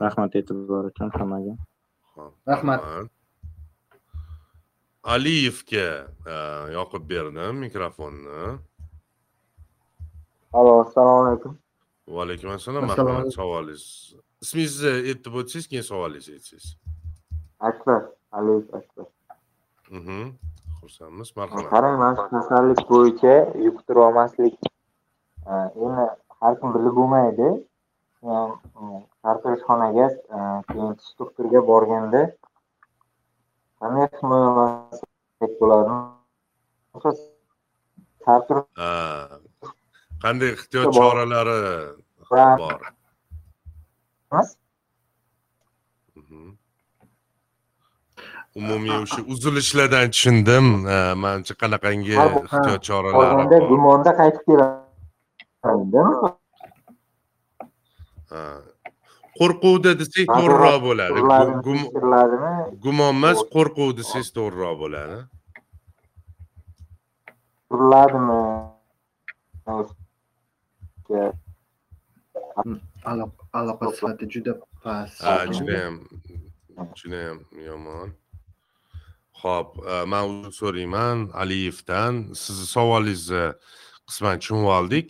Rahmat 0.00 0.36
e'tibor 0.40 0.84
uchun 0.90 1.10
hammaga. 1.18 1.54
Rahmat. 2.48 2.80
aliyevga 5.14 5.88
yoqib 6.72 7.02
berdim 7.10 7.56
mikrofonni. 7.64 8.58
Alo 10.52 10.80
assalomu 10.84 11.26
alaykum. 11.26 11.58
Va 12.08 12.22
alaykum 12.22 12.50
assalom 12.50 12.86
marhamat 12.86 13.32
savolingiz. 13.34 13.84
Ismingizni 14.42 14.92
aytib 15.10 15.34
o'tsangiz 15.40 15.66
keyin 15.70 15.86
savolingizni 15.90 16.34
aytsangiz. 16.38 16.66
Akbar 17.70 18.00
aliyev 18.32 18.64
akbar. 18.78 19.06
Xursandmiz 20.80 21.30
marhamat. 21.36 21.70
Qarang 21.74 21.96
mana 22.02 22.16
shu 22.20 22.28
kasallik 22.36 22.82
bo'yicha 22.92 23.34
yuqtirib 23.66 24.02
olmaslik 24.08 24.54
endi 25.48 26.04
har 26.40 26.54
kim 26.60 26.68
bilib 26.74 26.94
bo'lmaydi 26.98 27.48
sartaroshxonaga 29.22 30.06
keyin 30.68 30.92
tish 30.98 31.12
doktoriga 31.20 31.60
borganda 31.70 32.22
qanday 33.80 34.06
himoyalansak 34.20 35.52
bo'ladi 35.60 35.94
qanday 40.24 40.50
ehtiyot 40.56 40.88
choralari 40.98 41.58
bor? 42.62 42.80
Umumiy 48.58 48.94
o'sha 49.02 49.20
uzilishlardan 49.32 50.06
tushundim. 50.14 50.66
Manimcha 51.22 51.54
qanaqangi 51.62 52.14
ehtiyot 52.26 52.82
choralari 52.88 53.58
gumonda 53.70 54.10
qaytib 54.20 54.44
keladi 54.50 54.87
qo'rquvda 59.38 59.90
desak 60.00 60.26
to'g'riroq 60.36 60.78
bo'ladi. 60.86 61.18
gumon 62.84 63.10
emas 63.16 63.38
qo'rquv 63.54 63.90
desangiz 63.98 64.30
to'g'riroq 64.38 64.74
bo'ladi. 64.82 65.18
Turiladimi 67.68 68.40
aloqa 73.60 73.84
sifati 73.96 74.24
juda 74.32 74.52
past. 74.82 75.18
Ha 75.26 75.34
judayam 75.56 75.94
judayam 77.00 77.38
yomon. 77.68 78.08
Ho'p 79.42 79.68
man 80.12 80.22
uzr 80.30 80.52
so'rayman 80.60 81.16
aliyevdan. 81.42 82.12
Sizni 82.42 82.66
savolingizni 82.74 83.46
qisman 84.08 84.34
tushunib 84.40 84.70
oldik 84.78 85.08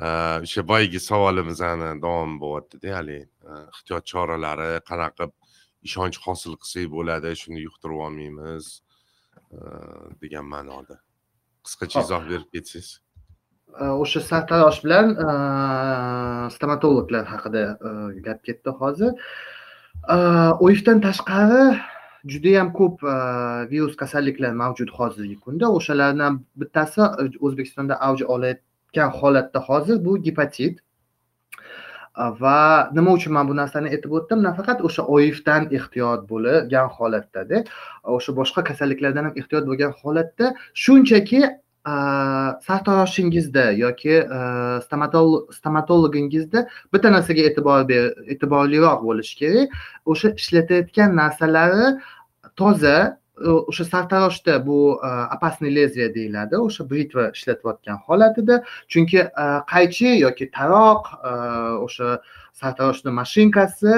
o'sha 0.00 0.62
boyagi 0.70 1.00
savolimizni 1.00 1.90
davom 2.02 2.40
bo'lyaptida 2.42 2.96
haligi 2.98 3.28
ehtiyot 3.74 4.04
choralari 4.12 4.70
qanaqa 4.90 5.14
qilib 5.16 5.32
ishonch 5.88 6.18
hosil 6.26 6.52
qilsak 6.62 6.90
bo'ladi 6.96 7.30
shuni 7.42 7.60
yuqtirib 7.66 7.98
olmaymiz 8.06 8.64
degan 10.22 10.46
ma'noda. 10.54 10.96
Qisqacha 11.64 12.02
izoh 12.04 12.22
berib 12.30 12.48
ketsangiz. 12.54 12.90
O'sha 14.02 14.20
sartarosh 14.30 14.80
bilan 14.84 15.06
stomatologlar 16.56 17.24
haqida 17.32 17.62
gap 18.26 18.40
ketdi 18.46 18.70
hozir. 18.80 19.12
Oifdan 20.66 20.98
tashqari 21.06 21.64
judayam 22.32 22.68
ko'p 22.78 23.02
virus 23.72 23.94
kasalliklar 24.02 24.52
mavjud 24.62 24.90
hozirgi 24.98 25.36
kunda. 25.44 25.66
O'shalardan 25.78 26.42
bittasi 26.60 27.00
o'zbekistonda 27.46 27.94
avj 28.08 28.20
olayotgan 28.94 29.10
holatda 29.20 29.60
hozir 29.60 30.04
bu 30.04 30.22
gepatit. 30.22 30.80
Va 32.16 32.90
nima 32.92 33.12
uchun 33.12 33.32
man 33.32 33.48
bu 33.48 33.56
narsani 33.56 33.90
aytib 33.90 34.12
o'tdim? 34.12 34.42
Nafaqat 34.42 34.80
o'sha 34.86 35.02
oifdan 35.02 35.68
ehtiyot 35.72 36.28
bo'lgan 36.30 36.88
holatdada 36.88 37.64
o'sha 38.04 38.32
boshqa 38.32 38.62
kasalliklardan 38.64 39.24
ham 39.24 39.34
ehtiyot 39.36 39.66
bo'lgan 39.66 39.92
holatda 40.02 40.54
shunchaki 40.74 41.42
sartaroshingizda 42.66 43.64
yoki 43.84 44.14
stomatologingizda 45.58 46.68
bitta 46.92 47.10
narsaga 47.10 47.42
e'tibor 47.48 47.80
e'tiborliroq 48.32 49.00
bo'lish 49.08 49.34
kerak. 49.40 49.68
O'sha 50.06 50.28
ishlatayotgan 50.40 51.10
narsalari 51.16 51.98
toza 52.56 53.18
o'sha 53.36 53.84
sartaroshda 53.84 54.66
bu 54.66 55.00
опасный 55.02 55.70
лезвие 55.70 56.14
deyiladi 56.14 56.56
o'sha 56.56 56.84
britva 56.90 57.30
ishlatayotgan 57.34 57.98
holatida 58.06 58.64
chunki 58.88 59.20
qaychi 59.72 60.20
yoki 60.24 60.50
taroq 60.50 61.04
o'sha 61.86 62.20
sartaroshni 62.52 63.10
mashinkasi 63.20 63.92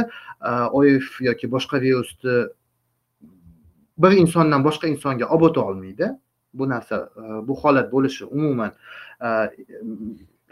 oif 0.72 1.20
yoki 1.20 1.47
boshqa 1.55 1.80
virusni 1.80 2.37
bir 3.99 4.12
insondan 4.22 4.64
boshqa 4.64 4.89
insonga 4.89 5.26
olib 5.26 5.43
o'ta 5.51 5.61
olmaydi 5.61 6.07
bu 6.55 6.68
narsa 6.68 7.11
bu 7.49 7.55
holat 7.61 7.93
bo'lishi 7.93 8.24
umuman 8.24 8.72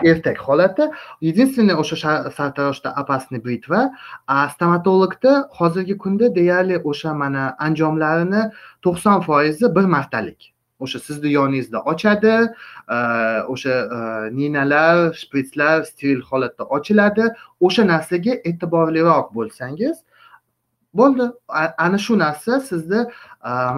ertak 0.03 0.39
holatda 0.39 0.93
единственный 1.21 1.75
o'sha 1.75 2.31
sartaroshda 2.37 2.91
опасный 2.91 3.39
britva 3.39 3.91
a 4.27 4.49
stomatologda 4.49 5.49
hozirgi 5.59 5.97
kunda 5.97 6.35
deyarli 6.35 6.77
o'sha 6.85 7.15
mana 7.15 7.55
anjomlarini 7.59 8.51
to'qson 8.83 9.23
foizi 9.27 9.67
bir 9.77 9.87
martalik 9.97 10.55
o'sha 10.81 10.99
sizni 10.99 11.31
yoningizda 11.39 11.79
ochadi 11.93 12.35
o'sha 13.55 13.75
ninalar 14.39 15.15
shpritslar 15.21 15.85
steril 15.91 16.23
holatda 16.31 16.65
ochiladi 16.77 17.25
o'sha 17.61 17.83
narsaga 17.93 18.35
e'tiborliroq 18.51 19.31
bo'lsangiz 19.37 19.97
bo'ldi. 21.01 21.25
Ana 21.87 21.99
shu 21.99 22.19
narsa 22.25 22.61
sizni 22.71 23.01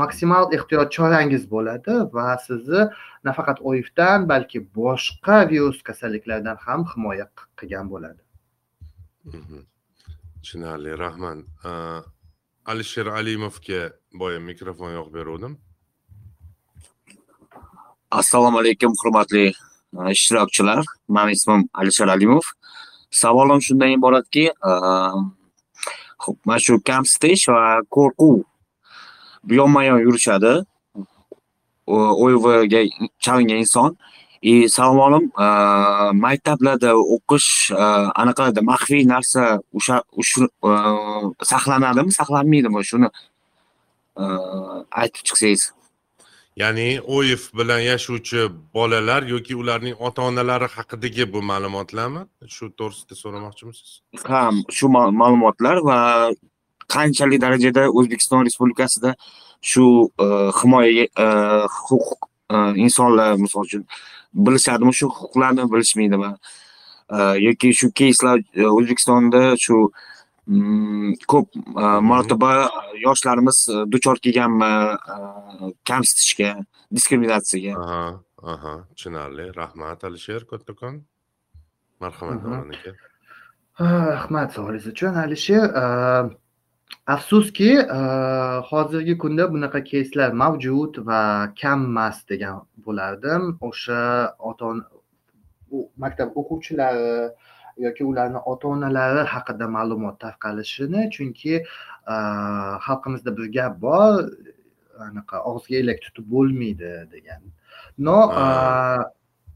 maksimal 0.03 0.53
ehtiyot 0.57 0.89
chorangiz 0.97 1.45
bo'ladi 1.55 1.95
va 2.17 2.27
sizni 2.49 2.83
nafaqat 3.29 3.59
oifdan 3.71 4.29
balki 4.33 4.59
boshqa 4.81 5.37
virus 5.53 5.79
kasalliklardan 5.89 6.57
ham 6.67 6.81
himoya 6.93 7.27
qilgan 7.59 7.87
bo'ladi. 7.95 8.21
Mhm. 9.25 9.61
tushunarli 10.47 10.99
rahmat 10.99 11.39
alisher 12.67 13.07
alimovga 13.07 13.81
boya 14.15 14.41
mikrofon 14.41 14.91
yoqib 14.99 15.15
beruvdim. 15.15 15.59
Assalomu 18.11 18.59
alaykum 18.59 18.93
hurmatli 19.01 19.53
ishtirokchilar. 20.17 20.85
Mani 21.09 21.33
ismim 21.33 21.69
alisher 21.75 22.09
alimov. 22.09 22.45
Savolim 23.11 23.61
shundan 23.67 23.91
iboratki 23.99 24.45
Xo'p, 26.23 26.39
mana 26.47 26.59
shu 26.59 26.79
kamsitish 26.89 27.49
va 27.53 27.81
qo'rquv 27.95 28.45
yonma 29.59 29.85
yon 29.85 30.01
yurishadi. 30.07 30.55
OYVga 31.87 32.81
chalingan 33.21 33.59
inson. 33.65 33.97
И 34.43 34.69
savolim 34.69 35.33
e, 35.39 35.47
maktablarda 36.13 36.93
o'qish 36.95 37.73
e, 37.73 37.87
anaqalarda 38.23 38.63
maxfiy 38.63 39.03
narsa 39.09 39.61
o'sha 39.75 39.97
e, 40.21 40.71
saqlanadimi, 41.53 42.13
saqlanmaydimi? 42.19 42.85
Shuni 42.91 43.09
aytib 45.01 45.23
chiqsangiz. 45.27 45.73
Ya'ni 46.57 47.01
oif 47.01 47.51
bilan 47.59 47.81
yashovchi 47.81 48.49
bolalar 48.75 49.23
yoki 49.23 49.57
ularning 49.57 49.97
ota 50.01 50.23
onalari 50.23 50.69
haqidagi 50.77 51.33
bu 51.33 51.43
ma'lumotlarmi? 51.51 52.23
Shu 52.49 52.71
to'g'risida 52.79 53.15
so'ramoqchimisiz? 53.23 53.91
Ha 54.31 54.43
shu 54.77 54.89
ma'lumotlar 54.89 55.77
va 55.89 55.99
qanchalik 56.95 57.41
darajada 57.45 57.89
o'zbekiston 57.99 58.45
respublikasida 58.49 59.15
shu 59.71 59.85
e, 60.25 60.27
himoyaga 60.59 61.05
e, 61.25 61.27
huquq 61.89 62.09
e, 62.55 62.57
insonlar 62.87 63.37
misol 63.45 63.69
uchun 63.69 63.85
bilishadimi 64.49 64.93
shu 64.99 65.07
huquqlarni 65.19 65.71
bilishmaydimi 65.73 66.33
yoki 67.47 67.69
shu 67.79 67.87
keyslar 68.01 68.41
o'zbekistonda 68.79 69.43
shu 69.65 69.77
uh, 69.85 70.16
ko'p 70.47 71.49
e, 71.57 71.83
marotaba 72.01 72.71
yoshlarimiz 73.03 73.69
e, 73.69 73.85
duchor 73.93 74.19
kelganmi 74.23 74.65
e, 74.65 75.75
kamsitishga 75.85 76.65
diskriminatsiyaga. 76.93 77.81
Aha 77.83 78.21
aha. 78.43 78.75
Tushunarli. 78.95 79.51
Rahmat 79.57 80.05
alisher 80.05 80.47
kattakon 80.47 81.03
marhamat 82.01 82.43
davron 82.45 82.71
aka 82.75 82.93
rahmat 84.17 84.53
savolingiz 84.55 84.87
uchun. 84.87 85.15
Alisher 85.25 85.65
afsuski 87.07 87.71
hozirgi 88.71 89.19
kunda 89.19 89.49
bunaqa 89.55 89.83
keyslar 89.91 90.31
mavjud 90.43 91.03
va 91.09 91.23
kammas 91.61 92.23
degan 92.31 92.63
bo'lardim. 92.87 93.59
O'sha 93.61 94.01
ota 94.39 94.75
maktab 95.99 96.31
o'quvchilari 96.41 97.31
yoki 97.77 98.05
ularni 98.05 98.41
ota 98.53 98.69
onalari 98.69 99.23
haqida 99.35 99.67
ma'lumot 99.77 100.17
tarqalishini 100.25 101.11
chunki 101.15 101.55
xalqimizda 102.87 103.37
bir 103.37 103.47
gap 103.57 103.81
bor 103.87 104.13
anaqa 105.09 105.37
og'ziga 105.51 105.77
elak 105.83 105.99
tutib 106.05 106.27
bo'lmaydi 106.35 106.93
degan. 107.15 107.43
No 107.99 108.19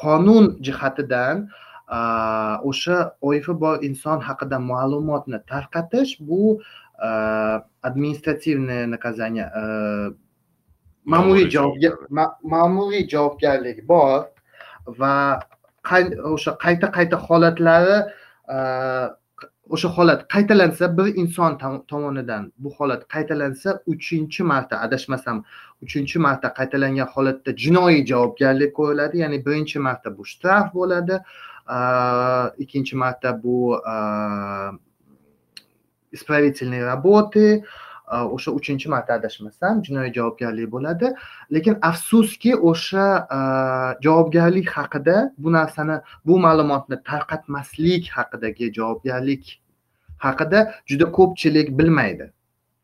qonun 0.05 0.45
jihatidan 0.67 1.49
o'sha 2.71 2.97
oifi 3.21 3.53
bor 3.63 3.77
inson 3.89 4.19
haqida 4.29 4.59
ma'lumotni 4.73 5.39
tarqatish 5.53 6.13
bu 6.29 6.43
administrativniy 7.89 8.83
наказание 8.95 9.49
ma'muriy 11.05 11.49
javobgar 11.55 11.95
ma'muriy 12.55 13.09
javobgarlik 13.13 13.79
bor 13.89 14.29
va 15.01 15.15
o'sha 15.85 16.57
qayta 16.65 16.91
qayta 16.97 17.17
holatlari 17.17 17.99
e, 18.49 18.59
o'sha 19.75 19.89
holat 19.97 20.27
qaytalansa 20.35 20.97
bir 20.99 21.15
inson 21.23 21.59
tomonidan 21.89 22.53
bu 22.59 22.71
holat 22.79 23.03
qaytalansa 23.15 23.81
uchinchi 23.87 24.43
marta 24.43 24.81
adashmasam 24.87 25.45
uchinchi 25.83 26.19
marta 26.19 26.49
qaytalangan 26.59 27.09
holatda 27.15 27.51
jinoiy 27.63 28.05
javobgarlik 28.11 28.73
ko'riladi 28.79 29.19
ya'ni 29.23 29.39
birinchi 29.47 29.79
marta 29.79 30.17
bu 30.19 30.25
shtraf 30.33 30.75
bo'ladi 30.75 31.15
e, 31.77 31.79
ikkinchi 32.63 32.97
marta 32.97 33.43
bu 33.43 33.57
e, 33.95 33.97
исправительные 36.13 36.85
работы 36.85 37.65
Э, 38.11 38.25
o'sha 38.35 38.51
uchinchi 38.51 38.89
marta 38.89 39.15
adashmasam 39.15 39.83
jinoiy 39.87 40.11
javobgarlik 40.15 40.71
bo'ladi. 40.75 41.13
Lekin 41.55 41.77
afsuski 41.91 42.57
o'sha 42.71 43.05
e, 43.37 43.39
javobgarlik 44.07 44.69
haqida 44.79 45.17
bu 45.39 45.53
narsani 45.59 46.01
bu 46.27 46.39
ma'lumotni 46.47 46.99
tarqatmaslik 47.11 48.11
haqidagi 48.17 48.73
javobgarlik 48.79 49.45
haqida 50.27 50.65
juda 50.91 51.07
ko'pchilik 51.19 51.71
bilmaydi. 51.79 52.27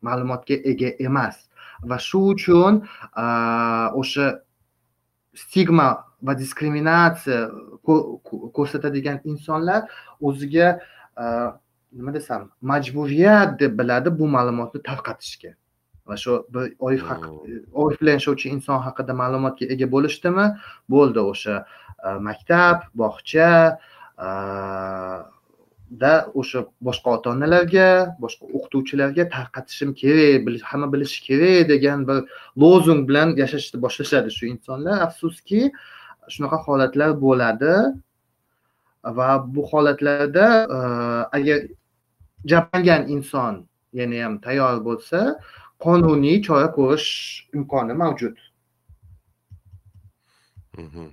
Ma'lumotga 0.07 0.55
ega 0.71 0.93
emas. 1.07 1.35
Va 1.89 1.99
shu 2.07 2.23
uchun 2.33 2.81
e, 3.23 3.25
o'sha 4.01 4.25
stigma 5.43 5.89
va 6.27 6.33
diskriminatsiya 6.43 7.39
ko'rsatadigan 8.57 9.19
insonlar 9.31 9.81
o'ziga 10.21 10.67
e, 11.23 11.25
nima 11.97 12.13
desam 12.17 12.49
majburiyat 12.71 13.59
deb 13.59 13.79
biladi 13.79 14.09
bu 14.19 14.27
ma'lumotni 14.35 14.81
tarqatishga. 14.89 15.51
Va 16.07 16.15
shu 16.23 16.33
bir 16.53 16.65
oif 16.87 18.01
bilan 18.01 18.13
yashovchi 18.19 18.51
inson 18.55 18.79
haqida 18.87 19.13
ma'lumotga 19.21 19.65
ega 19.73 19.87
bo'lishdimi? 19.95 20.45
Bo'ldi 20.93 21.23
o'sha 21.31 21.55
e, 22.05 22.09
maktab 22.27 22.85
bog'cha 23.01 23.49
e, 24.25 24.27
da 26.03 26.13
o'sha 26.41 26.63
boshqa 26.87 27.09
ota 27.17 27.33
onalarga 27.35 27.89
boshqa 28.23 28.45
o'qituvchilarga 28.57 29.23
tarqatishim 29.35 29.91
kerak 30.01 30.63
hamma 30.71 30.87
bilishi 30.93 31.19
kerak 31.27 31.69
degan 31.73 32.07
bir 32.09 32.17
lozung 32.63 33.01
bilan 33.09 33.35
yashashni 33.43 33.81
boshlashadi 33.85 34.29
shu 34.37 34.45
insonlar. 34.53 34.95
Afsuski 35.07 35.61
shunaqa 36.33 36.57
holatlar 36.67 37.11
bo'ladi. 37.25 37.73
Va 39.17 39.29
bu 39.55 39.61
holatlarda 39.71 40.47
e, 40.75 40.79
agar 41.37 41.59
jabrangan 42.51 43.07
inson 43.15 43.55
ham 44.23 44.33
tayyor 44.45 44.77
bo'lsa 44.87 45.19
qonuniy 45.83 46.37
chora 46.47 46.67
ko'rish 46.77 47.09
imkoni 47.55 47.93
mavjud. 48.01 48.37
Mhm. 50.77 51.07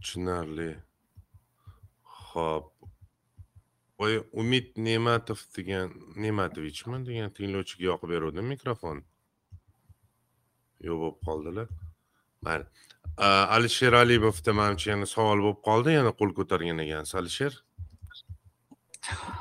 tushunarli. 0.00 0.70
Ho'p 2.30 2.66
voy 3.98 4.14
umid 4.40 4.68
ne'matov 4.86 5.40
degan 5.56 5.86
ne'matovichmi 6.22 6.98
degan 7.08 7.30
tinglovchiga 7.36 7.84
yoqib 7.90 8.08
beruvdim 8.14 8.46
mikrofon. 8.54 9.02
Yo'q 10.86 10.96
bo'lib 11.02 11.18
qoldilar. 11.26 11.68
Mayli 12.46 12.64
alisher 13.56 13.92
alimovda 13.92 14.52
manimcha 14.52 14.90
yana 14.90 15.06
savol 15.06 15.38
bo'lib 15.44 15.60
qoldi 15.68 15.90
yana 15.98 16.12
qo'l 16.18 16.30
ko'targan 16.38 16.78
ekansiz 16.84 17.14
alisher 17.20 17.52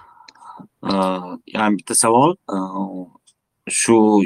yana 0.83 1.77
bitta 1.77 1.95
savol 1.95 2.35
shu 3.67 4.23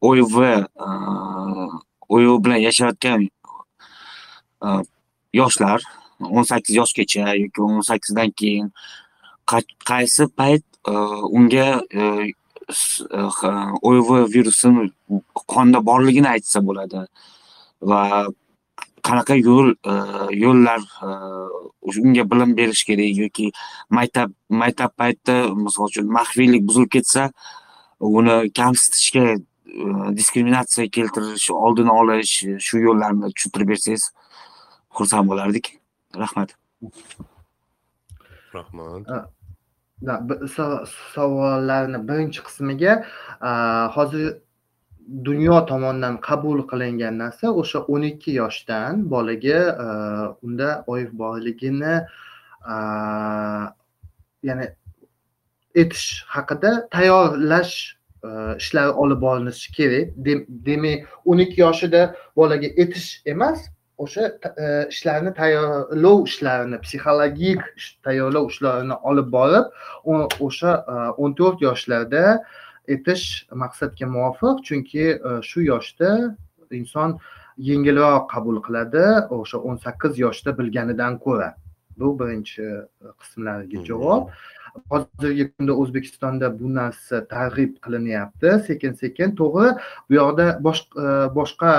OYV 0.00 0.36
OYV 2.08 2.42
bilan 2.44 2.60
yashayotgan 2.66 3.28
yoshlar 5.32 5.80
o'n 6.20 6.44
sakkiz 6.44 6.76
yoshgacha 6.80 7.36
yoki 7.42 7.60
o'n 7.62 7.84
sakkizdan 7.90 8.32
keyin 8.32 8.72
qaysi 9.90 10.28
payt 10.36 10.64
unga 11.38 11.68
OYV 13.82 14.10
virusini 14.34 14.90
qonda 15.54 15.84
borligini 15.84 16.28
aytsa 16.34 16.64
bo'ladi 16.64 17.04
va 17.92 18.26
qanaqa 19.08 19.34
yo'l 19.48 19.68
yo'llar 20.44 20.80
unga 22.04 22.24
bilim 22.30 22.56
berish 22.58 22.84
kerak 22.88 23.12
yoki 23.22 23.46
maktab 23.98 24.30
maktab 24.62 24.90
paytida 25.00 25.36
misol 25.64 25.88
uchun 25.90 26.06
maxfiylik 26.18 26.62
buzilib 26.68 26.90
ketsa 26.96 27.30
uni 28.00 28.36
kamsitishga 28.60 29.24
diskriminatsiya 30.18 30.90
keltirish 30.96 31.50
oldini 31.50 31.92
olish 32.00 32.32
shu 32.66 32.78
yo'llarni 32.86 33.32
tushuntirib 33.34 33.68
bersangiz 33.72 34.04
xursand 34.96 35.28
bo'lardik. 35.30 35.66
Rahmat. 36.22 36.56
Rahmat. 38.54 39.28
Savollarni 41.14 42.00
birinchi 42.08 42.40
qismiga 42.46 42.92
hozir 43.96 44.26
dunyo 45.08 45.66
tomonidan 45.66 46.20
qabul 46.20 46.66
qilingan 46.70 47.18
narsa 47.18 47.52
o'sha 47.62 47.80
o'n 47.94 48.02
ikki 48.10 48.34
yoshdan 48.38 49.04
bolaga 49.10 49.60
e, 49.84 49.86
unda 50.46 50.84
oif 50.86 51.10
borligini 51.22 51.94
e, 52.72 52.76
ya'ni 54.48 54.68
etish 55.74 56.24
haqida 56.36 56.72
tayyorlash 56.90 57.74
e, 58.24 58.28
ishlari 58.62 58.92
olib 59.02 59.20
borilishi 59.26 59.72
kerak. 59.76 60.14
Demak 60.70 61.06
o'n 61.26 61.44
ikki 61.46 61.60
yoshida 61.60 62.02
bolaga 62.36 62.72
etish 62.76 63.22
emas 63.26 63.68
o'sha 63.98 64.30
ishlarni 64.88 65.34
tayyorlov 65.36 66.24
ishlarini 66.30 66.78
psixologik 66.84 67.62
tayyorlov 68.06 68.48
ishlarini 68.52 68.96
olib 69.10 69.28
borib 69.36 69.66
o'sha 70.46 70.72
o'n 71.22 71.34
to'rt 71.40 71.62
yoshlarda 71.68 72.24
etish 72.94 73.26
maqsadga 73.62 74.06
muvofiq 74.16 74.56
chunki 74.68 75.04
shu 75.48 75.60
yoshda 75.72 76.10
inson 76.80 77.18
yengilroq 77.68 78.28
qabul 78.32 78.58
qiladi 78.66 79.04
o'sha 79.38 79.58
o'n 79.68 79.76
sakkiz 79.84 80.18
yoshda 80.24 80.50
bilganidan 80.58 81.18
ko'ra. 81.24 81.50
Bu 81.98 82.08
birinchi 82.20 82.66
qismlariga 83.20 83.84
javob. 83.88 84.30
Hozirgi 84.90 85.44
kunda 85.52 85.74
o'zbekistonda 85.82 86.48
bu 86.60 86.68
narsa 86.74 87.16
targ'ib 87.34 87.72
qilinyapti. 87.84 88.50
Sekin 88.68 88.92
sekin 89.02 89.34
to'g'ri 89.40 89.74
bu 90.08 90.14
yoqda 90.20 90.46
boshqa 91.38 91.72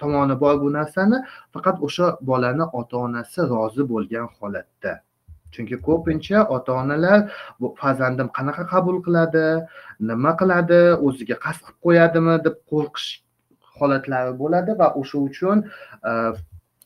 tomoni 0.00 0.40
bor 0.42 0.54
bu 0.62 0.72
narsani. 0.78 1.18
Faqat 1.54 1.76
o'sha 1.86 2.06
bolani 2.30 2.64
ota 2.80 2.96
onasi 3.06 3.40
rozi 3.52 3.82
bo'lgan 3.92 4.26
holatda 4.38 4.92
chunki 5.52 5.76
ko'pincha 5.88 6.44
ota 6.56 6.72
onalar 6.82 7.20
farzandim 7.80 8.28
qanaqa 8.38 8.64
qabul 8.72 9.00
qiladi 9.06 9.46
nima 10.10 10.32
qiladi 10.40 10.80
o'ziga 11.06 11.36
qasd 11.44 11.64
qilib 11.64 11.80
qo'yadimi 11.86 12.34
deb 12.46 12.56
qo'rqish 12.72 13.08
holatlari 13.80 14.32
bo'ladi 14.42 14.78
va 14.80 14.88
o'sha 15.00 15.18
uchun 15.28 15.64
e, 16.10 16.12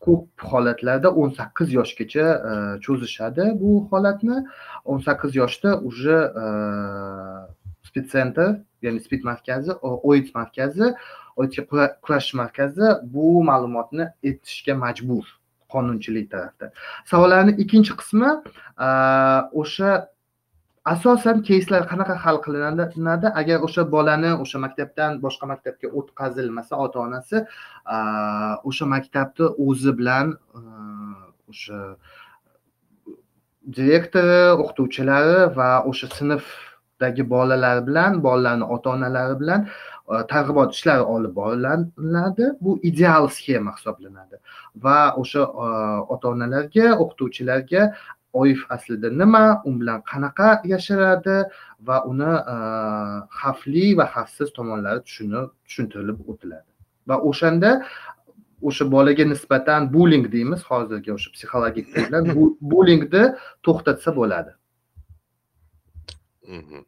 ko'p 0.04 0.46
holatlarda 0.52 1.08
o'n 1.22 1.34
sakkiz 1.38 1.72
yoshgacha 1.78 2.26
e, 2.50 2.54
cho'zishadi 2.84 3.48
bu 3.62 3.72
holatni. 3.90 4.38
o'n 4.90 5.00
sakkiz 5.06 5.32
yoshda 5.40 5.70
уже 5.88 6.18
e, 6.42 6.46
spitsentr 7.88 8.48
ya'ni 8.84 9.00
spid 9.06 9.22
markazi 9.30 9.72
oid 10.10 10.26
markazi 10.38 10.86
oidga 11.40 11.62
kurashish 12.04 12.34
markazi 12.42 12.86
bu 13.14 13.26
ma'lumotni 13.50 14.04
aytishga 14.28 14.74
majbur. 14.84 15.24
Qonunchilik 15.74 16.30
tarafda 16.34 16.72
savollarni 17.10 17.56
ikkinchi 17.64 17.98
qismi 18.00 18.30
e, 18.86 18.88
o'sha 19.62 19.90
asosan 20.94 21.42
keyslar 21.48 21.86
qanaqa 21.90 22.16
hal 22.24 22.40
qilinadi 22.44 23.28
agar 23.40 23.58
o'sha 23.66 23.82
bolani 23.94 24.32
o'sha 24.44 24.58
maktabdan 24.64 25.20
boshqa 25.24 25.46
maktabga 25.52 25.92
o'tkazilmasa 25.98 26.80
ota 26.86 26.98
onasi 27.06 27.36
e, 27.94 27.98
o'sha 28.70 28.90
maktabni 28.94 29.52
o'zi 29.68 29.92
bilan 30.00 30.34
e, 30.58 30.60
o'sha 31.52 31.78
direktori 33.78 34.42
o'qituvchilari 34.62 35.38
va 35.58 35.70
o'sha 35.90 36.08
sinfdagi 36.18 37.24
bolalar 37.34 37.86
bilan 37.88 38.18
bolalarni 38.26 38.66
ota 38.76 38.96
onalari 38.96 39.38
bilan 39.42 39.68
Э, 40.12 40.26
targ'ibot 40.32 40.74
ishlari 40.76 41.04
olib 41.14 41.34
boriladi. 41.36 42.46
Bu 42.60 42.72
ideal 42.90 43.28
sxema 43.36 43.72
hisoblanadi. 43.76 44.36
Va 44.84 44.98
o'sha 45.22 45.42
e, 45.64 45.68
ota 46.14 46.28
onalarga 46.34 46.86
o'qituvchilarga 47.02 47.82
oif 48.42 48.60
aslida 48.74 49.08
nima 49.20 49.44
u 49.68 49.70
bilan 49.80 50.00
qanaqa 50.12 50.48
yashiradi 50.72 51.36
va 51.88 51.96
uni 52.12 52.32
e, 52.54 52.56
xavfli 53.40 53.86
va 53.98 54.06
xavfsiz 54.14 54.52
tomonlari 54.58 55.00
tushunib 55.08 55.48
tushuntirilib 55.66 56.18
o'tiladi. 56.30 56.70
Va 57.08 57.16
o'shanda 57.30 57.70
o'sha 58.68 58.84
bolaga 58.94 59.24
nisbatan 59.32 59.90
buling 59.96 60.24
deymiz 60.34 60.60
hozirgi 60.70 61.10
o'sha 61.16 61.28
psixologik 61.34 61.86
bilan 61.96 62.24
bulingni 62.72 63.24
to'xtatsa 63.66 64.10
bo'ladi. 64.20 64.52
Mhmm. 66.54 66.82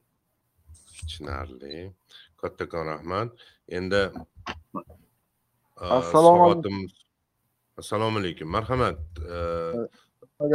Tushunarli. 1.07 1.77
Kattakon 2.45 2.85
rahmat 2.93 3.29
endi 3.79 4.03
assalomu 5.99 6.43
alaykum 6.47 6.77
assalomu 7.81 8.19
alaykum 8.21 8.49
marhamat. 8.57 8.99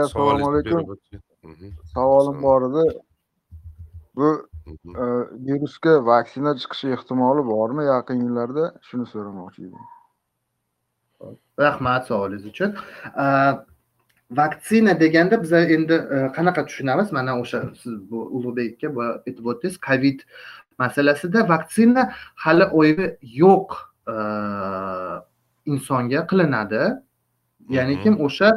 Assalomu 0.06 0.46
alaykum 0.50 0.80
savolim 1.94 2.38
bor 2.46 2.62
edi 2.70 2.84
bu 4.18 4.28
virusga 5.48 5.94
vaksina 6.12 6.52
chiqishi 6.62 6.88
ehtimoli 6.96 7.42
bormi 7.54 7.84
yaqin 7.94 8.18
yillarda? 8.26 8.64
Shuni 8.88 9.06
so'ramoqchi 9.14 9.62
edim. 9.68 9.84
Rahmat 11.66 12.02
savolingiz 12.10 12.46
uchun. 12.52 12.72
Vaksina 14.40 14.94
deganda 15.04 15.36
biz 15.44 15.52
endi 15.54 15.96
qanaqa 16.38 16.62
tushunamiz? 16.70 17.08
Mana 17.18 17.32
o'sha 17.42 17.60
siz 17.82 17.96
bu 18.12 18.18
ulug'bek 18.38 18.72
aka 18.78 19.08
aytib 19.28 19.46
o'tdingiz 19.52 19.76
covid 19.88 20.20
masalasida 20.82 21.39
vaksina 21.53 22.01
hali 22.43 22.65
o'yi 22.80 23.05
yo'q 23.43 23.67
insonga 25.71 26.21
qilinadi. 26.30 26.84
Ya'nikim 27.77 28.15
o'sha 28.25 28.49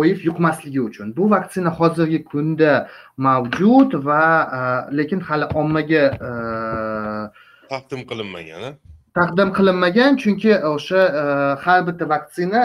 o'yib 0.00 0.18
yuqmasligi 0.28 0.80
uchun. 0.88 1.08
Bu 1.16 1.30
vaksina 1.30 1.70
hozirgi 1.78 2.24
kunda 2.30 2.72
mavjud 3.26 3.90
va 4.06 4.24
lekin 4.98 5.20
hali 5.28 5.46
ommaga 5.60 6.04
taqdim 7.72 8.02
qilinmagan 8.10 8.74
taqdim 9.18 9.48
qilinmagan. 9.58 10.10
Chunki 10.22 10.52
o'sha 10.74 11.00
har 11.64 11.80
bitta 11.86 12.04
vaksina 12.14 12.60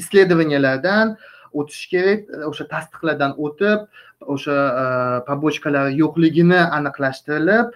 исследованияларdan 0.00 1.16
o'tish 1.52 1.86
kerak 1.92 2.20
e, 2.28 2.44
o'sha 2.50 2.64
tasdiqlardan 2.72 3.36
o'tib 3.44 3.86
o'sha 4.34 4.56
e, 4.82 4.84
pobochkalari 5.28 5.96
yo'qligini 6.02 6.60
aniqlashtirilib 6.78 7.66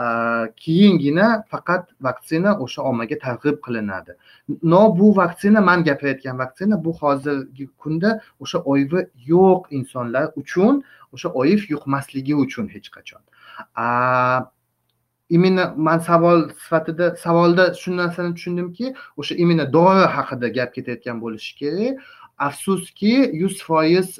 e, 0.00 0.02
keyingina 0.64 1.28
faqat 1.52 1.88
vaksina 2.08 2.58
o'sha 2.64 2.82
ommaga 2.90 3.18
targ'ib 3.26 3.62
qilinadi. 3.66 4.18
No 4.62 4.82
bu 4.98 5.14
vaksina 5.22 5.60
man 5.70 5.84
gapirayotgan 5.88 6.38
vaksina 6.44 6.84
bu 6.84 6.92
hozirgi 7.00 7.68
kunda 7.82 8.20
o'sha 8.40 8.58
oivi 8.72 9.08
yo'q 9.32 9.72
insonlar 9.80 10.30
uchun 10.42 10.84
o'sha 11.12 11.28
oiv 11.42 11.66
yuqmasligi 11.72 12.34
uchun 12.44 12.68
hech 12.74 12.88
qachon. 12.96 13.22
Именно 15.30 15.74
man 15.76 15.98
savol 16.00 16.48
sifatida 16.60 17.16
savolda 17.16 17.74
shu 17.74 17.90
narsani 17.92 18.34
tushundimki 18.36 18.94
o'sha 19.20 19.34
именно 19.42 19.66
dori 19.76 20.06
haqida 20.16 20.48
gap 20.48 20.70
ketayotgan 20.76 21.20
bo'lishi 21.24 21.52
kerak. 21.60 21.98
Afsuski 22.38 23.14
yuz 23.40 23.62
foiz 23.62 24.18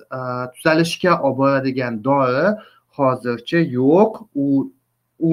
tuzalishga 0.54 1.12
olib 1.22 1.38
boradigan 1.38 2.04
dori 2.04 2.56
hozircha 2.98 3.58
yo'q. 3.58 4.12
U 4.34 4.46
u 5.18 5.30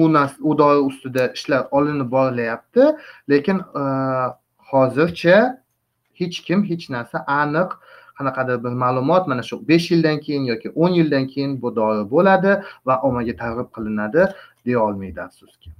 u 0.48 0.58
dori 0.58 0.80
ustida 0.88 1.32
ishlar 1.32 1.68
olinib 1.70 2.10
borilyapti. 2.10 2.84
Lekin 3.30 3.62
hozircha 4.70 5.38
hech 6.20 6.40
kim 6.46 6.64
hech 6.70 6.90
narsa 6.96 7.24
aniq 7.40 7.70
qanaqadir 8.18 8.56
bir 8.64 8.74
ma'lumot 8.84 9.28
mana 9.30 9.42
shu 9.48 9.56
besh 9.68 9.90
yildan 9.92 10.18
keyin 10.26 10.44
yoki 10.52 10.68
o'n 10.82 10.92
yildan 10.98 11.26
keyin 11.32 11.52
bu 11.62 11.76
dori 11.76 12.04
bo'ladi 12.14 12.52
va 12.86 12.94
ommaga 13.08 13.34
targ'ib 13.42 13.68
qilinadi 13.76 14.22
deya 14.66 14.80
olmaydi 14.86 15.20
afsuski. 15.28 15.70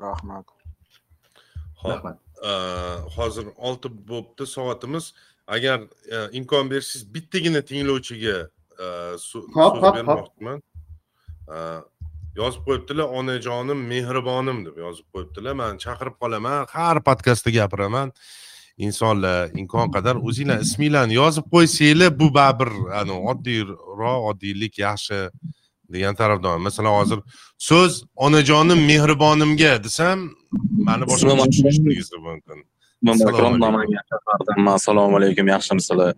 Rahmat. 0.00 0.46
Rahmat 1.84 2.31
hozir 3.16 3.46
olti 3.56 3.88
bo'libdi 4.08 4.46
soatimiz. 4.46 5.14
Agar 5.46 5.80
e, 6.10 6.28
imkon 6.38 6.70
bersangiz 6.70 7.14
bittagina 7.14 7.62
tinglovchiga 7.62 8.36
e, 8.78 8.86
so'z 9.18 9.48
bermoqchiman. 9.82 10.62
Yozib 12.36 12.62
qo'yibdilar 12.66 13.10
onajonim 13.18 13.80
mehribonim 13.88 14.62
deb 14.66 14.78
yozib 14.80 15.06
qo'yibdilar. 15.14 15.54
Man 15.58 15.78
chaqirib 15.84 16.16
qolaman 16.22 16.66
har 16.70 17.02
podkastda 17.08 17.50
gapiraman. 17.58 18.12
Insonlar 18.78 19.50
imkon 19.60 19.90
qadar 19.92 20.16
o'zinglar 20.16 20.62
isminglarni 20.64 21.18
yozib 21.18 21.50
qo'ysanglar 21.54 22.14
bu 22.20 22.30
baribir 22.34 22.70
oddiyroq 23.32 24.30
oddiylik 24.30 24.78
yaxshi 24.78 25.18
degan 25.94 26.14
tarafdorman 26.20 26.62
masalan 26.68 26.94
hozir 27.00 27.18
so'z 27.68 27.92
onajonim 28.26 28.80
mehribonimga 28.90 29.72
desam 29.86 30.18
mani 30.88 31.04
boshqacha 31.10 31.44
tushunishingiz 31.52 32.08
mumkin. 32.28 32.58
Assalomu 34.78 35.16
alaykum. 35.18 35.46
yaxshimisizlar 35.54 36.14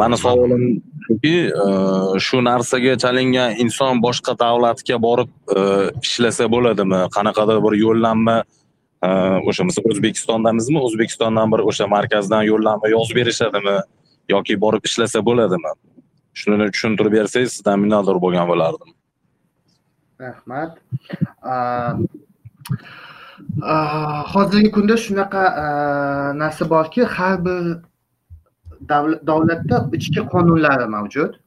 mani 0.00 0.16
savolim 0.24 0.62
shuki 1.06 1.36
shu 2.26 2.38
narsaga 2.50 2.92
chalingan 3.04 3.50
inson 3.64 3.94
boshqa 4.06 4.32
davlatga 4.44 4.96
borib 5.06 5.30
ishlasa 6.06 6.44
bo'ladimi? 6.54 7.00
Qanaqadir 7.16 7.58
bir 7.66 7.74
yo'llanma 7.84 8.36
o'sha 9.48 9.62
misol 9.68 9.84
o'zbekistondamizmi? 9.92 10.78
O'zbekistondan 10.86 11.46
bir 11.52 11.60
o'sha 11.70 11.86
markazdan 11.96 12.42
yo'llanma 12.50 12.86
yozib 12.96 13.16
berishadimi? 13.20 13.76
Yoki 14.34 14.54
borib 14.64 14.82
ishlasa 14.88 15.18
bo'ladimi 15.28 15.70
shuni 16.34 16.70
tushuntirib 16.70 17.12
bersangiz 17.18 17.52
sizdan 17.56 17.80
minnatdor 17.84 18.16
bo'lgan 18.24 18.48
bo'lardim. 18.52 18.90
Rahmat. 20.20 20.72
Hozirgi 24.32 24.70
kunda 24.76 24.96
shunaqa 25.04 25.44
narsa 26.42 26.70
borki 26.70 27.04
har 27.04 27.44
bir 27.44 27.62
davlatda 29.28 29.76
ichki 29.98 30.20
qonunlari 30.34 30.86
mavjud 30.96 31.38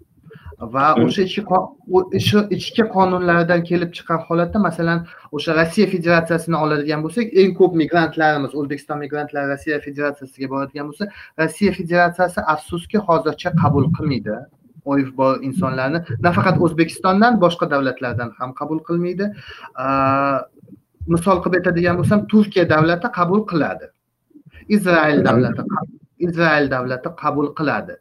va 0.60 0.86
o'sha 1.04 1.24
ichki 1.24 2.42
ichki 2.58 2.84
qonunlardan 2.96 3.64
kelib 3.70 3.92
chiqqan 3.98 4.20
holatda 4.28 4.60
masalan 4.66 5.00
o'sha 5.38 5.56
rossiya 5.60 5.88
federatsiyasini 5.94 6.58
oladigan 6.64 7.06
bo'lsak 7.06 7.34
eng 7.44 7.54
ko'p 7.60 7.78
migrantlarimiz 7.82 8.52
o'zbekiston 8.60 9.02
migrantlari 9.06 9.54
rossiya 9.54 9.80
federatsiyasiga 9.86 10.52
boradigan 10.54 10.92
bo'lsa 10.92 11.06
rossiya 11.42 11.72
federatsiyasi 11.80 12.46
afsuski 12.56 12.98
hozircha 13.08 13.56
qabul 13.62 13.90
qilmaydi 13.98 14.38
oif 14.86 15.10
bor 15.18 15.42
insonlarni 15.48 16.04
nafaqat 16.28 16.60
o'zbekistondan 16.66 17.40
boshqa 17.44 17.70
davlatlardan 17.74 18.32
ham 18.40 18.54
qabul 18.60 18.80
qilmaydi. 18.88 19.30
Misol 21.14 21.42
qilib 21.44 21.60
aytadigan 21.60 21.98
bo'lsam 22.00 22.28
turkiya 22.32 22.70
davlati 22.70 23.12
qabul 23.20 23.44
qiladi. 23.52 23.90
Izrail 24.76 25.26
davlati 25.26 25.64
izrail 26.28 26.70
davlati 26.72 27.10
qabul 27.24 27.52
qiladi. 27.58 27.98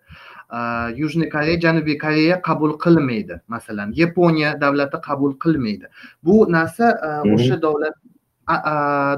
Yujniy 1.01 1.29
koreya 1.35 1.61
janubiy 1.65 1.99
koreya 2.05 2.37
qabul 2.49 2.77
qilmaydi 2.85 3.41
masalan. 3.49 3.93
Yaponiya 4.03 4.61
davlati 4.61 5.01
qabul 5.09 5.33
qilmaydi. 5.45 5.87
Bu 6.25 6.47
narsa 6.53 6.95
o'sha 7.35 7.57
davlat 7.67 7.97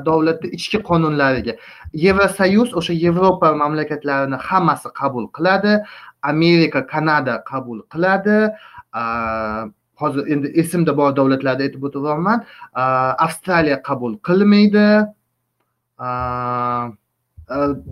davlatni 0.06 0.50
ichki 0.58 0.78
qonunlariga 0.88 1.54
yevrosoyuz 2.04 2.74
o'sha 2.80 2.92
yevropa 2.92 3.54
mamlakatlarini 3.56 4.38
hammasi 4.48 4.88
qabul 5.00 5.26
qiladi 5.36 5.72
amerika 6.32 6.80
kanada 6.92 7.34
qabul 7.50 7.78
qiladi. 7.92 8.38
Hozir 10.00 10.22
endi 10.32 10.48
esimda 10.60 10.92
bor 10.98 11.10
davlatlarni 11.18 11.62
aytib 11.66 11.82
o'tyapman 11.88 12.38
avstraliya 13.26 13.78
qabul 13.88 14.12
qilmaydi. 14.28 14.88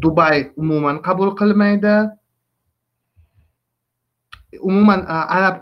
Dubay 0.02 0.36
umuman 0.62 0.96
qabul 1.06 1.30
qilmaydi. 1.40 1.94
Umuman 4.60 5.00
arab 5.08 5.56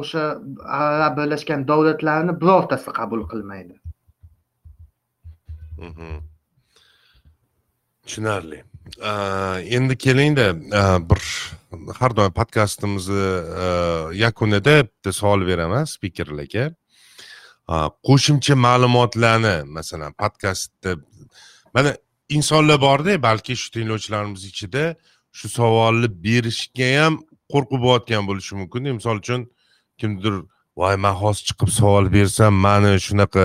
o'sha 0.00 0.24
arab 0.66 1.12
birlashgan 1.18 1.60
davlatlarini 1.70 2.32
birortasi 2.42 2.90
qabul 2.98 3.22
qilmaydi. 3.30 3.74
Mhm. 5.78 6.12
Tushunarli. 8.04 8.58
Endi 9.76 9.98
kelingda 9.98 10.54
bir 11.10 11.22
har 11.98 12.16
doim 12.16 12.32
podkastimizni 12.32 14.16
yakunida 14.18 14.82
bitta 14.84 15.12
savol 15.12 15.46
beraman 15.46 15.84
spikerlarga 15.84 16.70
qo'shimcha 18.08 18.54
ma'lumotlarni 18.54 19.56
masalan 19.64 20.12
podkastda 20.12 20.96
mana 21.74 21.96
insonlar 22.28 22.80
borda 22.80 23.22
balki 23.22 23.56
shu 23.56 23.70
tinglovchilarimiz 23.70 24.44
ichida 24.44 24.96
shu 25.32 25.48
savolni 25.48 26.08
berishga 26.24 26.88
ham 27.00 27.14
qo'rqib 27.52 27.80
bo'layotgan 27.84 28.26
bo'lishi 28.30 28.54
mumkinda 28.60 28.92
misol 28.98 29.16
uchun 29.22 29.40
kimdir 30.00 30.34
voy 30.80 30.96
man 31.04 31.14
hozir 31.22 31.44
chiqib 31.48 31.70
savol 31.78 32.12
bersam 32.16 32.54
mani 32.66 32.92
shunaqa 33.06 33.44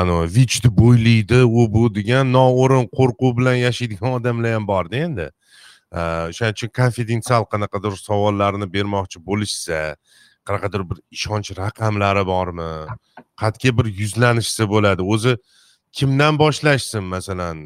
anavi 0.00 0.28
vichni 0.36 0.70
bo'ylaydi 0.80 1.40
u 1.44 1.66
bu 1.74 1.82
degan 1.94 2.32
noo'rin 2.32 2.84
qo'rquv 2.98 3.32
bilan 3.38 3.56
yashaydigan 3.66 4.16
odamlar 4.18 4.52
ham 4.56 4.66
borda 4.72 4.96
endi. 5.06 5.26
O'shaning 5.92 6.56
uchun 6.58 6.70
konfidensial 6.80 7.44
qanaqadir 7.52 7.92
savollarni 8.08 8.66
bermoqchi 8.76 9.18
bo'lishsa 9.28 9.78
qanaqadir 10.46 10.82
bir 10.90 10.98
ishonch 11.16 11.50
raqamlari 11.62 12.24
bormi? 12.32 12.70
Qayerga 13.42 13.70
bir 13.78 13.86
yuzlanishsa 14.00 14.64
bo'ladi. 14.74 15.02
O'zi 15.14 15.32
kimdan 15.92 16.34
boshlashsin 16.42 17.04
masalan? 17.14 17.56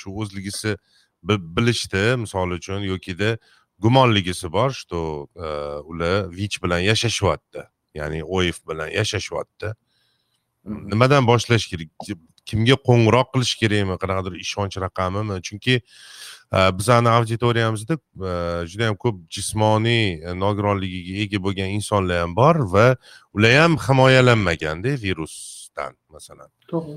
Shu 0.00 0.08
o'zligisi 0.20 0.76
bilishdi 1.56 2.04
misol 2.24 2.50
uchun 2.58 2.80
yokida 2.92 3.38
gumonligisi 3.78 4.52
bor 4.52 4.70
что 4.70 5.28
e, 5.36 5.46
ular 5.90 6.30
vich 6.30 6.62
bilan 6.62 6.78
yashashyapti. 6.78 7.62
Ya'ni 7.94 8.24
oif 8.24 8.58
bilan 8.68 8.88
yashashyapti. 8.88 9.74
Nimadan 10.68 11.26
boshlash 11.26 11.66
kerak? 11.70 11.90
Kimga 12.48 12.76
qo'ng'iroq 12.88 13.28
qilish 13.34 13.54
kerakmi? 13.60 13.96
Qanaqadir 14.02 14.34
ishonch 14.44 14.76
raqamimi? 14.84 15.36
Chunki 15.46 15.74
bizani 16.78 17.08
auditoriyamizda 17.08 17.98
juda 18.70 18.84
yam 18.88 18.96
ko'p 19.04 19.16
jismoniy 19.36 20.24
nogironligiga 20.44 21.12
ega 21.24 21.38
bo'lgan 21.46 21.68
insonlar 21.76 22.22
ham 22.24 22.32
bor 22.36 22.56
va 22.74 22.86
ular 23.36 23.52
ham 23.62 23.76
himoyalanmaganda 23.86 24.94
virusdan 25.04 25.92
masalan. 26.14 26.48
To'g'ri. 26.72 26.96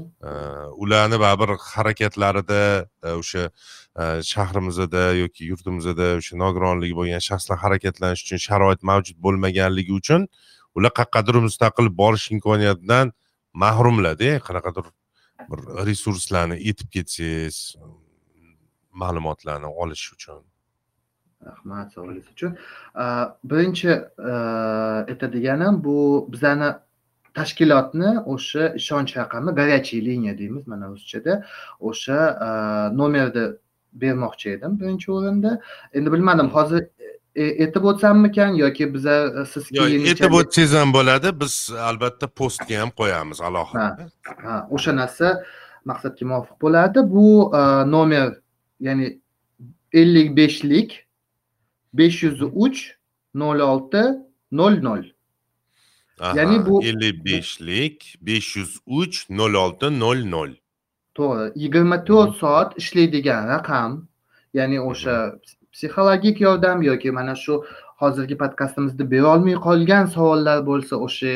Ularni 0.83 1.19
baribir 1.19 1.51
harakatlarida 1.73 2.61
o'sha 3.19 3.43
shahrimizda 4.31 5.03
yoki 5.23 5.51
yurtimizda 5.51 6.07
o'sha 6.19 6.39
nogironligi 6.43 6.95
bo'lgan 6.99 7.21
shaxslar 7.29 7.57
harakatlanish 7.65 8.23
uchun 8.25 8.39
sharoit 8.47 8.81
mavjud 8.91 9.17
bo'lmaganligi 9.25 9.93
uchun 9.99 10.21
ular 10.75 10.91
qayoqqadir 10.99 11.35
mustaqil 11.47 11.87
borish 12.01 12.31
imkoniyatidan 12.35 13.11
mahrumlarda 13.53 14.39
qanaqadir 14.47 14.85
bir 15.51 15.59
resurslarni 15.87 16.57
yetib 16.67 16.89
ketsangiz 16.95 17.75
ma'lumotlarni 19.01 19.69
olish 19.81 20.13
uchun. 20.13 20.43
Rahmat 21.45 21.93
savolingiz 21.93 22.27
uchun. 22.33 22.57
Birinchi 23.43 23.91
aytadiganim 25.11 25.83
bu 25.83 26.27
bizani 26.33 26.69
tashkilotni 27.33 28.09
o'sha 28.33 28.63
ishonch 28.81 29.17
raqami 29.17 29.51
горячий 29.59 30.05
liniya 30.05 30.37
deymiz 30.37 30.67
mana 30.67 30.89
ruschada. 30.93 31.33
O'sha 31.79 32.19
nomerni 32.99 33.45
bermoqchi 33.93 34.49
edim 34.55 34.79
birinchi 34.79 35.11
o'rinda. 35.11 35.61
Endi 35.93 36.11
bilmadim 36.13 36.47
hozir 36.55 36.81
aytib 37.35 37.83
o'tsammikan 37.91 38.55
yoki 38.59 38.93
biza 38.93 39.45
siz 39.45 39.69
keyin 39.69 40.05
aytib 40.05 40.33
o'tsangiz 40.39 40.73
ham 40.73 40.93
bo'ladi. 40.93 41.39
Biz 41.41 41.71
albatta 41.89 42.27
postga 42.27 42.81
ham 42.81 42.91
qo'yamiz 42.99 43.41
alohida. 43.41 44.09
Ha 44.45 44.67
o'sha 44.71 44.95
narsa 44.95 45.43
maqsadga 45.85 46.25
muvofiq 46.31 46.57
bo'ladi. 46.61 46.99
Bu 47.13 47.51
nomer 47.93 48.27
ya'ni 48.79 49.07
ellik 49.93 50.35
beshlik 50.37 51.07
besh 51.93 52.23
yuz 52.23 52.41
uch 52.41 52.79
nol 53.33 53.59
olti 53.59 54.03
nol 54.51 54.75
nol. 54.87 55.03
Ya'ni 56.35 56.65
bu 56.65 56.83
ellik 56.83 57.25
beshlik 57.25 58.15
besh 58.21 58.55
yuz 58.57 58.79
uch 58.85 59.25
nol 59.29 59.53
olti 59.53 59.87
nol 59.99 60.19
nol. 60.35 60.51
To'g'ri 61.15 61.51
yigirma 61.55 62.03
to'rt 62.05 62.35
soat 62.41 62.77
ishlaydigan 62.81 63.47
raqam 63.47 64.07
ya'ni 64.53 64.79
o'sha 64.81 65.15
psixologik 65.73 66.41
yordam 66.41 66.81
yoki 66.83 67.11
mana 67.11 67.35
shu 67.35 67.63
hozirgi 68.01 68.35
podkastimizda 68.43 69.05
berolmay 69.13 69.57
qolgan 69.67 70.05
savollar 70.15 70.57
bo'lsa 70.69 70.95
o'sha 71.05 71.33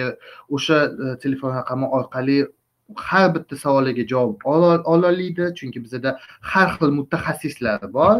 o'sha 0.55 0.77
e, 1.05 1.17
telefon 1.23 1.51
raqami 1.59 1.87
orqali 1.97 2.37
har 3.09 3.27
bitta 3.35 3.55
savoliga 3.65 4.03
javob 4.13 4.37
ola 4.93 5.11
chunki 5.59 5.79
bizada 5.85 6.17
har 6.51 6.67
xil 6.77 6.91
mutaxassislar 6.99 7.93
bor. 7.97 8.15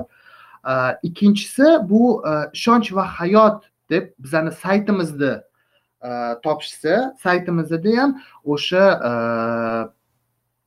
E, 0.72 0.74
ikkinchisi 1.08 1.68
bu 1.90 2.02
e, 2.32 2.32
ishonch 2.58 2.90
va 2.98 3.06
hayot 3.20 3.60
deb 3.90 4.04
bizani 4.24 4.52
saytimizni 4.64 5.34
topishsa 6.46 6.96
saytimizda 7.24 7.78
ham 8.00 8.12
o'sha 8.54 8.84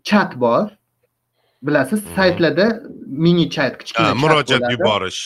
chat 0.08 0.30
bor. 0.44 0.64
Bilasiz 1.62 2.00
saytlarda 2.16 2.66
mini 3.06 3.50
chat 3.50 3.78
kichkina 3.78 4.14
murojaat 4.14 4.64
yuborish. 4.74 5.20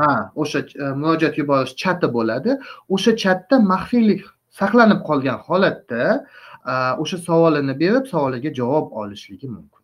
Ha 0.00 0.12
o'sha 0.34 0.60
murojaat 1.02 1.38
yuborish 1.42 1.74
chati 1.82 2.08
bo'ladi. 2.16 2.50
O'sha 2.94 3.12
chatda 3.22 3.56
maxfiylik 3.72 4.22
saqlanib 4.60 5.00
qolgan 5.08 5.38
holatda 5.48 6.02
o'sha 7.02 7.18
savolini 7.28 7.74
berib 7.82 8.04
savoliga 8.12 8.50
javob 8.60 8.86
olishligi 9.00 9.48
mumkin. 9.56 9.82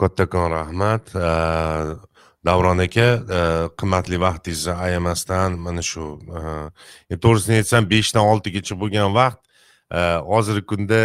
Kattakon 0.00 0.50
rahmat. 0.58 1.04
Davron 2.46 2.78
aka 2.78 3.08
qimmatli 3.80 4.16
vaqtingizni 4.26 4.74
ayamasdan 4.86 5.58
mana 5.66 5.82
shu 5.90 6.04
to'g'risini 7.24 7.56
aytsam 7.60 7.84
beshdan 7.92 8.24
oltigacha 8.32 8.74
bo'lgan 8.82 9.10
vaqt 9.20 9.40
hozirgi 10.30 10.64
kunda 10.72 11.00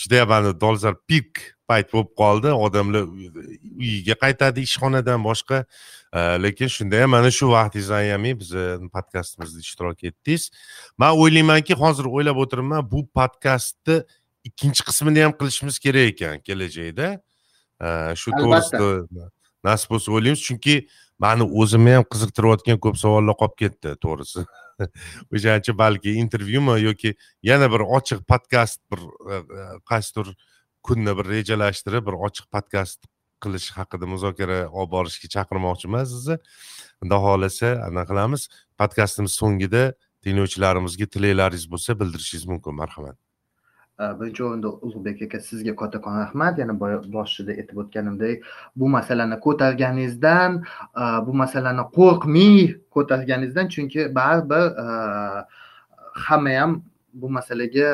judayam 0.00 0.30
dolzarb 0.64 1.00
pik 1.10 1.30
payt 1.72 1.92
bo'lib 1.94 2.12
qoldi. 2.22 2.52
Odamlar 2.66 3.08
uyiga 3.08 4.16
qaytadi 4.24 4.64
ishxonadan 4.68 5.20
boshqa. 5.28 5.64
Lekin 6.44 6.68
shunda 6.76 7.02
ham 7.02 7.14
mana 7.16 7.30
shu 7.38 7.48
vaqtingizni 7.56 7.96
ayamay 8.02 8.34
bizni 8.40 8.88
podkastimizda 8.96 9.60
ishtirok 9.66 10.04
etdingiz. 10.08 10.50
Man 11.00 11.16
o'ylaymanki 11.22 11.74
hozir 11.82 12.08
o'ylab 12.16 12.42
o'tiribman 12.44 12.90
bu 12.92 13.06
podkastni 13.18 14.02
ikkinchi 14.48 14.84
qismini 14.88 15.24
ham 15.24 15.32
qilishimiz 15.40 15.78
kerak 15.84 16.12
ekan 16.12 16.42
kelajakda. 16.48 17.08
Shu 18.20 18.34
to'g'risida 18.40 18.90
nasib 19.64 19.94
bo'lsa 19.94 20.12
o'ylaymiz. 20.16 20.44
Chunki 20.48 20.76
mani 21.24 21.46
o'zimni 21.62 21.96
ham 21.98 22.06
qiziqtirayotgan 22.12 22.80
ko'p 22.84 23.00
savollar 23.04 23.38
qolib 23.42 23.56
ketdi 23.64 23.96
to'g'risi. 24.04 24.44
O'shaning 25.34 25.64
uchun 25.64 25.78
balki 25.78 26.16
intervyumi 26.22 26.78
yoki 26.82 27.14
yana 27.50 27.68
bir 27.72 27.84
ochiq 27.98 28.24
podkast 28.32 28.80
bir 28.90 29.00
qaysidir 29.90 30.34
kunni 30.86 31.16
bir 31.18 31.26
rejalashtirib 31.34 32.06
bir 32.08 32.16
ochiq 32.26 32.46
podkast 32.54 33.00
qilish 33.42 33.70
haqida 33.78 34.06
muzokara 34.14 34.58
olib 34.68 34.90
borishga 34.94 35.28
chaqirmoqchiman 35.34 36.04
sizni 36.12 36.36
xudo 37.02 37.18
xohlasa 37.26 37.68
anaqa 37.88 38.08
qilamiz. 38.10 38.42
Podkastimiz 38.80 39.32
so'ngida 39.40 39.82
tinglovchilarimizga 40.24 41.06
tilaklaringiz 41.14 41.66
bo'lsa 41.72 41.98
bildirishingiz 42.00 42.46
mumkin. 42.52 42.74
Marhamat. 42.82 43.16
Birinchi 44.18 44.42
o'rinda 44.44 44.68
ulug'bek 44.86 45.22
aka 45.26 45.38
sizga 45.48 45.72
kattakon 45.80 46.14
rahmat 46.22 46.58
yana 46.62 46.74
boshida 47.16 47.52
aytib 47.60 47.76
o'tganimdek 47.82 48.46
bu 48.76 48.88
masalani 48.96 49.36
ko'targaningizdan 49.46 50.56
bu 51.26 51.32
masalani 51.42 51.84
qo'rqmay 51.98 52.56
ko'targaningizdan 52.94 53.68
chunki 53.74 54.08
baribir 54.18 54.64
hamma 56.26 56.56
ham 56.60 56.72
bu 57.20 57.30
masalaga 57.38 57.88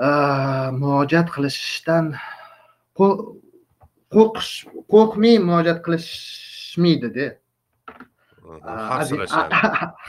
murojaat 0.00 1.28
qilishdan 1.34 2.14
qo'rqish 2.98 4.52
qo'rqmay 4.92 5.36
murojaat 5.48 5.80
qilishmaydida 5.86 7.26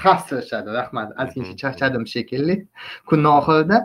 xavfsirashadi 0.04 0.70
rahmat. 0.80 1.14
Ozgincha 1.22 1.56
charchadim 1.62 2.06
shekilli. 2.14 2.56
Kunni 3.06 3.30
oxirida. 3.40 3.78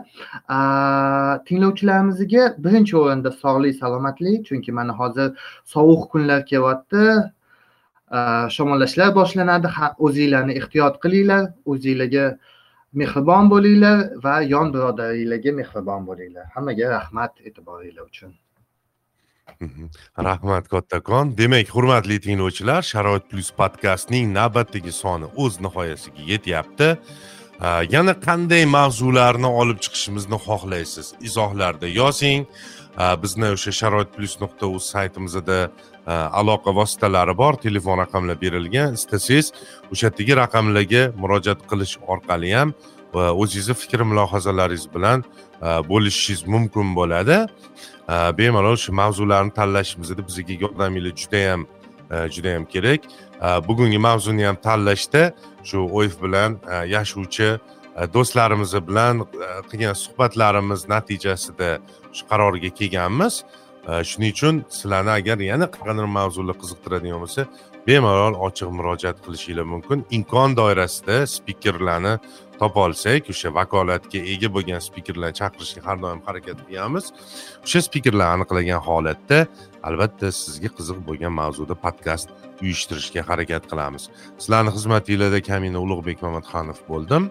Tinglovchilarimizga 1.47 2.43
birinchi 2.65 2.95
o'rinda 3.01 3.31
sog'lik 3.43 3.75
salomatlik 3.81 4.45
chunki 4.47 4.71
mana 4.71 4.93
hozir 5.01 5.29
sovuq 5.73 6.09
kunlar 6.11 6.45
kelyapti. 6.51 7.03
Shamollashlar 8.55 9.09
boshlanadi 9.19 9.67
o'zinglarni 10.05 10.53
ehtiyot 10.59 10.95
qilinglar 11.03 11.43
o'zinglarga 11.71 12.25
mehribon 12.93 13.49
bo'linglar 13.53 13.97
va 14.23 14.41
yon 14.41 14.73
birodaringlarga 14.73 15.51
mehribon 15.61 16.07
bo'linglar. 16.09 16.45
Hammaga 16.55 16.89
rahmat 16.97 17.31
e'tiboringlar 17.47 18.05
uchun. 18.11 18.33
Mhm. 19.59 19.89
Rahmat 20.29 20.67
kattakon. 20.73 21.37
Demak 21.37 21.67
hurmatli 21.75 22.17
tinglovchilar 22.25 22.81
sharoit 22.91 23.25
plyus 23.29 23.51
podkastning 23.59 24.25
navbatdagi 24.39 24.91
soni 24.91 25.27
o'z 25.43 25.53
nihoyasiga 25.65 26.21
yetyapti. 26.31 26.89
Yana 27.95 28.13
qanday 28.27 28.63
mavzularni 28.77 29.49
olib 29.61 29.79
chiqishimizni 29.83 30.37
xohlaysiz? 30.47 31.07
Izohlarda 31.27 31.87
yozing. 32.01 32.45
Bizni 33.23 33.47
o'sha 33.55 33.71
sharoit 33.79 34.09
plyus 34.15 34.35
nuqta 34.43 34.65
uz 34.75 34.83
saytimizda 34.93 35.59
Э, 36.07 36.11
aloqa 36.11 36.71
vositalari 36.75 37.37
bor 37.37 37.53
telefon 37.53 37.97
raqamlar 38.03 38.41
berilgan. 38.41 38.93
Istasangiz 38.93 39.51
o'sha 39.91 40.07
yerdagi 40.07 40.33
raqamlarga 40.43 41.03
murojaat 41.21 41.61
qilish 41.71 41.95
orqali 42.13 42.53
ham 42.57 42.69
o'zingizni 43.13 43.73
fikr 43.73 44.01
mulohazalaringiz 44.01 44.93
bilan 44.95 45.23
e, 45.61 45.67
bo'lishishingiz 45.89 46.47
mumkin 46.47 46.95
bo'ladi. 46.95 47.37
E, 48.09 48.15
bemalol 48.37 48.77
shu 48.83 48.91
mavzularni 48.93 49.51
tanlashimizda 49.59 50.27
bizga 50.27 50.53
yordaminglar 50.63 51.15
judayam 51.15 51.67
e, 52.11 52.29
judayam 52.35 52.65
kerak. 52.65 53.01
Bugungi 53.67 53.97
mavzuni 53.97 54.45
ham 54.45 54.57
tanlashda 54.67 55.33
shu 55.63 55.77
oif 55.99 56.15
bilan 56.23 56.51
yashovchi 56.95 57.49
do'stlarimiz 58.13 58.71
bilan 58.87 59.15
qilgan 59.69 59.95
suhbatlarimiz 60.03 60.81
natijasida 60.93 61.69
shu 62.15 62.23
qarorga 62.31 62.69
kelganmiz. 62.79 63.43
Э, 63.87 64.03
shuning 64.03 64.33
uchun 64.35 64.55
sizlarni 64.69 65.11
agar 65.19 65.37
yana 65.51 65.67
qanaqadir 65.75 66.07
mavzular 66.17 66.55
qiziqtiradigan 66.61 67.19
bo'lsa 67.23 67.41
bemalol 67.87 68.35
ochiq 68.47 68.69
murojaat 68.77 69.17
qilishinglar 69.25 69.67
mumkin. 69.73 69.97
Imkon 70.17 70.49
doirasida 70.59 71.15
spikerlarni 71.35 72.13
topa 72.59 72.79
olsak 72.87 73.29
o'sha 73.33 73.49
vakolatga 73.59 74.19
ega 74.33 74.49
bo'lgan 74.55 74.81
spikerlarni 74.87 75.37
chaqirishga 75.39 75.81
har 75.87 75.97
doim 76.03 76.19
harakat 76.27 76.57
qilamiz. 76.67 77.05
O'sha 77.65 77.79
spikerlar 77.87 78.27
aniqlagan 78.35 78.81
holatda 78.87 79.39
albatta 79.87 80.27
sizga 80.43 80.69
qiziq 80.77 80.99
bo'lgan 81.07 81.33
mavzuda 81.41 81.75
podkast 81.85 82.27
uyushtirishga 82.63 83.21
harakat 83.29 83.63
qilamiz. 83.71 84.03
Sizlarni 84.41 84.71
xizmatinglarda 84.75 85.39
kamina 85.49 85.79
ulug'bek 85.85 86.17
mamatxonov 86.25 86.79
bo'ldim. 86.91 87.23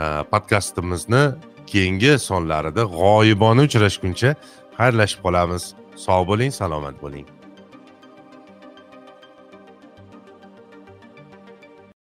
Э, 0.00 0.04
podkastimizni 0.32 1.24
keyingi 1.72 2.12
sonlarida 2.28 2.82
g'oyibona 2.98 3.62
uchrashguncha 3.68 4.30
xayrlashib 4.78 5.20
qolamiz. 5.28 5.64
صاحب 5.96 6.30
الین 6.30 6.50
سلامت 6.50 7.00
بولین. 7.00 7.24